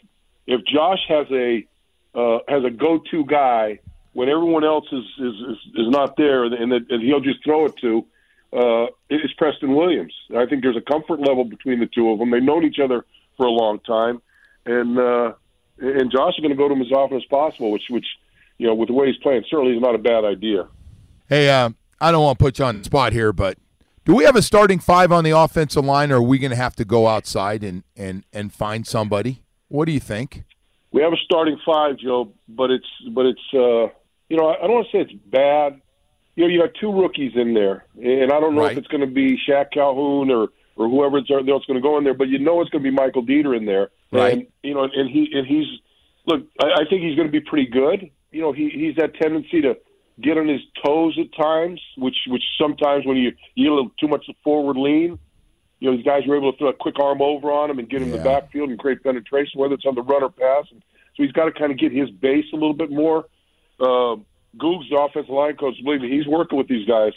if 0.45 0.61
Josh 0.65 0.99
has 1.07 1.27
a 1.31 1.65
uh, 2.13 2.39
has 2.47 2.63
a 2.63 2.69
go 2.69 2.99
to 3.11 3.25
guy 3.25 3.79
when 4.13 4.29
everyone 4.29 4.63
else 4.63 4.85
is 4.91 5.05
is 5.17 5.33
is, 5.33 5.57
is 5.75 5.89
not 5.89 6.15
there, 6.15 6.43
and 6.43 6.71
that 6.71 6.85
and 6.89 7.01
he'll 7.01 7.19
just 7.19 7.43
throw 7.43 7.65
it 7.65 7.75
to. 7.77 8.05
Uh, 8.51 8.85
it's 9.09 9.33
Preston 9.33 9.73
Williams. 9.73 10.13
I 10.37 10.45
think 10.45 10.61
there's 10.61 10.77
a 10.77 10.81
comfort 10.81 11.19
level 11.19 11.43
between 11.43 11.79
the 11.79 11.87
two 11.87 12.11
of 12.11 12.19
them. 12.19 12.29
They've 12.29 12.43
known 12.43 12.63
each 12.63 12.77
other 12.77 13.03
for 13.35 13.47
a 13.47 13.51
long 13.51 13.79
time, 13.79 14.21
and 14.67 14.99
uh, 14.99 15.33
and 15.79 16.11
Josh 16.11 16.33
is 16.37 16.41
going 16.41 16.51
to 16.51 16.55
go 16.57 16.67
to 16.67 16.73
him 16.75 16.81
as 16.81 16.91
often 16.91 17.17
as 17.17 17.25
possible, 17.25 17.71
which 17.71 17.83
which 17.89 18.05
you 18.57 18.67
know 18.67 18.75
with 18.75 18.87
the 18.87 18.93
way 18.93 19.07
he's 19.07 19.17
playing 19.21 19.43
certainly 19.49 19.75
is 19.75 19.81
not 19.81 19.95
a 19.95 19.99
bad 19.99 20.23
idea. 20.25 20.67
Hey, 21.27 21.49
um, 21.49 21.75
I 21.99 22.11
don't 22.11 22.23
want 22.23 22.37
to 22.39 22.43
put 22.43 22.59
you 22.59 22.65
on 22.65 22.79
the 22.79 22.83
spot 22.83 23.13
here, 23.13 23.31
but 23.33 23.57
do 24.05 24.13
we 24.13 24.23
have 24.25 24.35
a 24.35 24.41
starting 24.41 24.79
five 24.79 25.11
on 25.11 25.23
the 25.23 25.31
offensive 25.31 25.85
line, 25.85 26.11
or 26.11 26.17
are 26.17 26.21
we 26.21 26.37
going 26.37 26.51
to 26.51 26.57
have 26.57 26.75
to 26.75 26.85
go 26.85 27.07
outside 27.07 27.63
and, 27.63 27.83
and, 27.95 28.25
and 28.33 28.51
find 28.53 28.85
somebody? 28.85 29.43
What 29.69 29.85
do 29.85 29.93
you 29.93 30.01
think? 30.01 30.43
We 30.91 31.01
have 31.01 31.13
a 31.13 31.17
starting 31.23 31.57
five, 31.65 31.97
Joe, 31.97 32.31
but 32.47 32.69
it's 32.69 32.85
but 33.11 33.25
it's 33.25 33.41
uh, 33.53 33.87
you 34.29 34.37
know 34.37 34.47
I 34.49 34.57
I 34.57 34.67
don't 34.67 34.73
want 34.73 34.87
to 34.91 34.97
say 34.97 35.01
it's 35.01 35.13
bad. 35.25 35.81
You 36.35 36.43
know, 36.43 36.49
you 36.49 36.59
got 36.59 36.71
two 36.79 36.91
rookies 36.91 37.31
in 37.35 37.53
there, 37.53 37.85
and 37.95 38.31
I 38.31 38.39
don't 38.39 38.55
know 38.55 38.61
Right. 38.61 38.71
if 38.73 38.77
it's 38.79 38.87
going 38.87 39.01
to 39.01 39.07
be 39.07 39.39
Shaq 39.47 39.71
Calhoun 39.71 40.29
or 40.29 40.49
or 40.75 40.89
whoever 40.89 41.17
else 41.17 41.27
going 41.27 41.75
to 41.75 41.81
go 41.81 41.97
in 41.97 42.03
there, 42.03 42.13
but 42.15 42.27
you 42.29 42.39
know 42.39 42.59
it's 42.61 42.69
going 42.71 42.83
to 42.83 42.89
be 42.89 42.95
Michael 42.95 43.23
Deiter 43.23 43.55
in 43.55 43.65
there, 43.65 43.89
Right. 44.13 44.33
And 44.33 44.47
you 44.61 44.73
know, 44.73 44.83
and 44.83 45.09
he 45.09 45.29
and 45.33 45.45
he's 45.47 45.65
look. 46.25 46.43
I, 46.61 46.81
I 46.81 46.89
think 46.89 47.03
he's 47.03 47.15
going 47.15 47.27
to 47.27 47.31
be 47.31 47.41
pretty 47.41 47.69
good. 47.69 48.09
You 48.31 48.41
know, 48.41 48.51
he 48.51 48.69
he's 48.69 48.95
that 48.97 49.15
tendency 49.15 49.61
to 49.61 49.77
get 50.21 50.37
on 50.37 50.47
his 50.47 50.61
toes 50.83 51.17
at 51.19 51.35
times, 51.35 51.81
which 51.97 52.15
which 52.27 52.43
sometimes 52.59 53.05
when 53.05 53.17
you 53.17 53.31
you 53.55 53.65
get 53.65 53.71
a 53.71 53.75
little 53.75 53.91
too 53.99 54.07
much 54.07 54.25
of 54.29 54.35
forward 54.43 54.77
lean, 54.77 55.19
you 55.79 55.89
know, 55.89 55.97
these 55.97 56.05
guys 56.05 56.27
are 56.27 56.35
able 56.35 56.51
to 56.51 56.57
throw 56.57 56.69
a 56.69 56.73
quick 56.73 56.99
arm 56.99 57.21
over 57.21 57.51
on 57.51 57.69
him 57.69 57.79
and 57.79 57.89
get 57.89 58.01
him 58.01 58.11
in 58.11 58.17
the 58.17 58.23
backfield 58.23 58.69
and 58.69 58.79
create 58.79 59.03
penetration, 59.03 59.59
whether 59.59 59.73
it's 59.73 59.85
on 59.85 59.95
the 59.95 60.01
run 60.01 60.23
or 60.23 60.29
pass. 60.29 60.65
And 60.71 60.81
so 61.15 61.23
he's 61.23 61.31
got 61.31 61.45
to 61.45 61.51
kind 61.51 61.71
of 61.71 61.77
get 61.77 61.91
his 61.91 62.09
base 62.09 62.45
a 62.53 62.55
little 62.55 62.73
bit 62.73 62.91
more. 62.91 63.25
Uh, 63.79 64.15
Goog's 64.57 64.89
the 64.89 64.97
offensive 64.97 65.33
line 65.33 65.55
coach. 65.55 65.75
Believe 65.83 66.01
me, 66.01 66.09
he's 66.09 66.27
working 66.27 66.57
with 66.57 66.67
these 66.67 66.87
guys. 66.87 67.11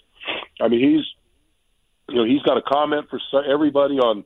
I 0.60 0.68
mean, 0.68 0.80
he's 0.80 1.04
you 2.08 2.16
know 2.16 2.24
he's 2.24 2.42
got 2.42 2.56
a 2.56 2.62
comment 2.62 3.06
for 3.10 3.44
everybody 3.44 3.98
on 3.98 4.24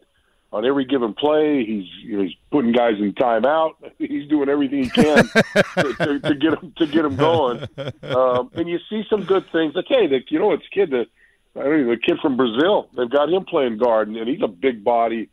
on 0.53 0.65
every 0.65 0.85
given 0.85 1.15
play. 1.15 1.65
He's 1.65 1.87
you 2.03 2.17
know, 2.17 2.23
he's 2.25 2.35
putting 2.51 2.73
guys 2.73 2.95
in 2.99 3.13
timeout. 3.15 3.75
He's 3.99 4.29
doing 4.29 4.49
everything 4.49 4.85
he 4.85 4.91
can 4.91 5.25
to, 5.29 5.95
to, 5.99 6.21
to 6.21 6.35
get 6.35 6.55
him 6.55 6.73
to 6.77 6.87
get 6.87 7.05
him 7.05 7.17
going. 7.17 7.69
Um, 8.03 8.51
and 8.55 8.69
you 8.69 8.79
see 8.89 9.05
some 9.09 9.25
good 9.25 9.45
things. 9.53 9.75
I 9.77 9.83
tell 9.87 10.03
you, 10.03 10.09
the, 10.09 10.21
you 10.29 10.39
know, 10.39 10.53
it's 10.53 10.67
kid 10.73 10.91
the 10.91 11.07
I 11.55 11.63
don't 11.65 11.87
know 11.87 11.91
the 11.91 11.97
kid 12.01 12.19
from 12.21 12.37
Brazil. 12.37 12.89
They've 12.97 13.11
got 13.11 13.29
him 13.33 13.45
playing 13.45 13.79
guard, 13.79 14.09
and, 14.09 14.17
and 14.17 14.29
he's 14.29 14.43
a 14.43 14.49
big 14.49 14.83
body. 14.85 15.29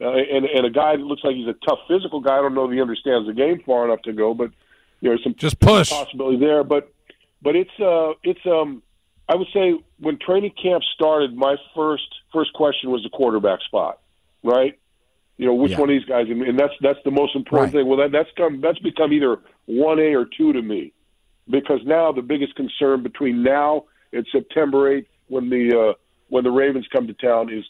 Uh, 0.00 0.12
and 0.12 0.46
and 0.46 0.64
a 0.66 0.70
guy 0.70 0.96
that 0.96 1.02
looks 1.02 1.22
like 1.24 1.34
he's 1.34 1.48
a 1.48 1.54
tough 1.66 1.80
physical 1.88 2.20
guy. 2.20 2.38
I 2.38 2.42
don't 2.42 2.54
know 2.54 2.64
if 2.64 2.72
he 2.72 2.80
understands 2.80 3.26
the 3.26 3.34
game 3.34 3.62
far 3.66 3.84
enough 3.84 4.02
to 4.02 4.12
go, 4.12 4.34
but 4.34 4.50
you 5.00 5.10
know, 5.10 5.18
some 5.22 5.34
Just 5.34 5.58
push. 5.58 5.90
possibility 5.90 6.38
there. 6.38 6.64
But 6.64 6.92
but 7.42 7.56
it's 7.56 7.78
uh 7.80 8.12
it's 8.22 8.40
um 8.46 8.82
I 9.28 9.36
would 9.36 9.48
say 9.52 9.74
when 9.98 10.18
training 10.18 10.52
camp 10.60 10.82
started, 10.94 11.36
my 11.36 11.56
first 11.74 12.08
first 12.32 12.52
question 12.54 12.90
was 12.90 13.02
the 13.02 13.10
quarterback 13.10 13.60
spot, 13.62 14.00
right? 14.42 14.78
You 15.36 15.46
know, 15.46 15.54
which 15.54 15.72
Yeah. 15.72 15.80
one 15.80 15.90
of 15.90 15.94
these 15.94 16.04
guys, 16.04 16.26
and, 16.28 16.58
that's 16.58 16.74
that's 16.82 16.98
the 17.04 17.10
most 17.10 17.34
important 17.34 17.72
thing. 17.72 17.86
Well, 17.86 17.98
that, 17.98 18.12
that's 18.12 18.28
come 18.36 18.60
that's 18.60 18.78
become 18.80 19.12
either 19.12 19.38
one 19.66 19.98
A 19.98 20.14
or 20.14 20.26
two 20.26 20.52
to 20.52 20.60
me, 20.62 20.92
because 21.48 21.80
now 21.84 22.12
the 22.12 22.22
biggest 22.22 22.54
concern 22.56 23.02
between 23.02 23.42
now 23.42 23.84
and 24.12 24.26
September 24.32 24.92
eighth, 24.92 25.08
when 25.28 25.48
the 25.48 25.64
uh, 25.78 25.92
when 26.28 26.44
the 26.44 26.50
Ravens 26.50 26.86
come 26.92 27.06
to 27.06 27.14
town, 27.14 27.52
is 27.52 27.64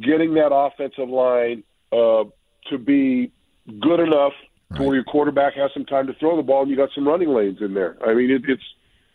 getting 0.00 0.34
that 0.34 0.52
offensive 0.54 1.08
line 1.08 1.64
uh, 1.92 2.24
to 2.70 2.78
be 2.78 3.32
good 3.80 4.00
enough 4.00 4.32
to 4.76 4.82
where 4.82 4.94
your 4.94 5.04
quarterback 5.04 5.54
has 5.54 5.70
some 5.72 5.84
time 5.84 6.06
to 6.08 6.14
throw 6.14 6.36
the 6.36 6.42
ball, 6.42 6.62
and 6.62 6.70
you 6.70 6.76
got 6.76 6.90
some 6.94 7.06
running 7.06 7.28
lanes 7.28 7.58
in 7.60 7.72
there. 7.74 7.96
I 8.06 8.14
mean, 8.14 8.30
it, 8.30 8.42
it's 8.48 8.62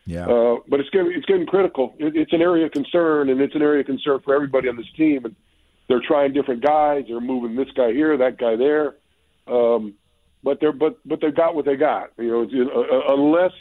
Yeah. 0.06 0.26
uh, 0.26 0.58
but 0.67 0.80
it's 0.80 0.89
getting 0.89 1.12
it's 1.13 1.26
getting 1.26 1.45
critical. 1.45 1.93
It, 2.00 2.15
it's 2.15 2.34
an 2.34 2.41
area 2.41 2.65
of 2.65 2.71
concern, 2.71 3.30
and 3.30 3.39
it's 3.39 3.56
an 3.56 3.62
area 3.62 3.82
of 3.82 3.86
concern 3.86 4.19
for 4.24 4.34
everybody 4.36 4.67
on 4.67 4.76
this 4.76 4.91
team. 4.97 5.26
And 5.26 5.36
they're 5.92 6.02
trying 6.08 6.32
different 6.32 6.64
guys. 6.64 7.04
They're 7.08 7.20
moving 7.20 7.58
this 7.58 7.70
guy 7.76 7.92
here, 7.92 8.16
that 8.18 8.38
guy 8.38 8.56
there. 8.56 8.96
Um, 9.46 9.96
but 10.42 10.60
they're 10.62 10.72
but 10.72 10.98
but 11.06 11.20
they 11.20 11.32
got 11.32 11.54
what 11.54 11.66
they 11.66 11.76
got. 11.76 12.12
You 12.18 12.30
know, 12.30 12.72
uh, 12.74 12.80
uh, 12.80 13.14
unless 13.14 13.52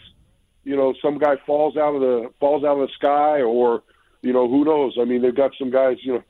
you 0.63 0.77
know 0.77 0.95
some 1.03 1.19
guy 1.19 1.35
falls 1.45 1.77
out 1.77 1.95
of 1.95 2.01
the 2.01 2.31
falls 2.39 2.63
out 2.63 2.79
of 2.79 2.89
the 2.89 2.95
sky, 2.95 3.43
or 3.43 3.83
you 4.23 4.33
know 4.33 4.49
who 4.49 4.65
knows. 4.65 4.97
I 5.01 5.05
mean, 5.05 5.23
they've 5.23 5.35
got 5.35 5.53
some 5.59 5.71
guys. 5.71 5.97
You 6.03 6.15
know. 6.15 6.23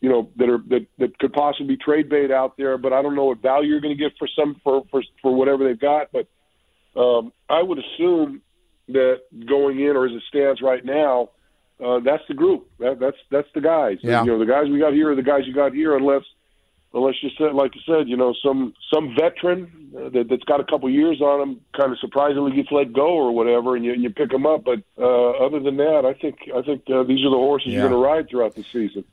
You 0.00 0.10
know 0.10 0.28
that 0.36 0.50
are 0.50 0.58
that, 0.68 0.86
that 0.98 1.18
could 1.18 1.32
possibly 1.32 1.78
trade 1.78 2.10
bait 2.10 2.30
out 2.30 2.58
there, 2.58 2.76
but 2.76 2.92
I 2.92 3.00
don't 3.00 3.14
know 3.14 3.24
what 3.24 3.40
value 3.40 3.70
you're 3.70 3.80
going 3.80 3.96
to 3.96 4.02
get 4.02 4.12
for 4.18 4.28
some 4.36 4.60
for 4.62 4.84
for 4.90 5.02
for 5.22 5.34
whatever 5.34 5.66
they've 5.66 5.80
got. 5.80 6.08
But 6.12 6.26
um, 7.00 7.32
I 7.48 7.62
would 7.62 7.78
assume 7.78 8.42
that 8.88 9.22
going 9.48 9.80
in, 9.80 9.96
or 9.96 10.04
as 10.04 10.12
it 10.12 10.22
stands 10.28 10.60
right 10.60 10.84
now, 10.84 11.30
uh, 11.84 12.00
that's 12.00 12.22
the 12.28 12.34
group. 12.34 12.68
That, 12.78 12.98
that's 12.98 13.16
that's 13.30 13.48
the 13.54 13.60
guys. 13.60 13.98
Yeah. 14.02 14.22
You 14.24 14.32
know, 14.32 14.38
the 14.38 14.46
guys 14.46 14.68
we 14.70 14.78
got 14.78 14.92
here 14.92 15.10
are 15.10 15.14
the 15.16 15.22
guys 15.22 15.42
you 15.46 15.54
got 15.54 15.72
here, 15.74 15.96
unless 15.96 16.22
unless 16.94 17.14
you 17.22 17.28
said, 17.36 17.54
like 17.54 17.74
you 17.74 17.80
said, 17.86 18.08
you 18.08 18.16
know, 18.16 18.34
some 18.44 18.74
some 18.92 19.14
veteran 19.18 19.92
uh, 19.96 20.08
that, 20.10 20.26
that's 20.30 20.44
got 20.44 20.60
a 20.60 20.64
couple 20.64 20.88
years 20.90 21.20
on 21.20 21.40
him, 21.40 21.60
kind 21.76 21.92
of 21.92 21.98
surprisingly 21.98 22.52
gets 22.52 22.72
let 22.72 22.92
go 22.92 23.06
or 23.08 23.30
whatever, 23.32 23.76
and 23.76 23.84
you, 23.84 23.92
and 23.92 24.02
you 24.02 24.10
pick 24.10 24.32
him 24.32 24.46
up. 24.46 24.64
But 24.64 24.80
uh, 24.98 25.30
other 25.44 25.60
than 25.60 25.76
that, 25.76 26.04
I 26.06 26.14
think 26.14 26.36
I 26.56 26.62
think 26.62 26.82
uh, 26.90 27.02
these 27.02 27.24
are 27.24 27.30
the 27.30 27.36
horses 27.36 27.68
Yeah. 27.68 27.80
you're 27.80 27.88
going 27.90 28.00
to 28.02 28.06
ride 28.08 28.28
throughout 28.30 28.54
the 28.54 28.64
season. 28.72 29.04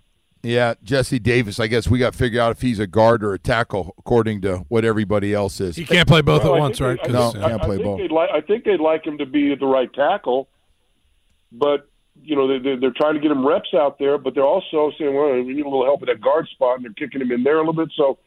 Yeah, 0.41 0.75
Jesse 0.83 1.17
Davis. 1.17 1.59
I 1.59 1.65
guess 1.65 1.87
we 1.89 1.97
got 1.97 2.13
to 2.13 2.17
figure 2.19 2.39
out 2.39 2.51
if 2.51 2.61
he's 2.61 2.77
a 2.77 2.85
guard 2.85 3.23
or 3.23 3.33
a 3.33 3.39
tackle, 3.39 3.95
according 3.97 4.41
to 4.41 4.57
what 4.69 4.85
everybody 4.85 5.33
else 5.33 5.59
is. 5.59 5.75
He 5.75 5.85
can't 5.85 6.07
play 6.07 6.21
both 6.21 6.43
Well, 6.43 6.53
at 6.53 6.57
I 6.57 6.59
once, 6.59 6.79
right? 6.79 6.99
they- 7.03 7.11
No, 7.11 7.31
can't 7.31 7.43
I 7.43 7.57
play 7.65 7.77
think 7.77 7.83
both. 7.83 7.97
They'd 7.99 8.11
like, 8.11 8.29
I 8.31 8.41
think 8.41 8.63
they'd 8.63 8.79
like 8.79 9.05
him 9.07 9.17
to 9.17 9.25
be 9.25 9.51
at 9.53 9.59
the 9.59 9.65
right 9.65 9.91
tackle, 9.91 10.47
but 11.51 11.89
you 12.23 12.35
know 12.35 12.47
they, 12.47 12.59
they're, 12.59 12.79
they're 12.79 12.93
trying 12.95 13.13
to 13.15 13.19
get 13.19 13.31
him 13.31 13.45
reps 13.45 13.73
out 13.73 13.99
there, 13.99 14.17
but 14.17 14.33
they're 14.35 14.43
also 14.45 14.91
saying, 14.97 15.13
well, 15.13 15.31
we 15.33 15.53
need 15.53 15.65
a 15.65 15.69
little 15.69 15.85
help 15.85 16.01
at 16.01 16.07
that 16.07 16.21
guard 16.21 16.47
spot, 16.49 16.77
and 16.77 16.85
they're 16.85 16.93
kicking 16.93 17.21
him 17.21 17.31
in 17.31 17.43
there 17.43 17.57
a 17.57 17.59
little 17.59 17.73
bit. 17.73 17.91
So, 17.95 18.17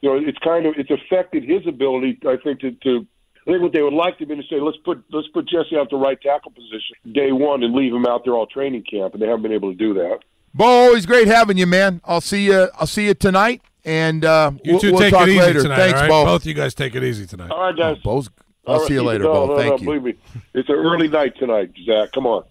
you 0.00 0.08
know, 0.08 0.16
it's 0.28 0.38
kind 0.38 0.66
of 0.66 0.74
it's 0.76 0.90
affected 0.90 1.44
his 1.44 1.66
ability, 1.66 2.18
I 2.26 2.36
think, 2.42 2.60
to. 2.60 2.72
to 2.72 3.06
I 3.48 3.52
think 3.52 3.62
what 3.62 3.72
they 3.72 3.82
would 3.82 3.92
like 3.94 4.18
to 4.18 4.26
be 4.26 4.34
to 4.34 4.42
say, 4.50 4.58
let's 4.60 4.76
put 4.78 5.04
let's 5.12 5.28
put 5.28 5.48
Jesse 5.48 5.76
out 5.76 5.88
the 5.88 5.96
right 5.96 6.20
tackle 6.20 6.50
position 6.50 6.96
day 7.12 7.30
one 7.30 7.62
and 7.62 7.76
leave 7.76 7.94
him 7.94 8.04
out 8.04 8.24
there 8.24 8.34
all 8.34 8.48
training 8.48 8.82
camp, 8.82 9.12
and 9.14 9.22
they 9.22 9.26
haven't 9.28 9.42
been 9.42 9.52
able 9.52 9.70
to 9.70 9.78
do 9.78 9.94
that. 9.94 10.18
Bo, 10.52 10.64
always 10.64 11.06
great 11.06 11.28
having 11.28 11.56
you, 11.56 11.64
man. 11.66 12.00
I'll 12.04 12.20
see 12.20 12.46
you. 12.46 12.68
I'll 12.74 12.88
see 12.88 13.06
you 13.06 13.14
tonight, 13.14 13.62
and 13.84 14.24
uh, 14.24 14.50
You 14.64 14.72
we'll, 14.72 14.80
2 14.80 14.90
we'll 14.90 15.00
take 15.00 15.12
talk 15.12 15.28
it 15.28 15.30
easy 15.30 15.40
later. 15.40 15.62
tonight. 15.62 15.76
Thanks, 15.76 15.94
all 15.94 16.00
right? 16.00 16.08
Bo. 16.08 16.24
Both 16.24 16.44
you 16.46 16.54
guys 16.54 16.74
take 16.74 16.96
it 16.96 17.04
easy 17.04 17.24
tonight. 17.24 17.52
All 17.52 17.60
right, 17.60 17.76
guys. 17.76 17.98
Bo's, 17.98 18.28
I'll 18.66 18.78
right, 18.80 18.88
see 18.88 18.94
you 18.94 19.04
later, 19.04 19.22
going. 19.24 19.46
Bo. 19.46 19.54
No, 19.54 19.60
Thank 19.60 19.70
no, 19.70 19.76
you. 19.92 20.00
Believe 20.00 20.16
me, 20.16 20.42
it's 20.52 20.68
an 20.68 20.74
early 20.74 21.06
night 21.06 21.36
tonight, 21.38 21.70
Zach. 21.84 22.10
Come 22.10 22.26
on. 22.26 22.42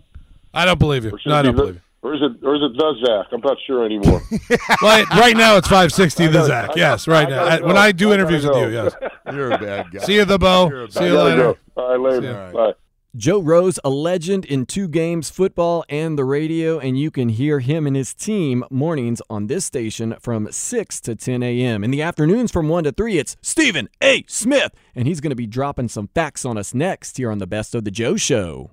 I 0.55 0.65
don't 0.65 0.79
believe 0.79 1.05
you. 1.05 1.11
No, 1.25 1.35
I 1.35 1.39
it 1.39 1.43
don't 1.43 1.55
the- 1.55 1.61
believe 1.61 1.75
you. 1.75 1.81
Or 2.01 2.13
is 2.13 2.21
it 2.21 2.45
or 2.45 2.53
is 2.55 2.61
it 2.61 2.77
the 2.77 2.93
Zach? 3.03 3.27
I'm 3.31 3.41
not 3.41 3.57
sure 3.65 3.83
anymore. 3.83 4.21
Right, 4.81 5.09
right 5.09 5.35
now 5.35 5.57
it's 5.57 5.67
560 5.67 6.27
the 6.27 6.33
gotta- 6.33 6.45
Zach. 6.47 6.69
I 6.69 6.73
Yes, 6.75 7.05
gotta- 7.05 7.11
right 7.11 7.27
I 7.27 7.29
now. 7.31 7.43
I- 7.45 7.67
When. 7.67 7.77
I 7.77 7.91
do 7.91 8.11
I 8.11 8.13
interviews 8.13 8.45
with 8.45 8.55
you, 8.57 8.67
yes. 8.69 8.93
You're 9.33 9.51
a 9.51 9.57
bad 9.57 9.91
guy. 9.91 9.99
See 10.03 10.13
you, 10.15 10.25
the 10.25 10.37
Bo. 10.37 10.87
See 10.89 11.05
you 11.05 11.19
later. 11.19 11.53
go. 11.53 11.57
All 11.81 11.89
right, 11.97 11.99
later. 11.99 12.21
See 12.21 12.27
you. 12.51 12.53
Bye. 12.53 12.73
Joe 13.15 13.39
Rose, 13.41 13.79
a 13.83 13.89
legend 13.89 14.43
in 14.45 14.65
two 14.67 14.87
games, 14.89 15.29
football 15.31 15.83
and 15.89 16.15
the 16.19 16.25
radio, 16.25 16.77
and 16.77 16.99
you 16.99 17.09
can 17.09 17.29
hear 17.29 17.59
him 17.61 17.87
and 17.87 17.95
his 17.95 18.13
team 18.13 18.63
mornings 18.69 19.19
on 19.29 19.47
this 19.47 19.63
station 19.65 20.15
from 20.19 20.51
6 20.51 20.99
to 21.01 21.15
10 21.15 21.41
a.m. 21.41 21.83
In 21.83 21.89
the 21.91 22.01
afternoons 22.03 22.51
from 22.51 22.67
1 22.67 22.83
to 22.83 22.91
3, 22.91 23.17
it's 23.17 23.35
Stephen 23.41 23.87
A. 24.03 24.25
Smith, 24.27 24.73
and 24.93 25.07
he's 25.07 25.21
going 25.21 25.29
to 25.31 25.35
be 25.35 25.47
dropping 25.47 25.87
some 25.87 26.09
facts 26.13 26.43
on 26.45 26.55
us 26.57 26.73
next 26.75 27.15
here 27.17 27.31
on 27.31 27.37
the 27.39 27.47
Best 27.47 27.73
of 27.73 27.83
the 27.85 27.89
Joe 27.91 28.15
Show. 28.17 28.71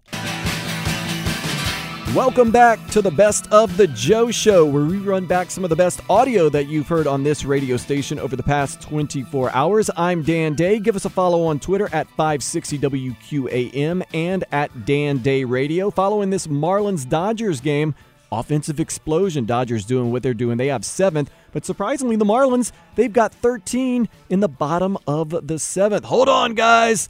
Welcome 2.14 2.50
back 2.50 2.86
to 2.88 3.00
the 3.00 3.10
Best 3.10 3.50
of 3.50 3.74
the 3.78 3.86
Joe 3.86 4.30
Show, 4.30 4.66
where 4.66 4.84
we 4.84 4.98
run 4.98 5.24
back 5.24 5.50
some 5.50 5.64
of 5.64 5.70
the 5.70 5.76
best 5.76 6.02
audio 6.10 6.50
that 6.50 6.66
you've 6.66 6.86
heard 6.86 7.06
on 7.06 7.24
this 7.24 7.42
radio 7.42 7.78
station 7.78 8.18
over 8.18 8.36
the 8.36 8.42
past 8.42 8.82
24 8.82 9.50
hours. 9.54 9.88
I'm 9.96 10.22
Dan 10.22 10.54
Day. 10.54 10.78
Give 10.78 10.94
us 10.94 11.06
a 11.06 11.08
follow 11.08 11.42
on 11.44 11.58
Twitter 11.58 11.88
at 11.90 12.06
560WQAM 12.18 14.02
and 14.12 14.44
at 14.52 14.84
Dan 14.84 15.18
Day 15.18 15.44
Radio. 15.44 15.90
Following 15.90 16.28
this 16.28 16.46
Marlins 16.46 17.08
Dodgers 17.08 17.62
game, 17.62 17.94
offensive 18.30 18.78
explosion. 18.78 19.46
Dodgers 19.46 19.86
doing 19.86 20.12
what 20.12 20.22
they're 20.22 20.34
doing. 20.34 20.58
They 20.58 20.66
have 20.66 20.84
seventh, 20.84 21.30
but 21.52 21.64
surprisingly, 21.64 22.16
the 22.16 22.26
Marlins, 22.26 22.72
they've 22.94 23.10
got 23.10 23.32
13 23.32 24.06
in 24.28 24.40
the 24.40 24.48
bottom 24.48 24.98
of 25.06 25.46
the 25.46 25.58
seventh. 25.58 26.04
Hold 26.04 26.28
on, 26.28 26.52
guys. 26.56 27.08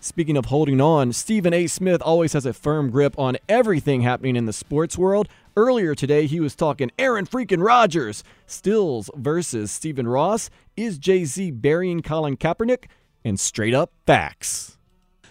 Speaking 0.00 0.36
of 0.36 0.46
holding 0.46 0.80
on, 0.80 1.12
Stephen 1.12 1.52
A. 1.52 1.66
Smith 1.66 2.00
always 2.02 2.32
has 2.32 2.46
a 2.46 2.52
firm 2.52 2.90
grip 2.90 3.18
on 3.18 3.36
everything 3.48 4.02
happening 4.02 4.36
in 4.36 4.46
the 4.46 4.52
sports 4.52 4.96
world. 4.96 5.28
Earlier 5.56 5.96
today, 5.96 6.26
he 6.26 6.38
was 6.38 6.54
talking 6.54 6.92
Aaron 7.00 7.26
freaking 7.26 7.64
Rodgers, 7.64 8.22
Stills 8.46 9.10
versus 9.16 9.72
Stephen 9.72 10.06
Ross. 10.06 10.50
Is 10.76 10.98
Jay 10.98 11.24
Z 11.24 11.50
burying 11.50 12.02
Colin 12.02 12.36
Kaepernick? 12.36 12.84
And 13.24 13.40
straight 13.40 13.74
up 13.74 13.92
facts. 14.06 14.77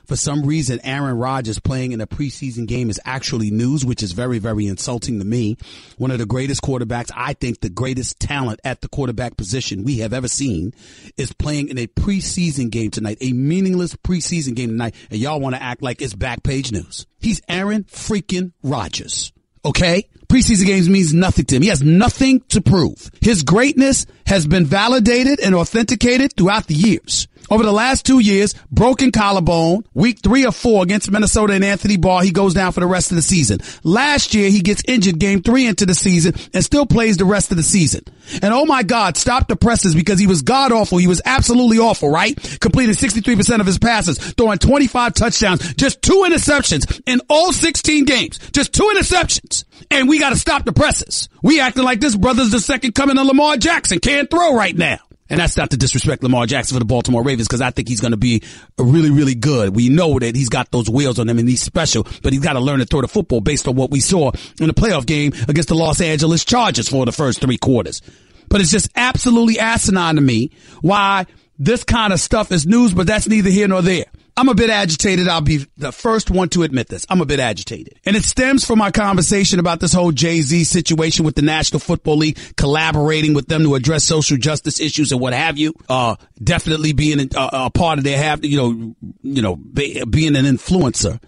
For 0.08 0.16
some 0.16 0.46
reason, 0.46 0.80
Aaron 0.86 1.18
Rodgers 1.18 1.60
playing 1.60 1.92
in 1.92 2.00
a 2.00 2.08
preseason 2.08 2.66
game 2.66 2.90
is 2.90 3.00
actually 3.04 3.52
news, 3.52 3.84
which 3.84 4.02
is 4.02 4.14
very, 4.14 4.40
very 4.40 4.66
insulting 4.66 5.20
to 5.20 5.26
me. 5.26 5.58
One 5.98 6.12
of 6.12 6.18
the 6.18 6.26
greatest 6.26 6.62
quarterbacks, 6.62 7.12
I 7.14 7.34
think 7.34 7.60
the 7.60 7.70
greatest 7.70 8.18
talent 8.18 8.62
at 8.64 8.80
the 8.80 8.88
quarterback 8.88 9.36
position 9.36 9.84
we 9.84 9.98
have 9.98 10.14
ever 10.14 10.30
seen 10.30 10.74
is 11.18 11.34
playing 11.34 11.68
in 11.68 11.78
a 11.78 11.88
preseason 11.88 12.70
game 12.70 12.90
tonight, 12.90 13.18
a 13.20 13.34
meaningless 13.34 13.96
preseason 13.96 14.56
game 14.56 14.70
tonight, 14.70 14.96
and 15.12 15.20
y'all 15.20 15.42
want 15.42 15.56
to 15.56 15.62
act 15.62 15.82
like 15.82 16.02
it's 16.02 16.16
back 16.16 16.42
page 16.42 16.72
news. 16.72 17.06
He's 17.20 17.42
Aaron 17.50 17.84
freaking 17.84 18.54
Rodgers. 18.64 19.34
Okay? 19.66 20.08
Preseason 20.30 20.66
games 20.66 20.88
means 20.88 21.14
nothing 21.14 21.44
to 21.46 21.58
him. 21.58 21.64
He 21.64 21.68
has 21.68 21.84
nothing 21.84 22.42
to 22.50 22.62
prove. 22.62 23.12
His 23.20 23.44
greatness 23.44 24.06
has 24.26 24.48
been 24.48 24.66
validated 24.66 25.42
and 25.42 25.54
authenticated 25.54 26.34
throughout 26.38 26.68
the 26.68 26.74
years. 26.76 27.28
Over 27.50 27.64
the 27.64 27.72
last 27.72 28.06
two 28.06 28.20
years, 28.20 28.54
broken 28.72 29.12
collarbone, 29.12 29.86
week 29.94 30.20
three 30.22 30.46
or 30.46 30.52
four 30.52 30.84
against 30.84 31.12
Minnesota 31.12 31.54
and 31.54 31.64
Anthony 31.64 31.98
Barr, 31.98 32.24
he 32.24 32.32
goes 32.32 32.54
down 32.54 32.72
for 32.72 32.80
the 32.80 32.88
rest 32.88 33.12
of 33.12 33.16
the 33.16 33.22
season. 33.22 33.60
Last 33.84 34.34
year, 34.34 34.50
he 34.50 34.62
gets 34.62 34.84
injured 34.88 35.20
game 35.20 35.42
three 35.42 35.66
into 35.66 35.86
the 35.86 35.96
season 35.96 36.34
and 36.54 36.64
still 36.64 36.86
plays 36.86 37.18
the 37.18 37.26
rest 37.26 37.52
of 37.52 37.58
the 37.58 37.64
season. 37.64 38.04
And 38.42 38.54
oh 38.54 38.66
my 38.66 38.84
God, 38.84 39.18
stop 39.18 39.48
the 39.48 39.56
presses 39.56 39.96
because 39.96 40.20
he 40.20 40.28
was 40.28 40.42
god 40.42 40.72
awful. 40.72 40.98
He 40.98 41.08
was 41.08 41.22
absolutely 41.26 41.80
awful, 41.80 42.10
right? 42.10 42.36
Completed 42.60 42.96
63% 42.96 43.60
of 43.60 43.66
his 43.66 43.78
passes, 43.78 44.18
throwing 44.34 44.60
25 44.60 45.14
touchdowns, 45.14 45.74
just 45.76 46.02
two 46.02 46.26
interceptions 46.28 47.02
in 47.06 47.22
all 47.30 47.54
16 47.54 48.06
games. 48.06 48.40
Just 48.52 48.74
two 48.74 48.92
interceptions. 48.96 49.64
And 49.90 50.10
we 50.10 50.20
got 50.20 50.32
to 50.32 50.38
stop 50.38 50.66
the 50.66 50.74
presses. 50.74 51.30
We 51.42 51.60
acting 51.60 51.84
like 51.84 52.00
this 52.00 52.16
brother's 52.16 52.52
the 52.52 52.60
second 52.60 52.96
coming 52.96 53.18
of 53.18 53.26
Lamar 53.26 53.58
Jackson. 53.58 54.00
Can't 54.00 54.30
throw 54.30 54.56
right 54.56 54.76
now. 54.76 55.00
And 55.30 55.40
that's 55.40 55.58
not 55.58 55.72
to 55.72 55.78
disrespect 55.78 56.24
Lamar 56.24 56.46
Jackson 56.46 56.76
for 56.76 56.80
the 56.80 56.86
Baltimore 56.86 57.24
Ravens 57.24 57.48
because 57.48 57.62
I 57.62 57.72
think 57.72 57.88
he's 57.88 58.00
going 58.00 58.12
to 58.12 58.18
be 58.18 58.44
really, 58.78 59.10
really 59.10 59.36
good. 59.36 59.76
We 59.76 59.90
know 59.90 60.20
that 60.20 60.36
he's 60.36 60.50
got 60.50 60.72
those 60.72 60.90
wheels 60.90 61.20
on 61.20 61.28
him 61.28 61.38
and 61.40 61.50
he's 61.50 61.62
special, 61.62 62.08
but 62.24 62.34
he's 62.34 62.42
got 62.42 62.54
to 62.54 62.60
learn 62.60 62.80
to 62.80 62.86
throw 62.86 63.02
the 63.02 63.08
football 63.08 63.42
based 63.42 63.68
on 63.68 63.76
what 63.76 63.92
we 63.92 64.00
saw 64.00 64.32
in 64.60 64.68
the 64.68 64.74
playoff 64.74 65.06
game 65.06 65.34
against 65.48 65.70
the 65.70 65.76
Los 65.76 66.00
Angeles 66.02 66.46
Chargers 66.46 66.88
for 66.88 67.06
the 67.06 67.12
first 67.12 67.42
three 67.42 67.58
quarters. 67.58 68.02
But 68.50 68.62
it's 68.62 68.72
just 68.72 68.90
absolutely 68.96 69.60
asinine 69.60 70.16
to 70.16 70.22
me 70.22 70.52
why 70.82 71.26
this 71.60 71.84
kind 71.84 72.14
of 72.14 72.20
stuff 72.20 72.52
is 72.52 72.66
news, 72.66 72.94
but 72.94 73.08
that's 73.08 73.28
neither 73.28 73.50
here 73.50 73.68
nor 73.68 73.82
there. 73.82 74.06
I'm 74.38 74.50
a 74.50 74.54
bit 74.54 74.70
agitated. 74.70 75.28
I'll 75.28 75.42
be 75.42 75.66
the 75.78 75.92
first 75.92 76.30
one 76.30 76.50
to 76.50 76.62
admit 76.62 76.90
this. 76.90 77.08
I'm 77.10 77.22
a 77.22 77.26
bit 77.26 77.40
agitated. 77.40 78.00
And 78.06 78.16
it 78.16 78.24
stems 78.24 78.64
from 78.64 78.78
my 78.78 78.92
conversation 78.92 79.60
about 79.60 79.80
this 79.80 79.94
whole 79.94 80.12
Jay-Z 80.12 80.64
situation 80.66 81.26
with 81.26 81.36
the 81.36 81.42
National 81.42 81.80
Football 81.80 82.18
League, 82.18 82.38
collaborating 82.56 83.34
with 83.34 83.48
them 83.48 83.64
to 83.64 83.74
address 83.74 84.04
social 84.04 84.38
justice 84.38 84.80
issues 84.80 85.12
and 85.12 85.20
what 85.20 85.34
have 85.34 85.58
you. 85.58 85.74
Uh, 85.90 86.18
definitely 86.42 86.94
being 86.94 87.20
a, 87.20 87.28
a 87.36 87.70
part 87.72 87.98
of 87.98 88.04
their 88.04 88.18
have, 88.20 88.46
you 88.46 88.58
know, 88.58 88.96
you 89.24 89.42
know, 89.42 89.56
be, 89.56 90.04
being 90.06 90.36
an 90.36 90.46
influencer. 90.46 91.20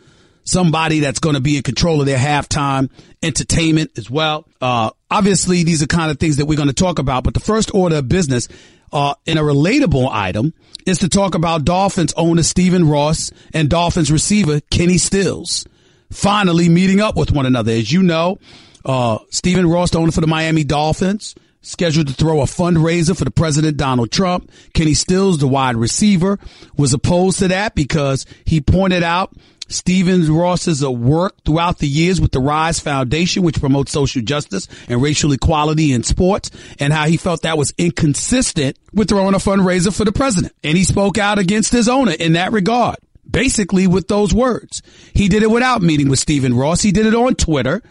Somebody 0.43 0.99
that's 0.99 1.19
going 1.19 1.35
to 1.35 1.41
be 1.41 1.57
in 1.57 1.63
control 1.63 1.99
of 2.01 2.05
their 2.05 2.17
halftime 2.17 2.91
entertainment 3.23 3.97
as 3.97 4.09
well. 4.09 4.47
Uh, 4.61 4.91
obviously 5.09 5.63
these 5.63 5.81
are 5.81 5.87
kind 5.87 6.11
of 6.11 6.19
things 6.19 6.37
that 6.37 6.45
we're 6.45 6.57
going 6.57 6.69
to 6.69 6.73
talk 6.73 6.99
about, 6.99 7.23
but 7.23 7.33
the 7.33 7.39
first 7.39 7.73
order 7.73 7.97
of 7.97 8.07
business 8.07 8.47
uh, 8.91 9.13
in 9.25 9.37
a 9.37 9.41
relatable 9.41 10.09
item 10.11 10.53
is 10.85 10.99
to 10.99 11.09
talk 11.09 11.35
about 11.35 11.65
Dolphins 11.65 12.13
owner 12.17 12.43
Stephen 12.43 12.87
Ross 12.87 13.31
and 13.53 13.69
Dolphins 13.69 14.11
receiver 14.11 14.61
Kenny 14.69 14.97
Stills 14.97 15.65
finally 16.11 16.69
meeting 16.69 16.99
up 16.99 17.15
with 17.15 17.31
one 17.31 17.45
another. 17.45 17.71
As 17.71 17.91
you 17.91 18.03
know, 18.03 18.39
uh, 18.85 19.19
Stephen 19.29 19.69
Ross, 19.69 19.91
the 19.91 19.99
owner 19.99 20.11
for 20.11 20.21
the 20.21 20.27
Miami 20.27 20.63
Dolphins, 20.63 21.35
scheduled 21.61 22.07
to 22.07 22.13
throw 22.13 22.41
a 22.41 22.45
fundraiser 22.45 23.17
for 23.17 23.25
the 23.25 23.31
president 23.31 23.77
Donald 23.77 24.11
Trump. 24.11 24.49
Kenny 24.73 24.93
Stills, 24.93 25.39
the 25.39 25.47
wide 25.47 25.75
receiver, 25.75 26.39
was 26.77 26.93
opposed 26.93 27.39
to 27.39 27.49
that 27.49 27.75
because 27.75 28.25
he 28.45 28.61
pointed 28.61 29.03
out 29.03 29.33
Stephen 29.69 30.31
Ross's 30.31 30.85
work 30.85 31.35
throughout 31.45 31.77
the 31.79 31.87
years 31.87 32.19
with 32.19 32.31
the 32.31 32.39
Rise 32.39 32.79
Foundation, 32.79 33.43
which 33.43 33.59
promotes 33.59 33.91
social 33.91 34.21
justice 34.21 34.67
and 34.87 35.01
racial 35.01 35.31
equality 35.31 35.93
in 35.93 36.03
sports, 36.03 36.51
and 36.79 36.91
how 36.91 37.05
he 37.05 37.17
felt 37.17 37.43
that 37.43 37.57
was 37.57 37.73
inconsistent 37.77 38.77
with 38.93 39.09
throwing 39.09 39.35
a 39.35 39.37
fundraiser 39.37 39.95
for 39.95 40.05
the 40.05 40.11
president. 40.11 40.53
And 40.63 40.77
he 40.77 40.83
spoke 40.83 41.17
out 41.17 41.39
against 41.39 41.71
his 41.71 41.87
owner 41.87 42.11
in 42.11 42.33
that 42.33 42.51
regard. 42.51 42.97
Basically 43.29 43.85
with 43.85 44.07
those 44.07 44.33
words. 44.33 44.81
He 45.13 45.27
did 45.27 45.43
it 45.43 45.51
without 45.51 45.83
meeting 45.83 46.09
with 46.09 46.17
Stephen 46.17 46.55
Ross. 46.55 46.81
He 46.81 46.91
did 46.91 47.05
it 47.05 47.13
on 47.13 47.35
Twitter. 47.35 47.83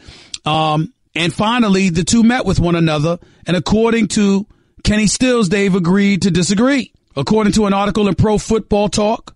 Um, 0.45 0.93
and 1.15 1.33
finally, 1.33 1.91
the 1.91 2.03
two 2.03 2.25
met 2.25 2.45
with 2.45 2.59
one 2.59 2.75
another. 2.75 3.21
And 3.47 3.57
according 3.57 4.09
to 4.09 4.49
Kenny 4.83 5.07
Stills, 5.07 5.49
they've 5.49 5.75
agreed 5.75 6.23
to 6.23 6.33
disagree. 6.33 6.93
According 7.15 7.53
to 7.53 7.67
an 7.67 7.73
article 7.73 8.09
in 8.09 8.17
Pro 8.17 8.39
Football 8.39 8.89
Talk, 8.89 9.35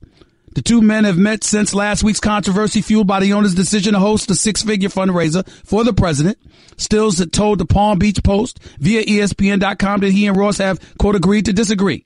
the 0.55 0.63
two 0.63 0.83
men 0.83 1.05
have 1.05 1.19
met 1.19 1.45
since 1.45 1.75
last 1.75 2.03
week's 2.03 2.21
controversy 2.21 2.83
fueled 2.83 3.07
by 3.07 3.21
the 3.21 3.33
owner's 3.33 3.55
decision 3.55 3.95
to 3.95 4.01
host 4.01 4.31
a 4.31 4.35
six-figure 4.35 4.89
fundraiser 4.89 5.49
for 5.65 5.85
the 5.85 5.93
president. 5.93 6.39
Stills 6.77 7.25
told 7.29 7.59
the 7.59 7.67
Palm 7.67 7.99
Beach 7.99 8.23
Post 8.23 8.63
via 8.79 9.03
ESPN.com 9.05 10.01
that 10.01 10.13
he 10.13 10.27
and 10.27 10.37
Ross 10.37 10.59
have, 10.59 10.79
quote, 10.99 11.17
agreed 11.17 11.47
to 11.47 11.53
disagree. 11.53 12.05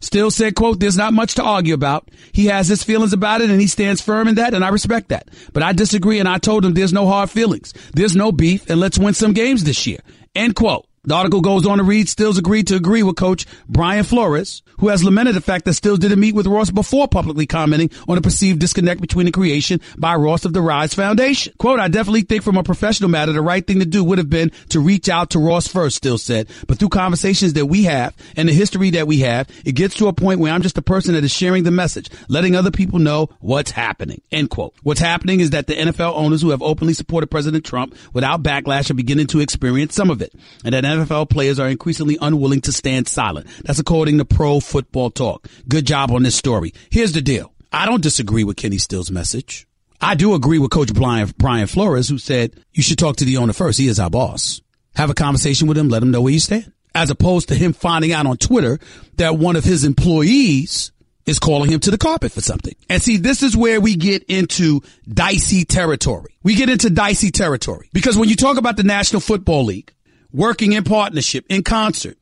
Still 0.00 0.30
said, 0.30 0.54
quote, 0.54 0.78
there's 0.78 0.96
not 0.96 1.12
much 1.12 1.34
to 1.34 1.42
argue 1.42 1.74
about. 1.74 2.08
He 2.32 2.46
has 2.46 2.68
his 2.68 2.84
feelings 2.84 3.12
about 3.12 3.40
it 3.40 3.50
and 3.50 3.60
he 3.60 3.66
stands 3.66 4.00
firm 4.00 4.28
in 4.28 4.36
that 4.36 4.54
and 4.54 4.64
I 4.64 4.68
respect 4.68 5.08
that. 5.08 5.28
But 5.52 5.64
I 5.64 5.72
disagree 5.72 6.20
and 6.20 6.28
I 6.28 6.38
told 6.38 6.64
him 6.64 6.74
there's 6.74 6.92
no 6.92 7.06
hard 7.06 7.30
feelings. 7.30 7.74
There's 7.94 8.14
no 8.14 8.30
beef 8.30 8.70
and 8.70 8.78
let's 8.78 8.98
win 8.98 9.14
some 9.14 9.32
games 9.32 9.64
this 9.64 9.86
year. 9.86 9.98
End 10.36 10.54
quote. 10.54 10.87
The 11.04 11.14
article 11.14 11.40
goes 11.40 11.66
on 11.66 11.78
to 11.78 11.84
read 11.84 12.08
Stills 12.08 12.38
agreed 12.38 12.66
to 12.68 12.76
agree 12.76 13.02
with 13.02 13.16
coach 13.16 13.46
Brian 13.68 14.04
Flores, 14.04 14.62
who 14.78 14.88
has 14.88 15.04
lamented 15.04 15.34
the 15.34 15.40
fact 15.40 15.64
that 15.64 15.74
Stills 15.74 15.98
didn't 15.98 16.20
meet 16.20 16.34
with 16.34 16.46
Ross 16.46 16.70
before 16.70 17.08
publicly 17.08 17.46
commenting 17.46 17.90
on 18.08 18.18
a 18.18 18.20
perceived 18.20 18.60
disconnect 18.60 19.00
between 19.00 19.26
the 19.26 19.32
creation 19.32 19.80
by 19.96 20.14
Ross 20.14 20.44
of 20.44 20.52
the 20.52 20.60
Rise 20.60 20.94
Foundation. 20.94 21.54
Quote, 21.58 21.80
I 21.80 21.88
definitely 21.88 22.22
think 22.22 22.42
from 22.42 22.56
a 22.56 22.62
professional 22.62 23.10
matter, 23.10 23.32
the 23.32 23.40
right 23.40 23.66
thing 23.66 23.78
to 23.80 23.86
do 23.86 24.04
would 24.04 24.18
have 24.18 24.30
been 24.30 24.50
to 24.70 24.80
reach 24.80 25.08
out 25.08 25.30
to 25.30 25.38
Ross 25.38 25.66
first, 25.66 25.96
Stills 25.96 26.22
said. 26.22 26.48
But 26.66 26.78
through 26.78 26.90
conversations 26.90 27.54
that 27.54 27.66
we 27.66 27.84
have 27.84 28.14
and 28.36 28.48
the 28.48 28.52
history 28.52 28.90
that 28.90 29.06
we 29.06 29.20
have, 29.20 29.48
it 29.64 29.72
gets 29.72 29.94
to 29.96 30.08
a 30.08 30.12
point 30.12 30.40
where 30.40 30.52
I'm 30.52 30.62
just 30.62 30.78
a 30.78 30.82
person 30.82 31.14
that 31.14 31.24
is 31.24 31.32
sharing 31.32 31.64
the 31.64 31.70
message, 31.70 32.10
letting 32.28 32.54
other 32.54 32.70
people 32.70 32.98
know 32.98 33.28
what's 33.40 33.70
happening. 33.70 34.20
End 34.30 34.50
quote. 34.50 34.74
What's 34.82 35.00
happening 35.00 35.40
is 35.40 35.50
that 35.50 35.66
the 35.66 35.74
NFL 35.74 36.14
owners 36.14 36.42
who 36.42 36.50
have 36.50 36.62
openly 36.62 36.94
supported 36.94 37.28
President 37.28 37.64
Trump 37.64 37.94
without 38.12 38.42
backlash 38.42 38.90
are 38.90 38.94
beginning 38.94 39.26
to 39.28 39.40
experience 39.40 39.94
some 39.94 40.10
of 40.10 40.22
it. 40.22 40.32
And 40.64 40.74
that 40.74 40.84
NFL 40.88 41.30
players 41.30 41.58
are 41.58 41.68
increasingly 41.68 42.18
unwilling 42.20 42.60
to 42.62 42.72
stand 42.72 43.08
silent. 43.08 43.46
That's 43.64 43.78
according 43.78 44.18
to 44.18 44.24
Pro 44.24 44.60
Football 44.60 45.10
Talk. 45.10 45.46
Good 45.68 45.86
job 45.86 46.10
on 46.10 46.22
this 46.22 46.36
story. 46.36 46.72
Here's 46.90 47.12
the 47.12 47.22
deal. 47.22 47.52
I 47.72 47.86
don't 47.86 48.02
disagree 48.02 48.44
with 48.44 48.56
Kenny 48.56 48.78
Stills' 48.78 49.10
message. 49.10 49.66
I 50.00 50.14
do 50.14 50.34
agree 50.34 50.58
with 50.58 50.70
Coach 50.70 50.94
Brian, 50.94 51.32
Brian 51.36 51.66
Flores, 51.66 52.08
who 52.08 52.18
said 52.18 52.54
you 52.72 52.82
should 52.82 52.98
talk 52.98 53.16
to 53.16 53.24
the 53.24 53.36
owner 53.36 53.52
first. 53.52 53.78
He 53.78 53.88
is 53.88 53.98
our 53.98 54.10
boss. 54.10 54.60
Have 54.94 55.10
a 55.10 55.14
conversation 55.14 55.68
with 55.68 55.76
him. 55.76 55.88
Let 55.88 56.02
him 56.02 56.10
know 56.10 56.22
where 56.22 56.32
you 56.32 56.40
stand. 56.40 56.72
As 56.94 57.10
opposed 57.10 57.48
to 57.48 57.54
him 57.54 57.72
finding 57.72 58.12
out 58.12 58.26
on 58.26 58.36
Twitter 58.36 58.78
that 59.16 59.36
one 59.36 59.56
of 59.56 59.64
his 59.64 59.84
employees 59.84 60.92
is 61.26 61.38
calling 61.38 61.70
him 61.70 61.80
to 61.80 61.90
the 61.90 61.98
carpet 61.98 62.32
for 62.32 62.40
something. 62.40 62.74
And 62.88 63.02
see, 63.02 63.18
this 63.18 63.42
is 63.42 63.56
where 63.56 63.80
we 63.80 63.96
get 63.96 64.24
into 64.24 64.80
dicey 65.06 65.64
territory. 65.64 66.34
We 66.42 66.54
get 66.54 66.70
into 66.70 66.88
dicey 66.88 67.30
territory 67.30 67.90
because 67.92 68.16
when 68.16 68.30
you 68.30 68.36
talk 68.36 68.56
about 68.56 68.76
the 68.76 68.82
National 68.82 69.20
Football 69.20 69.66
League, 69.66 69.92
working 70.32 70.72
in 70.72 70.84
partnership, 70.84 71.44
in 71.48 71.62
concert 71.62 72.16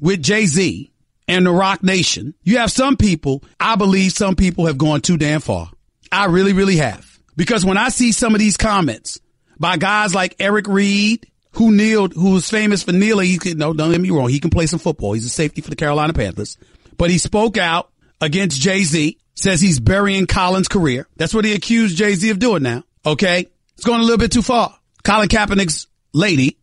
with 0.00 0.22
Jay-Z 0.22 0.90
and 1.26 1.46
the 1.46 1.50
Roc 1.50 1.82
Nation, 1.82 2.34
you 2.42 2.58
have 2.58 2.70
some 2.70 2.96
people, 2.96 3.42
I 3.58 3.76
believe 3.76 4.12
some 4.12 4.36
people 4.36 4.66
have 4.66 4.78
gone 4.78 5.00
too 5.00 5.16
damn 5.16 5.40
far. 5.40 5.70
I 6.10 6.26
really, 6.26 6.52
really 6.52 6.76
have. 6.76 7.06
Because 7.36 7.64
when 7.64 7.76
I 7.76 7.90
see 7.90 8.12
some 8.12 8.34
of 8.34 8.40
these 8.40 8.56
comments 8.56 9.20
by 9.58 9.76
guys 9.76 10.14
like 10.14 10.36
Eric 10.40 10.66
Reid, 10.66 11.30
who 11.52 11.72
kneeled, 11.72 12.12
who's 12.12 12.48
famous 12.48 12.82
for 12.82 12.92
kneeling, 12.92 13.26
he 13.26 13.38
can, 13.38 13.58
no, 13.58 13.72
don't 13.72 13.92
get 13.92 14.00
me 14.00 14.10
wrong, 14.10 14.28
he 14.28 14.40
can 14.40 14.50
play 14.50 14.66
some 14.66 14.78
football. 14.78 15.12
He's 15.12 15.24
a 15.24 15.28
safety 15.28 15.60
for 15.60 15.70
the 15.70 15.76
Carolina 15.76 16.12
Panthers. 16.12 16.56
But 16.96 17.10
he 17.10 17.18
spoke 17.18 17.56
out 17.56 17.90
against 18.20 18.60
Jay-Z, 18.60 19.18
says 19.34 19.60
he's 19.60 19.80
burying 19.80 20.26
Colin's 20.26 20.68
career. 20.68 21.06
That's 21.16 21.34
what 21.34 21.44
he 21.44 21.54
accused 21.54 21.96
Jay-Z 21.96 22.28
of 22.30 22.38
doing 22.38 22.62
now. 22.62 22.82
Okay? 23.06 23.48
It's 23.74 23.84
going 23.84 24.00
a 24.00 24.02
little 24.02 24.18
bit 24.18 24.32
too 24.32 24.42
far. 24.42 24.76
Colin 25.04 25.28
Kaepernick's 25.28 25.86
lady, 26.12 26.58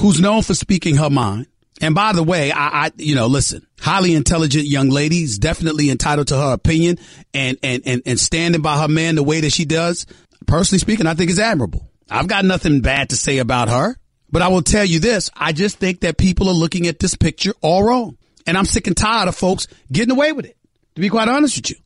who's 0.00 0.20
known 0.20 0.42
for 0.42 0.54
speaking 0.54 0.96
her 0.96 1.10
mind. 1.10 1.46
And 1.80 1.94
by 1.94 2.12
the 2.12 2.22
way, 2.22 2.50
I, 2.50 2.86
I, 2.86 2.90
you 2.96 3.14
know, 3.14 3.26
listen, 3.26 3.66
highly 3.80 4.14
intelligent 4.14 4.66
young 4.66 4.88
lady 4.88 5.22
is 5.22 5.38
definitely 5.38 5.90
entitled 5.90 6.28
to 6.28 6.36
her 6.36 6.52
opinion 6.52 6.98
and, 7.32 7.56
and, 7.62 7.82
and, 7.86 8.02
and 8.04 8.18
standing 8.18 8.62
by 8.62 8.80
her 8.80 8.88
man 8.88 9.14
the 9.14 9.22
way 9.22 9.40
that 9.40 9.52
she 9.52 9.64
does. 9.64 10.06
Personally 10.46 10.80
speaking, 10.80 11.06
I 11.06 11.14
think 11.14 11.30
is 11.30 11.38
admirable. 11.38 11.88
I've 12.10 12.26
got 12.26 12.44
nothing 12.44 12.80
bad 12.80 13.10
to 13.10 13.16
say 13.16 13.38
about 13.38 13.68
her, 13.68 13.96
but 14.30 14.42
I 14.42 14.48
will 14.48 14.62
tell 14.62 14.84
you 14.84 14.98
this. 14.98 15.30
I 15.36 15.52
just 15.52 15.78
think 15.78 16.00
that 16.00 16.18
people 16.18 16.48
are 16.48 16.54
looking 16.54 16.86
at 16.86 16.98
this 16.98 17.14
picture 17.14 17.54
all 17.60 17.84
wrong. 17.84 18.16
And 18.46 18.56
I'm 18.56 18.64
sick 18.64 18.86
and 18.86 18.96
tired 18.96 19.28
of 19.28 19.36
folks 19.36 19.68
getting 19.92 20.12
away 20.12 20.32
with 20.32 20.46
it. 20.46 20.56
To 20.94 21.00
be 21.00 21.10
quite 21.10 21.28
honest 21.28 21.58
with 21.58 21.70
you, 21.70 21.76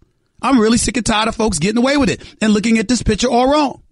I'm 0.41 0.59
really 0.59 0.79
sick 0.79 0.97
and 0.97 1.05
tired 1.05 1.29
of 1.29 1.35
folks 1.35 1.59
getting 1.59 1.79
away 1.79 1.97
with 1.97 2.09
it 2.09 2.23
and 2.41 2.53
looking 2.53 2.79
at 2.79 2.89
this 2.89 3.03
picture 3.03 3.29
all 3.29 3.51
wrong. 3.51 3.83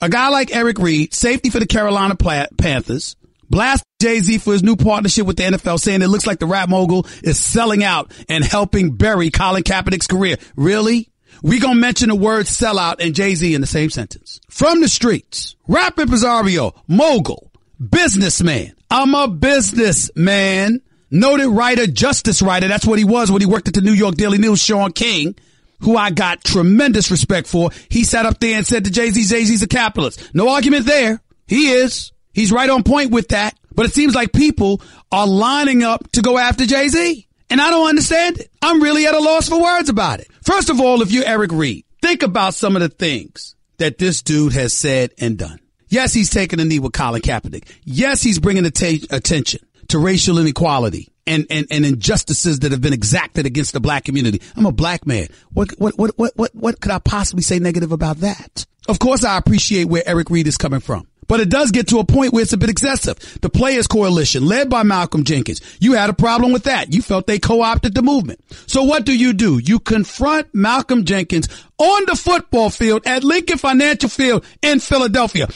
A 0.00 0.08
guy 0.08 0.28
like 0.28 0.54
Eric 0.54 0.78
Reid, 0.78 1.12
safety 1.14 1.50
for 1.50 1.58
the 1.58 1.66
Carolina 1.66 2.14
Panthers, 2.14 3.16
blast 3.50 3.82
Jay-Z 4.00 4.38
for 4.38 4.52
his 4.52 4.62
new 4.62 4.76
partnership 4.76 5.26
with 5.26 5.36
the 5.36 5.44
NFL 5.44 5.80
saying 5.80 6.02
it 6.02 6.08
looks 6.08 6.26
like 6.26 6.38
the 6.38 6.46
rap 6.46 6.68
mogul 6.68 7.06
is 7.22 7.38
selling 7.38 7.82
out 7.82 8.12
and 8.28 8.44
helping 8.44 8.92
bury 8.92 9.30
Colin 9.30 9.62
Kaepernick's 9.62 10.06
career. 10.06 10.36
Really? 10.56 11.10
We 11.42 11.60
gonna 11.60 11.80
mention 11.80 12.08
the 12.08 12.14
word 12.14 12.46
sellout 12.46 12.96
and 13.00 13.14
Jay-Z 13.14 13.54
in 13.54 13.60
the 13.60 13.66
same 13.66 13.90
sentence. 13.90 14.40
From 14.48 14.80
the 14.80 14.88
streets, 14.88 15.56
rap 15.66 15.98
impresario, 15.98 16.74
mogul, 16.86 17.50
businessman. 17.78 18.74
I'm 18.90 19.14
a 19.14 19.28
businessman. 19.28 20.80
Noted 21.10 21.48
writer, 21.48 21.86
justice 21.86 22.42
writer. 22.42 22.68
That's 22.68 22.86
what 22.86 22.98
he 22.98 23.04
was 23.04 23.30
when 23.30 23.40
he 23.40 23.46
worked 23.46 23.68
at 23.68 23.74
the 23.74 23.80
New 23.80 23.92
York 23.92 24.16
Daily 24.16 24.38
News. 24.38 24.62
Shaun 24.62 24.92
King, 24.92 25.36
who 25.80 25.96
I 25.96 26.10
got 26.10 26.44
tremendous 26.44 27.10
respect 27.10 27.46
for. 27.46 27.70
He 27.88 28.04
sat 28.04 28.26
up 28.26 28.40
there 28.40 28.56
and 28.56 28.66
said 28.66 28.84
to 28.84 28.90
Jay-Z, 28.90 29.24
Jay-Z's 29.24 29.62
a 29.62 29.68
capitalist. 29.68 30.34
No 30.34 30.48
argument 30.48 30.86
there. 30.86 31.22
He 31.46 31.70
is. 31.70 32.12
He's 32.38 32.52
right 32.52 32.70
on 32.70 32.84
point 32.84 33.10
with 33.10 33.28
that. 33.28 33.58
But 33.74 33.86
it 33.86 33.94
seems 33.94 34.14
like 34.14 34.32
people 34.32 34.80
are 35.10 35.26
lining 35.26 35.82
up 35.82 36.10
to 36.12 36.22
go 36.22 36.38
after 36.38 36.66
Jay-Z. 36.66 37.26
And 37.50 37.60
I 37.60 37.70
don't 37.70 37.88
understand 37.88 38.38
it. 38.38 38.50
I'm 38.62 38.82
really 38.82 39.06
at 39.06 39.14
a 39.14 39.18
loss 39.18 39.48
for 39.48 39.60
words 39.60 39.88
about 39.88 40.20
it. 40.20 40.28
First 40.42 40.70
of 40.70 40.80
all, 40.80 41.02
if 41.02 41.10
you're 41.10 41.24
Eric 41.24 41.50
Reid, 41.52 41.84
think 42.00 42.22
about 42.22 42.54
some 42.54 42.76
of 42.76 42.82
the 42.82 42.88
things 42.88 43.56
that 43.78 43.98
this 43.98 44.22
dude 44.22 44.52
has 44.52 44.72
said 44.72 45.12
and 45.18 45.36
done. 45.36 45.58
Yes, 45.88 46.12
he's 46.12 46.30
taking 46.30 46.60
a 46.60 46.64
knee 46.64 46.78
with 46.78 46.92
Colin 46.92 47.22
Kaepernick. 47.22 47.64
Yes, 47.84 48.22
he's 48.22 48.38
bringing 48.38 48.66
att- 48.66 49.10
attention 49.10 49.60
to 49.88 49.98
racial 49.98 50.38
inequality 50.38 51.08
and, 51.26 51.46
and, 51.50 51.66
and 51.70 51.84
injustices 51.84 52.60
that 52.60 52.72
have 52.72 52.80
been 52.80 52.92
exacted 52.92 53.46
against 53.46 53.72
the 53.72 53.80
black 53.80 54.04
community. 54.04 54.42
I'm 54.56 54.66
a 54.66 54.72
black 54.72 55.06
man. 55.06 55.28
What, 55.52 55.70
what, 55.78 55.98
what, 55.98 56.18
what, 56.18 56.32
what, 56.36 56.54
what 56.54 56.80
could 56.80 56.92
I 56.92 56.98
possibly 56.98 57.42
say 57.42 57.58
negative 57.58 57.90
about 57.90 58.18
that? 58.18 58.66
Of 58.86 58.98
course, 58.98 59.24
I 59.24 59.38
appreciate 59.38 59.84
where 59.84 60.02
Eric 60.06 60.30
Reid 60.30 60.46
is 60.46 60.56
coming 60.56 60.80
from. 60.80 61.06
But 61.28 61.40
it 61.40 61.50
does 61.50 61.70
get 61.70 61.88
to 61.88 61.98
a 61.98 62.04
point 62.04 62.32
where 62.32 62.42
it's 62.42 62.54
a 62.54 62.56
bit 62.56 62.70
excessive. 62.70 63.38
The 63.42 63.50
Players 63.50 63.86
Coalition, 63.86 64.46
led 64.46 64.70
by 64.70 64.82
Malcolm 64.82 65.24
Jenkins, 65.24 65.60
you 65.78 65.92
had 65.92 66.10
a 66.10 66.14
problem 66.14 66.52
with 66.52 66.64
that. 66.64 66.92
You 66.92 67.02
felt 67.02 67.26
they 67.26 67.38
co-opted 67.38 67.94
the 67.94 68.02
movement. 68.02 68.40
So 68.66 68.82
what 68.82 69.04
do 69.04 69.16
you 69.16 69.34
do? 69.34 69.58
You 69.58 69.78
confront 69.78 70.54
Malcolm 70.54 71.04
Jenkins 71.04 71.48
on 71.76 72.06
the 72.06 72.16
football 72.16 72.70
field 72.70 73.02
at 73.06 73.24
Lincoln 73.24 73.58
Financial 73.58 74.08
Field 74.08 74.44
in 74.62 74.80
Philadelphia. 74.80 75.48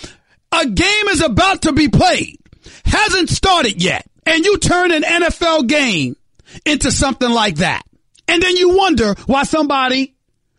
A 0.52 0.66
game 0.66 1.08
is 1.08 1.22
about 1.22 1.62
to 1.62 1.72
be 1.72 1.88
played. 1.88 2.36
Hasn't 2.84 3.30
started 3.30 3.82
yet. 3.82 4.06
And 4.26 4.44
you 4.44 4.58
turn 4.58 4.92
an 4.92 5.02
NFL 5.02 5.66
game 5.66 6.16
into 6.66 6.92
something 6.92 7.30
like 7.30 7.56
that. 7.56 7.82
And 8.28 8.42
then 8.42 8.56
you 8.56 8.76
wonder 8.76 9.14
why 9.26 9.44
somebody 9.44 10.14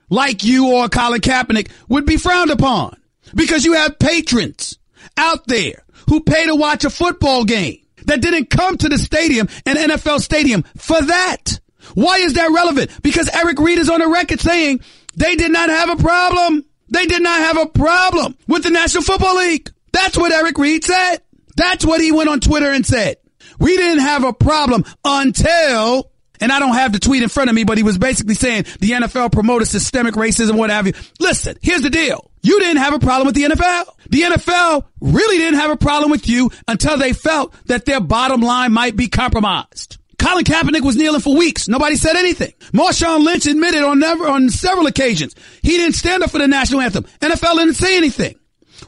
like 0.10 0.44
you 0.44 0.74
or 0.74 0.90
Colin 0.90 1.22
Kaepernick 1.22 1.70
would 1.88 2.06
be 2.06 2.18
frowned 2.18 2.50
upon. 2.50 2.98
Because 3.36 3.64
you 3.64 3.74
have 3.74 4.00
patrons 4.00 4.78
out 5.18 5.48
there 5.48 5.84
who 6.10 6.22
pay 6.22 6.46
to 6.46 6.56
watch 6.56 6.86
a 6.86 6.90
football 6.90 7.44
game 7.46 7.80
that 8.06 8.22
didn't 8.22 8.50
come 8.50 8.78
to 8.78 8.90
the 8.90 8.98
stadium, 8.98 9.48
an 9.66 9.76
NFL 9.76 10.20
stadium, 10.20 10.64
for 10.78 11.02
that. 11.02 11.60
Why 11.96 12.18
is 12.18 12.34
that 12.34 12.52
relevant? 12.52 12.92
Because 13.02 13.30
Eric 13.34 13.60
Reid 13.60 13.80
is 13.80 13.90
on 13.90 14.00
the 14.00 14.08
record 14.08 14.40
saying 14.40 14.82
they 15.16 15.36
did 15.36 15.52
not 15.52 15.70
have 15.70 15.90
a 15.90 16.02
problem. 16.02 16.66
They 16.90 17.06
did 17.06 17.22
not 17.22 17.40
have 17.40 17.58
a 17.58 17.68
problem 17.68 18.38
with 18.48 18.64
the 18.64 18.70
National 18.70 19.04
Football 19.04 19.38
League. 19.38 19.70
That's 19.92 20.18
what 20.18 20.32
Eric 20.32 20.58
Reid 20.58 20.84
said. 20.84 21.18
That's 21.56 21.86
what 21.86 22.02
he 22.02 22.12
went 22.12 22.30
on 22.30 22.40
Twitter 22.40 22.70
and 22.70 22.86
said. 22.86 23.18
We 23.60 23.78
didn't 23.78 24.00
have 24.00 24.24
a 24.24 24.34
problem 24.34 24.84
until, 25.06 26.12
and 26.44 26.52
I 26.52 26.60
don't 26.60 26.74
have 26.74 26.92
the 26.92 27.00
tweet 27.00 27.24
in 27.24 27.30
front 27.30 27.50
of 27.50 27.56
me, 27.56 27.64
but 27.64 27.78
he 27.78 27.84
was 27.84 27.98
basically 27.98 28.36
saying 28.36 28.66
the 28.82 28.92
NFL 28.92 29.32
promoted 29.32 29.66
systemic 29.70 30.16
racism, 30.16 30.58
what 30.58 30.70
have 30.70 30.86
you. 30.86 30.94
Listen, 31.18 31.58
here's 31.62 31.84
the 31.84 31.90
deal. 31.90 32.30
You 32.42 32.60
didn't 32.60 32.84
have 32.84 32.94
a 32.94 33.00
problem 33.00 33.28
with 33.28 33.36
the 33.36 33.44
NFL. 33.44 33.86
The 34.10 34.22
NFL 34.24 34.84
really 35.00 35.38
didn't 35.38 35.62
have 35.62 35.72
a 35.72 35.78
problem 35.78 36.12
with 36.12 36.28
you 36.28 36.52
until 36.68 36.98
they 36.98 37.14
felt 37.14 37.56
that 37.68 37.86
their 37.86 38.02
bottom 38.02 38.42
line 38.42 38.74
might 38.74 38.98
be 38.98 39.08
compromised. 39.08 40.00
Colin 40.20 40.44
Kaepernick 40.44 40.82
was 40.82 40.98
kneeling 40.98 41.22
for 41.22 41.34
weeks. 41.34 41.70
Nobody 41.70 41.96
said 41.96 42.18
anything. 42.18 42.52
Marshawn 42.74 43.24
Lynch 43.24 43.46
admitted 43.46 43.82
on 43.82 44.00
never, 44.00 44.28
on 44.28 44.50
several 44.50 44.88
occasions 44.88 45.36
he 45.62 45.78
didn't 45.78 45.96
stand 45.96 46.24
up 46.24 46.32
for 46.32 46.40
the 46.40 46.48
national 46.50 46.82
anthem. 46.82 47.06
NFL 47.22 47.56
didn't 47.56 47.76
say 47.76 47.96
anything. 47.96 48.36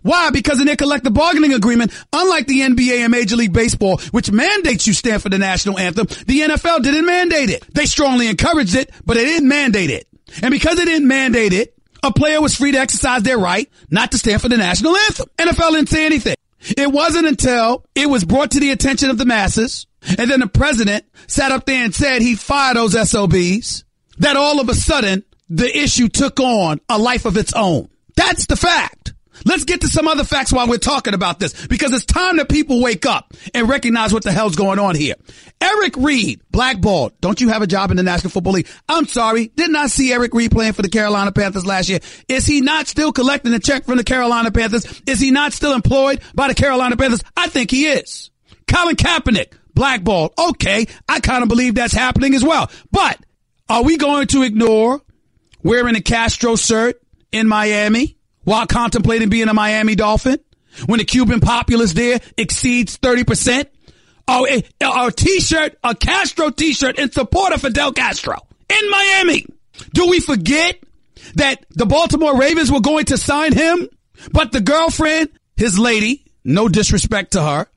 Why? 0.05 0.29
Because 0.29 0.59
in 0.59 0.67
their 0.67 0.75
collective 0.75 1.15
bargaining 1.15 1.55
agreement, 1.55 1.91
unlike 2.13 2.45
the 2.45 2.59
NBA 2.59 2.99
and 2.99 3.11
Major 3.11 3.35
League 3.35 3.53
Baseball, 3.53 3.97
which 4.11 4.31
mandates 4.31 4.85
you 4.85 4.93
stand 4.93 5.23
for 5.23 5.29
the 5.29 5.39
national 5.39 5.79
anthem, 5.79 6.05
the 6.27 6.41
NFL 6.41 6.83
didn't 6.83 7.07
mandate 7.07 7.49
it. 7.49 7.65
They 7.73 7.87
strongly 7.87 8.27
encouraged 8.27 8.75
it, 8.75 8.91
but 9.03 9.15
they 9.15 9.25
didn't 9.25 9.49
mandate 9.49 9.89
it. 9.89 10.07
And 10.43 10.51
because 10.51 10.77
they 10.77 10.85
didn't 10.85 11.07
mandate 11.07 11.53
it, 11.53 11.75
a 12.03 12.13
player 12.13 12.39
was 12.39 12.55
free 12.55 12.71
to 12.73 12.77
exercise 12.77 13.23
their 13.23 13.39
right 13.39 13.67
not 13.89 14.11
to 14.11 14.19
stand 14.19 14.43
for 14.43 14.47
the 14.47 14.57
national 14.57 14.95
anthem. 14.95 15.27
NFL 15.39 15.71
didn't 15.71 15.89
say 15.89 16.05
anything. 16.05 16.35
It 16.77 16.91
wasn't 16.91 17.25
until 17.25 17.83
it 17.95 18.07
was 18.07 18.23
brought 18.23 18.51
to 18.51 18.59
the 18.59 18.69
attention 18.69 19.09
of 19.09 19.17
the 19.17 19.25
masses 19.25 19.87
and 20.19 20.29
then 20.29 20.39
the 20.39 20.47
president 20.47 21.05
sat 21.25 21.51
up 21.51 21.65
there 21.65 21.83
and 21.83 21.95
said 21.95 22.21
he 22.21 22.35
fired 22.35 22.77
those 22.77 22.93
SOBs 23.09 23.85
that 24.19 24.37
all 24.37 24.59
of 24.59 24.69
a 24.69 24.75
sudden 24.75 25.23
the 25.49 25.75
issue 25.75 26.09
took 26.09 26.39
on 26.39 26.79
a 26.89 26.99
life 26.99 27.25
of 27.25 27.37
its 27.37 27.53
own. 27.53 27.89
That's 28.15 28.45
the 28.45 28.55
fact. 28.55 29.04
Let's 29.43 29.65
get 29.65 29.81
to 29.81 29.88
some 29.88 30.07
other 30.07 30.23
facts 30.23 30.53
while 30.53 30.67
we're 30.67 30.77
talking 30.77 31.13
about 31.13 31.39
this 31.39 31.67
because 31.67 31.91
it's 31.91 32.05
time 32.05 32.38
that 32.38 32.49
people 32.49 32.81
wake 32.81 33.05
up 33.05 33.33
and 33.53 33.67
recognize 33.67 34.13
what 34.13 34.23
the 34.23 34.31
hell's 34.31 34.55
going 34.55 34.79
on 34.79 34.95
here. 34.95 35.15
Eric 35.59 35.97
Reid, 35.97 36.41
blackballed. 36.51 37.19
Don't 37.21 37.41
you 37.41 37.49
have 37.49 37.61
a 37.61 37.67
job 37.67 37.91
in 37.91 37.97
the 37.97 38.03
National 38.03 38.29
Football 38.29 38.53
League? 38.53 38.67
I'm 38.88 39.05
sorry. 39.07 39.47
Didn't 39.47 39.75
I 39.75 39.88
see 39.88 40.13
Eric 40.13 40.33
Reid 40.33 40.51
playing 40.51 40.73
for 40.73 40.81
the 40.81 40.89
Carolina 40.89 41.31
Panthers 41.31 41.65
last 41.65 41.89
year? 41.89 41.99
Is 42.27 42.45
he 42.45 42.61
not 42.61 42.88
still 42.88 43.11
collecting 43.11 43.53
a 43.53 43.59
check 43.59 43.86
from 43.86 43.97
the 43.97 44.03
Carolina 44.03 44.51
Panthers? 44.51 45.01
Is 45.05 45.19
he 45.19 45.31
not 45.31 45.53
still 45.53 45.73
employed 45.73 46.21
by 46.33 46.47
the 46.47 46.55
Carolina 46.55 46.95
Panthers? 46.95 47.23
I 47.36 47.47
think 47.47 47.71
he 47.71 47.88
is. 47.88 48.31
Colin 48.67 48.95
Kaepernick, 48.95 49.53
blackballed. 49.73 50.33
Okay. 50.38 50.88
I 51.07 51.19
kind 51.19 51.43
of 51.43 51.49
believe 51.49 51.75
that's 51.75 51.93
happening 51.93 52.33
as 52.36 52.43
well. 52.43 52.69
But 52.91 53.19
are 53.69 53.83
we 53.83 53.97
going 53.97 54.27
to 54.27 54.43
ignore 54.43 55.01
wearing 55.63 55.95
a 55.95 56.01
Castro 56.01 56.55
shirt 56.55 57.01
in 57.31 57.47
Miami 57.47 58.14
while 58.45 58.65
contemplating 58.65 59.29
being 59.29 59.49
a 59.49 59.53
Miami 59.53 59.95
Dolphin 59.95 60.39
when 60.85 60.99
the 60.99 61.05
Cuban 61.05 61.41
populace 61.41 61.93
there 61.93 62.21
exceeds 62.37 62.97
30%? 62.97 63.65
Oh, 64.27 64.47
a, 64.47 64.63
a 64.81 65.11
t-shirt, 65.11 65.77
a 65.83 65.93
Castro 65.93 66.49
t-shirt 66.49 66.97
in 66.97 67.11
support 67.11 67.53
of 67.53 67.61
Fidel 67.61 67.91
Castro 67.91 68.47
in 68.69 68.89
Miami. 68.89 69.45
Do 69.93 70.07
we 70.07 70.19
forget 70.19 70.79
that 71.35 71.65
the 71.71 71.85
Baltimore 71.85 72.37
Ravens 72.37 72.71
were 72.71 72.81
going 72.81 73.05
to 73.05 73.17
sign 73.17 73.53
him, 73.53 73.89
but 74.31 74.51
the 74.51 74.61
girlfriend, 74.61 75.29
his 75.57 75.77
lady, 75.77 76.25
no 76.43 76.67
disrespect 76.67 77.31
to 77.33 77.41
her, 77.41 77.67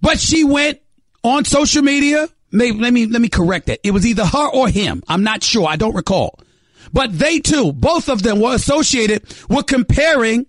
but 0.00 0.18
she 0.18 0.44
went 0.44 0.80
on 1.22 1.44
social 1.44 1.82
media. 1.82 2.28
Maybe, 2.52 2.78
let 2.78 2.92
me, 2.92 3.06
let 3.06 3.20
me 3.20 3.28
correct 3.28 3.66
that. 3.66 3.80
It 3.84 3.92
was 3.92 4.06
either 4.06 4.24
her 4.24 4.48
or 4.48 4.68
him. 4.68 5.02
I'm 5.08 5.22
not 5.22 5.42
sure. 5.42 5.68
I 5.68 5.76
don't 5.76 5.94
recall. 5.94 6.38
But 6.92 7.16
they 7.18 7.40
too, 7.40 7.72
both 7.72 8.08
of 8.08 8.22
them 8.22 8.40
were 8.40 8.54
associated 8.54 9.22
with 9.48 9.66
comparing 9.66 10.46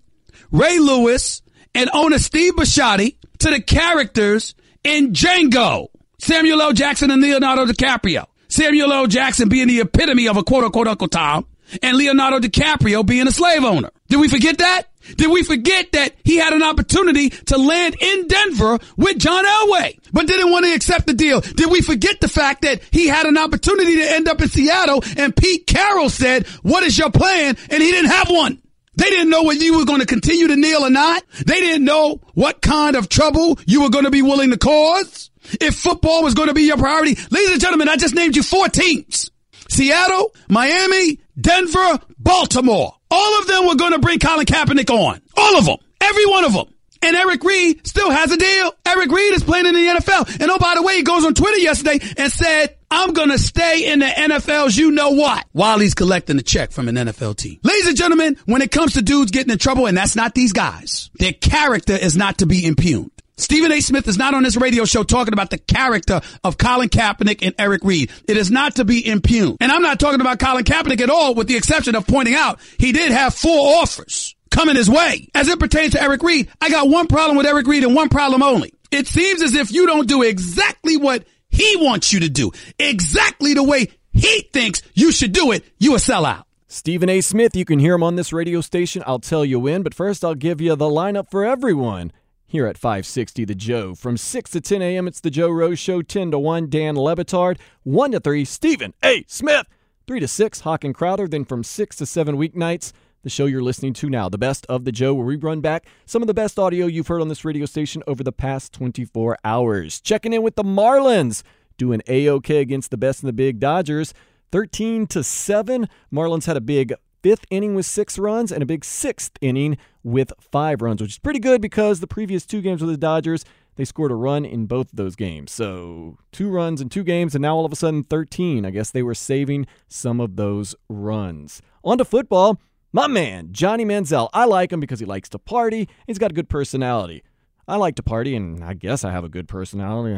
Ray 0.52 0.80
Lewis 0.80 1.42
and 1.74 1.90
owner 1.94 2.18
Steve 2.18 2.56
Bisciotti 2.56 3.16
to 3.40 3.50
the 3.52 3.62
characters 3.62 4.56
in 4.84 5.14
Django. 5.14 5.88
Samuel 6.20 6.62
L. 6.62 6.74
Jackson 6.74 7.10
and 7.12 7.22
Leonardo 7.22 7.66
DiCaprio. 7.66 8.26
Samuel 8.48 8.92
L. 8.92 9.08
Jackson 9.08 9.50
being 9.50 9.68
the 9.68 9.80
epitome 9.80 10.28
of 10.28 10.38
a 10.38 10.44
quote 10.44 10.64
unquote 10.64 10.88
Uncle 10.88 11.08
Tom 11.08 11.48
and 11.82 11.98
Leonardo 11.98 12.40
DiCaprio 12.40 13.06
being 13.06 13.28
a 13.28 13.32
slave 13.32 13.64
owner. 13.64 13.92
Did 14.10 14.20
we 14.20 14.28
forget 14.28 14.58
that? 14.58 14.91
Did 15.16 15.32
we 15.32 15.44
forget 15.44 15.92
that 15.94 16.16
he 16.24 16.38
had 16.38 16.54
an 16.54 16.64
opportunity 16.64 17.30
to 17.30 17.58
land 17.58 17.96
in 18.00 18.28
Denver 18.28 18.80
with 18.98 19.20
John 19.20 19.46
Elway, 19.46 20.00
but 20.12 20.28
didn't 20.28 20.52
want 20.52 20.66
to 20.66 20.74
accept 20.74 21.08
the 21.08 21.14
deal? 21.14 21.42
Did 21.42 21.72
we 21.72 21.82
forget 21.82 22.20
the 22.22 22.28
fact 22.28 22.62
that 22.62 22.82
he 22.92 23.08
had 23.08 23.26
an 23.26 23.38
opportunity 23.38 23.98
to 23.98 24.12
end 24.12 24.28
up 24.28 24.42
in 24.42 24.50
Seattle 24.50 25.04
and 25.18 25.36
Pete 25.36 25.68
Carroll 25.68 26.10
said, 26.10 26.48
what 26.64 26.84
is 26.84 26.98
your 26.98 27.12
plan? 27.12 27.58
And 27.70 27.84
he 27.84 27.92
didn't 27.92 28.12
have 28.12 28.30
one. 28.30 28.62
They 28.96 29.10
didn't 29.10 29.30
know 29.30 29.44
whether 29.44 29.64
you 29.64 29.78
were 29.78 29.86
going 29.86 30.02
to 30.02 30.06
continue 30.06 30.48
to 30.48 30.56
kneel 30.56 30.84
or 30.84 30.90
not. 30.90 31.24
They 31.46 31.60
didn't 31.60 31.86
know 31.86 32.20
what 32.34 32.62
kind 32.62 32.96
of 32.96 33.10
trouble 33.10 33.58
you 33.66 33.82
were 33.82 33.90
going 33.90 34.06
to 34.06 34.12
be 34.12 34.22
willing 34.22 34.52
to 34.52 34.58
cause. 34.58 35.30
If 35.60 35.76
football 35.76 36.24
was 36.24 36.34
going 36.34 36.50
to 36.50 36.54
be 36.54 36.64
your 36.64 36.78
priority. 36.78 37.18
Ladies 37.32 37.54
and 37.54 37.62
gentlemen, 37.62 37.90
I 37.90 37.96
just 37.96 38.14
named 38.14 38.36
you 38.36 38.44
four 38.44 38.68
teams. 38.68 39.32
Seattle, 39.70 40.36
Miami, 40.50 41.20
Denver, 41.40 42.00
Baltimore. 42.20 42.94
All 43.12 43.40
of 43.40 43.48
them 43.48 43.68
were 43.68 43.76
going 43.76 43.92
to 43.92 44.00
bring 44.00 44.20
Colin 44.20 44.46
Kaepernick 44.46 44.90
on. 44.90 45.22
All 45.38 45.58
of 45.58 45.66
them. 45.66 45.78
Every 46.00 46.26
one 46.26 46.46
of 46.46 46.54
them. 46.54 46.66
And 47.04 47.16
Eric 47.16 47.44
Reid 47.44 47.86
still 47.88 48.12
has 48.12 48.32
a 48.32 48.38
deal. 48.38 48.74
Eric 48.86 49.12
Reid 49.12 49.34
is 49.34 49.44
playing 49.44 49.66
in 49.66 49.74
the 49.74 49.82
NFL. 49.82 50.40
And 50.40 50.52
oh, 50.52 50.60
by 50.60 50.76
the 50.76 50.84
way, 50.84 50.98
he 50.98 51.04
goes 51.04 51.26
on 51.26 51.34
Twitter 51.34 51.58
yesterday 51.58 52.00
and 52.16 52.32
said, 52.32 52.78
I'm 52.92 53.14
going 53.14 53.30
to 53.30 53.40
stay 53.40 53.92
in 53.92 54.00
the 54.00 54.06
NFL's 54.06 54.78
you 54.78 54.92
know 54.92 55.12
what 55.12 55.46
while 55.52 55.80
he's 55.80 55.96
collecting 55.96 56.38
a 56.38 56.44
check 56.44 56.72
from 56.72 56.88
an 56.88 56.96
NFL 56.96 57.38
team. 57.38 57.60
Ladies 57.64 57.88
and 57.88 57.98
gentlemen, 57.98 58.38
when 58.46 58.62
it 58.62 58.70
comes 58.72 58.94
to 58.94 59.02
dudes 59.02 59.32
getting 59.32 59.52
in 59.52 59.58
trouble, 59.58 59.88
and 59.88 59.98
that's 59.98 60.16
not 60.16 60.36
these 60.36 60.54
guys, 60.54 61.10
their 61.16 61.34
character 61.34 61.96
is 61.96 62.16
not 62.16 62.38
to 62.40 62.46
be 62.46 62.66
impugned. 62.66 63.12
Stephen 63.42 63.72
A. 63.72 63.82
Smith 63.82 64.08
is 64.08 64.18
not 64.18 64.34
on 64.34 64.44
this 64.44 64.56
radio 64.56 64.86
show 64.86 65.04
talking 65.04 65.34
about 65.34 65.50
the 65.50 65.58
character 65.58 66.22
of 66.44 66.58
Colin 66.58 66.90
Kaepernick 66.90 67.40
and 67.42 67.56
Eric 67.58 67.84
Reid. 67.84 68.12
It 68.28 68.38
is 68.38 68.52
not 68.52 68.76
to 68.76 68.86
be 68.86 69.06
impugned. 69.06 69.58
And 69.60 69.72
I'm 69.72 69.82
not 69.82 70.00
talking 70.00 70.22
about 70.22 70.40
Colin 70.40 70.64
Kaepernick 70.64 71.02
at 71.02 71.10
all, 71.10 71.34
with 71.34 71.48
the 71.48 71.58
exception 71.58 71.96
of 71.96 72.06
pointing 72.06 72.36
out 72.36 72.60
he 72.78 72.92
did 72.92 73.12
have 73.12 73.34
four 73.34 73.82
offers 73.82 74.36
coming 74.52 74.76
his 74.76 74.90
way. 74.90 75.28
As 75.34 75.48
it 75.48 75.60
pertains 75.60 75.94
to 75.94 76.02
Eric 76.02 76.22
Reid, 76.22 76.50
I 76.62 76.70
got 76.70 76.88
one 76.88 77.08
problem 77.08 77.36
with 77.36 77.48
Eric 77.48 77.66
Reid 77.66 77.84
and 77.84 77.96
one 77.96 78.10
problem 78.10 78.44
only. 78.44 78.74
It 78.92 79.08
seems 79.08 79.42
as 79.42 79.56
if 79.56 79.72
you 79.72 79.88
don't 79.88 80.08
do 80.08 80.22
exactly 80.22 80.98
what 80.98 81.26
he 81.50 81.78
wants 81.78 82.14
you 82.14 82.20
to 82.22 82.30
do, 82.30 82.52
exactly 82.78 83.56
the 83.56 83.64
way 83.64 83.88
he 84.14 84.50
thinks 84.54 84.82
you 84.94 85.12
should 85.12 85.32
do 85.32 85.52
it, 85.52 85.66
you 85.80 85.96
a 85.96 85.98
sellout. 85.98 86.44
Stephen 86.68 87.10
A. 87.10 87.20
Smith, 87.22 87.56
you 87.56 87.66
can 87.66 87.80
hear 87.80 87.96
him 87.96 88.04
on 88.04 88.16
this 88.16 88.32
radio 88.32 88.62
station. 88.62 89.04
I'll 89.06 89.20
tell 89.20 89.44
you 89.44 89.60
when, 89.60 89.82
but 89.82 89.94
first 89.94 90.24
I'll 90.24 90.36
give 90.36 90.62
you 90.62 90.76
the 90.76 90.86
lineup 90.86 91.30
for 91.30 91.44
everyone 91.44 92.14
here 92.52 92.68
at 92.68 92.78
560 92.78 93.46
The 93.46 93.56
Joe. 93.56 93.96
From 93.96 94.18
6 94.18 94.52
to 94.52 94.60
10 94.60 94.82
a.m., 94.82 95.08
it's 95.08 95.22
The 95.22 95.32
Joe 95.32 95.50
Rose 95.50 95.80
Show. 95.80 96.02
10 96.02 96.32
to 96.32 96.40
1, 96.40 96.70
Dan 96.70 96.98
Le 96.98 97.16
Batard. 97.16 97.58
1 97.84 98.12
to 98.12 98.20
3, 98.20 98.44
Stephen 98.44 98.94
A. 99.04 99.24
Smith. 99.28 99.66
3 100.06 100.20
to 100.20 100.28
6, 100.28 100.60
Hawk 100.60 100.84
and 100.84 100.94
Crowder. 100.94 101.30
Then 101.30 101.46
from 101.46 101.64
6 101.64 101.96
to 101.96 102.06
7 102.06 102.36
weeknights, 102.36 102.92
the 103.24 103.30
show 103.30 103.46
you're 103.46 103.64
listening 103.64 103.94
to 103.94 104.10
now, 104.10 104.28
The 104.28 104.38
Best 104.38 104.66
of 104.68 104.84
The 104.84 104.92
Joe, 104.92 105.14
where 105.14 105.26
we 105.26 105.38
run 105.38 105.62
back 105.62 105.86
some 106.06 106.22
of 106.22 106.28
the 106.28 106.34
best 106.34 106.60
audio 106.60 106.88
you've 106.88 107.08
heard 107.08 107.22
on 107.22 107.30
this 107.30 107.46
radio 107.46 107.66
station 107.66 108.04
over 108.06 108.22
the 108.22 108.34
past 108.34 108.74
24 108.74 109.38
hours. 109.46 110.02
Checking 110.02 110.34
in 110.34 110.42
with 110.42 110.56
the 110.56 110.64
Marlins, 110.64 111.44
doing 111.78 112.02
A-OK 112.08 112.58
against 112.58 112.92
the 112.92 112.98
best 112.98 113.24
in 113.24 113.28
the 113.28 113.34
big 113.34 113.62
Dodgers. 113.62 114.14
13 114.52 115.08
to 115.08 115.24
7. 115.24 115.88
Marlins 116.12 116.48
had 116.48 116.58
a 116.58 116.62
big 116.62 116.94
fifth 117.24 117.46
inning 117.50 117.76
with 117.76 117.86
six 117.86 118.20
runs 118.20 118.52
and 118.52 118.62
a 118.62 118.66
big 118.66 118.84
sixth 118.84 119.38
inning 119.40 119.78
with 120.04 120.34
five 120.40 120.82
runs, 120.82 121.02
which 121.02 121.12
is 121.12 121.20
pretty 121.20 121.40
good 121.40 121.62
because 121.62 122.00
the 122.00 122.08
previous 122.08 122.46
two 122.46 122.62
games 122.62 122.82
with 122.82 122.92
the 122.92 122.98
Dodgers, 122.98 123.46
they 123.76 123.86
scored 123.86 124.12
a 124.12 124.16
run 124.16 124.46
in 124.46 124.66
both 124.66 124.92
of 124.92 124.98
those 124.98 125.16
games. 125.16 125.52
So 125.52 126.18
two 126.32 126.50
runs 126.50 126.82
in 126.82 126.90
two 126.90 127.04
games, 127.04 127.36
and 127.36 127.42
now 127.42 127.56
all 127.56 127.66
of 127.66 127.72
a 127.72 127.76
sudden 127.76 128.04
13. 128.04 128.66
I 128.66 128.70
guess 128.70 128.92
they 128.92 129.04
were 129.04 129.16
saving 129.16 129.68
some 129.88 130.20
of 130.20 130.36
those 130.36 130.76
runs. 130.90 131.62
On 131.84 131.98
to 131.98 132.06
football. 132.06 132.60
My 132.94 133.08
man, 133.08 133.54
Johnny 133.54 133.86
Manziel. 133.86 134.30
I 134.34 134.46
like 134.46 134.74
him 134.74 134.82
because 134.82 135.00
he 135.00 135.06
likes 135.06 135.30
to 135.30 135.40
party. 135.40 135.88
He's 136.08 136.18
got 136.18 136.32
a 136.32 136.34
good 136.34 136.50
personality. 136.50 137.24
I 137.68 137.78
like 137.78 137.96
to 137.96 138.04
party, 138.04 138.36
and 138.36 138.62
I 138.64 138.74
guess 138.74 139.06
I 139.06 139.12
have 139.12 139.24
a 139.24 139.30
good 139.30 139.48
personality. 139.48 140.14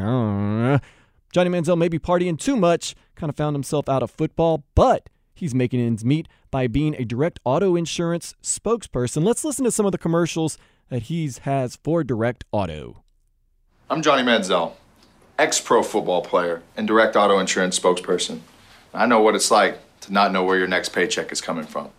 Johnny 1.32 1.50
Manziel 1.50 1.78
may 1.78 1.88
be 1.88 2.00
partying 2.00 2.36
too 2.38 2.56
much, 2.56 2.96
kind 3.14 3.30
of 3.30 3.36
found 3.36 3.54
himself 3.54 3.88
out 3.88 4.02
of 4.02 4.10
football, 4.10 4.64
but 4.74 5.08
he's 5.34 5.54
making 5.54 5.80
ends 5.80 6.04
meet 6.04 6.28
by 6.50 6.66
being 6.66 6.94
a 6.94 7.04
direct 7.04 7.40
auto 7.44 7.76
insurance 7.76 8.34
spokesperson. 8.42 9.24
Let's 9.24 9.44
listen 9.44 9.64
to 9.64 9.70
some 9.70 9.86
of 9.86 9.92
the 9.92 9.98
commercials 9.98 10.56
that 10.88 11.02
he 11.02 11.30
has 11.42 11.76
for 11.76 12.04
Direct 12.04 12.44
Auto. 12.52 13.02
I'm 13.90 14.00
Johnny 14.00 14.22
Manziel, 14.22 14.72
ex 15.38 15.60
pro 15.60 15.82
football 15.82 16.22
player 16.22 16.62
and 16.76 16.86
direct 16.86 17.16
auto 17.16 17.38
insurance 17.38 17.78
spokesperson. 17.78 18.40
I 18.94 19.06
know 19.06 19.20
what 19.20 19.34
it's 19.34 19.50
like 19.50 19.78
to 20.02 20.12
not 20.12 20.32
know 20.32 20.44
where 20.44 20.56
your 20.56 20.68
next 20.68 20.90
paycheck 20.90 21.32
is 21.32 21.40
coming 21.40 21.64
from. 21.64 21.90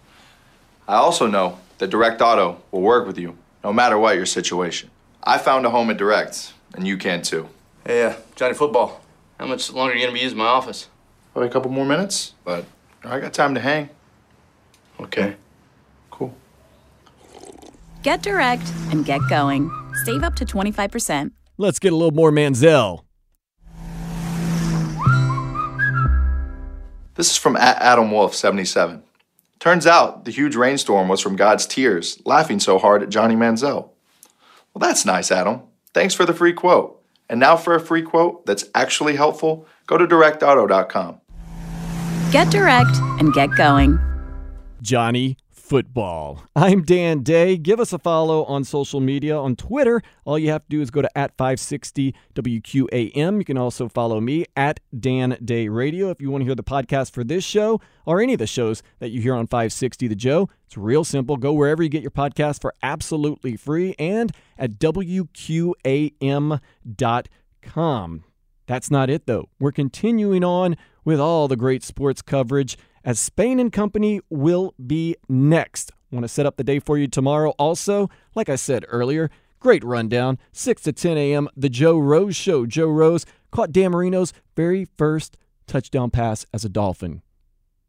I 0.87 0.95
also 0.95 1.27
know 1.27 1.59
that 1.79 1.89
Direct 1.89 2.21
Auto 2.21 2.61
will 2.71 2.81
work 2.81 3.07
with 3.07 3.17
you 3.17 3.37
no 3.63 3.73
matter 3.73 3.97
what 3.97 4.15
your 4.15 4.27
situation. 4.27 4.91
I 5.23 5.39
found 5.39 5.65
a 5.65 5.71
home 5.71 5.89
at 5.89 5.97
Direct, 5.97 6.53
and 6.75 6.87
you 6.87 6.97
can 6.97 7.23
too. 7.23 7.49
Hey, 7.85 8.03
uh, 8.03 8.13
Johnny 8.35 8.53
Football, 8.53 9.01
how 9.39 9.47
much 9.47 9.71
longer 9.73 9.93
are 9.93 9.95
you 9.95 10.03
going 10.03 10.13
to 10.13 10.19
be 10.19 10.23
using 10.23 10.37
my 10.37 10.45
office? 10.45 10.87
Probably 11.33 11.49
a 11.49 11.51
couple 11.51 11.71
more 11.71 11.85
minutes, 11.85 12.33
but 12.43 12.65
I 13.07 13.19
got 13.19 13.33
time 13.33 13.55
to 13.55 13.61
hang. 13.61 13.89
Okay. 14.99 15.35
Cool. 16.11 16.33
Get 18.03 18.23
direct 18.23 18.71
and 18.91 19.05
get 19.05 19.21
going. 19.29 19.71
Save 20.05 20.23
up 20.23 20.35
to 20.35 20.45
25%. 20.45 21.31
Let's 21.57 21.79
get 21.79 21.93
a 21.93 21.95
little 21.95 22.11
more 22.11 22.31
Manziel. 22.31 23.01
This 27.15 27.31
is 27.31 27.37
from 27.37 27.55
Adam 27.55 28.11
Wolf 28.11 28.35
77. 28.35 29.01
Turns 29.59 29.87
out 29.87 30.25
the 30.25 30.31
huge 30.31 30.55
rainstorm 30.55 31.07
was 31.07 31.21
from 31.21 31.37
God's 31.37 31.65
tears, 31.65 32.21
laughing 32.25 32.59
so 32.59 32.77
hard 32.77 33.01
at 33.01 33.09
Johnny 33.09 33.35
Manziel. 33.35 33.89
Well, 34.73 34.79
that's 34.81 35.05
nice, 35.05 35.31
Adam. 35.31 35.61
Thanks 35.93 36.13
for 36.13 36.25
the 36.25 36.33
free 36.33 36.51
quote. 36.51 37.01
And 37.29 37.39
now 37.39 37.55
for 37.55 37.73
a 37.73 37.79
free 37.79 38.01
quote 38.01 38.45
that's 38.45 38.65
actually 38.75 39.15
helpful, 39.15 39.65
go 39.87 39.97
to 39.97 40.05
directauto.com. 40.05 41.21
Get 42.31 42.51
direct 42.51 42.97
and 43.19 43.33
get 43.33 43.55
going. 43.55 43.99
Johnny 44.81 45.37
Football. 45.51 46.43
I'm 46.55 46.83
Dan 46.83 47.23
Day. 47.23 47.57
Give 47.57 47.79
us 47.79 47.91
a 47.91 47.97
follow 47.97 48.43
on 48.45 48.63
social 48.63 48.99
media. 48.99 49.35
On 49.35 49.55
Twitter, 49.55 50.01
all 50.23 50.37
you 50.37 50.51
have 50.51 50.61
to 50.63 50.69
do 50.69 50.79
is 50.79 50.91
go 50.91 51.01
to 51.01 51.17
at 51.17 51.35
560 51.37 52.13
WQAM. 52.35 53.39
You 53.39 53.45
can 53.45 53.57
also 53.57 53.89
follow 53.89 54.21
me 54.21 54.45
at 54.55 54.79
Dan 54.97 55.37
Day 55.43 55.67
Radio 55.67 56.11
if 56.11 56.21
you 56.21 56.29
want 56.29 56.41
to 56.41 56.45
hear 56.45 56.53
the 56.53 56.63
podcast 56.63 57.11
for 57.13 57.23
this 57.23 57.43
show 57.43 57.81
or 58.05 58.21
any 58.21 58.33
of 58.33 58.39
the 58.39 58.45
shows 58.45 58.83
that 58.99 59.09
you 59.09 59.21
hear 59.21 59.33
on 59.33 59.47
560 59.47 60.07
The 60.07 60.15
Joe. 60.15 60.49
It's 60.67 60.77
real 60.77 61.03
simple. 61.03 61.37
Go 61.37 61.51
wherever 61.53 61.81
you 61.81 61.89
get 61.89 62.03
your 62.03 62.11
podcast 62.11 62.61
for 62.61 62.73
absolutely 62.83 63.55
free 63.57 63.95
and 63.97 64.31
at 64.59 64.77
WQAM.com. 64.77 65.73
That's 68.67 68.89
not 68.89 69.09
it, 69.09 69.25
though. 69.25 69.49
We're 69.59 69.71
continuing 69.71 70.43
on 70.43 70.75
with 71.05 71.19
all 71.19 71.47
the 71.47 71.55
great 71.55 71.83
sports 71.83 72.21
coverage 72.21 72.77
as 73.05 73.19
Spain 73.19 73.59
and 73.59 73.71
Company 73.71 74.19
will 74.29 74.73
be 74.85 75.15
next. 75.29 75.91
Want 76.11 76.23
to 76.23 76.27
set 76.27 76.45
up 76.45 76.57
the 76.57 76.63
day 76.63 76.79
for 76.79 76.97
you 76.97 77.07
tomorrow 77.07 77.51
also? 77.51 78.09
Like 78.35 78.49
I 78.49 78.55
said 78.55 78.85
earlier, 78.89 79.29
great 79.59 79.83
rundown. 79.83 80.39
6 80.51 80.81
to 80.83 80.91
10 80.91 81.17
a.m., 81.17 81.47
The 81.55 81.69
Joe 81.69 81.97
Rose 81.97 82.35
Show. 82.35 82.65
Joe 82.65 82.87
Rose 82.87 83.25
caught 83.51 83.71
Dan 83.71 83.91
Marino's 83.91 84.33
very 84.55 84.85
first 84.97 85.37
touchdown 85.67 86.09
pass 86.09 86.45
as 86.53 86.65
a 86.65 86.69
Dolphin. 86.69 87.21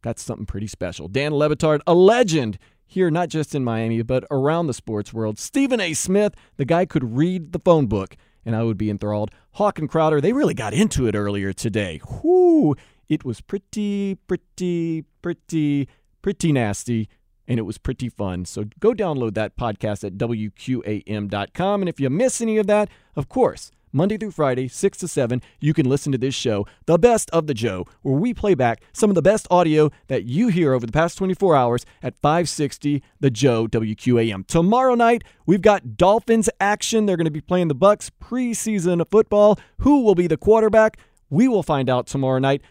That's 0.03 0.23
something 0.23 0.47
pretty 0.47 0.67
special. 0.67 1.09
Dan 1.09 1.35
Le 1.35 1.49
Batard, 1.49 1.81
a 1.87 1.95
legend 1.95 2.59
here, 2.87 3.11
not 3.11 3.29
just 3.29 3.55
in 3.55 3.65
Miami, 3.65 4.03
but 4.03 4.25
around 4.31 4.67
the 4.67 4.75
sports 4.75 5.13
world. 5.13 5.39
Stephen 5.39 5.81
A. 5.81 5.95
Smith, 5.95 6.35
the 6.57 6.65
guy 6.65 6.85
could 6.85 7.17
read 7.17 7.53
the 7.53 7.59
phone 7.59 7.87
book, 7.87 8.17
and 8.45 8.55
I 8.55 8.63
would 8.63 8.79
be 8.79 8.91
enthralled. 8.91 9.33
Hawk 9.53 9.79
and 9.79 9.89
Crowder, 9.89 10.21
they 10.21 10.33
really 10.33 10.55
got 10.55 10.73
into 10.73 11.09
it 11.09 11.17
earlier 11.17 11.53
today. 11.53 12.01
Whoo! 12.23 12.77
It 13.09 13.25
was 13.25 13.41
pretty, 13.41 14.17
pretty, 14.27 15.05
pretty, 15.23 15.89
pretty 16.23 16.53
nasty, 16.53 17.09
and 17.47 17.59
it 17.59 17.63
was 17.63 17.79
pretty 17.79 18.09
fun. 18.09 18.45
So 18.45 18.65
go 18.81 18.93
download 18.93 19.35
that 19.35 19.57
podcast 19.57 20.05
at 20.05 20.15
WQAM.com. 20.15 21.83
And 21.83 21.89
if 21.89 22.01
you 22.01 22.11
miss 22.11 22.41
any 22.41 22.59
of 22.59 22.67
that, 22.67 22.89
of 23.15 23.29
course, 23.29 23.71
Monday 23.93 24.19
through 24.19 24.33
Friday, 24.33 24.69
6 24.69 24.99
to 24.99 25.09
7, 25.09 25.41
you 25.61 25.73
can 25.73 25.89
listen 25.89 26.13
to 26.13 26.19
this 26.19 26.35
show, 26.35 26.67
The 26.85 26.99
Best 26.99 27.31
of 27.31 27.47
the 27.47 27.55
Joe, 27.55 27.87
where 28.03 28.17
we 28.17 28.35
play 28.35 28.55
back 28.55 28.83
some 28.93 29.11
of 29.11 29.15
the 29.15 29.23
best 29.23 29.47
audio 29.51 29.91
that 30.09 30.25
you 30.25 30.49
hear 30.49 30.75
over 30.75 30.85
the 30.85 30.93
past 30.93 31.17
24 31.17 31.57
hours 31.57 31.87
at 32.03 32.19
560 32.19 33.03
The 33.21 33.31
Joe 33.31 33.67
WQAM. 33.67 34.47
Tomorrow 34.49 34.97
night, 34.97 35.25
we've 35.47 35.63
got 35.63 35.97
Dolphins 35.97 36.51
action. 36.61 37.07
They're 37.07 37.17
going 37.17 37.25
to 37.25 37.31
be 37.31 37.41
playing 37.41 37.69
the 37.69 37.75
Bucks 37.75 38.11
preseason 38.23 39.03
football. 39.09 39.59
Who 39.79 40.03
will 40.03 40.15
be 40.15 40.27
the 40.27 40.37
quarterback? 40.37 40.99
We 41.31 41.49
will 41.49 41.63
find 41.63 41.89
out 41.89 42.07
tomorrow 42.07 42.39
night. 42.39 42.63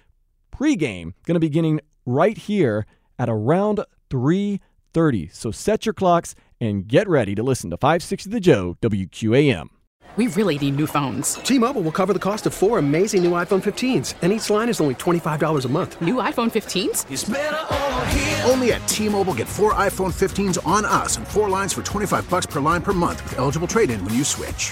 Pre-game 0.58 1.14
going 1.26 1.36
to 1.36 1.42
be 1.42 1.50
beginning 1.50 1.82
right 2.06 2.38
here 2.38 2.86
at 3.20 3.28
around 3.28 3.84
3:30. 4.10 5.30
So 5.34 5.52
set 5.52 5.86
your 5.86 5.94
clocks 5.94 6.34
and 6.62 6.88
get 6.88 7.10
ready 7.10 7.36
to 7.36 7.44
listen 7.44 7.70
to 7.72 7.78
560 7.78 8.30
The 8.30 8.40
Joe 8.40 8.78
WQAM. 8.82 9.68
We 10.16 10.28
really 10.28 10.58
need 10.58 10.78
new 10.78 10.88
phones. 10.88 11.34
T-Mobile 11.34 11.82
will 11.82 11.92
cover 11.92 12.14
the 12.14 12.20
cost 12.20 12.46
of 12.46 12.54
four 12.54 12.80
amazing 12.80 13.22
new 13.22 13.32
iPhone 13.32 13.62
15s, 13.62 14.14
and 14.22 14.32
each 14.32 14.50
line 14.50 14.70
is 14.70 14.80
only 14.80 14.96
$25 14.96 15.66
a 15.66 15.68
month. 15.68 16.00
New 16.00 16.16
iPhone 16.16 16.50
15s? 16.50 18.50
Only 18.50 18.72
at 18.72 18.88
T-Mobile 18.88 19.34
get 19.34 19.50
four 19.50 19.74
iPhone 19.74 20.14
15s 20.14 20.66
on 20.66 20.86
us 20.86 21.18
and 21.18 21.28
four 21.28 21.50
lines 21.50 21.74
for 21.74 21.82
25 21.82 22.30
bucks 22.30 22.46
per 22.46 22.62
line 22.62 22.82
per 22.82 22.94
month 22.94 23.22
with 23.24 23.38
eligible 23.40 23.68
trade-in 23.68 24.06
when 24.06 24.14
you 24.14 24.24
switch. 24.24 24.72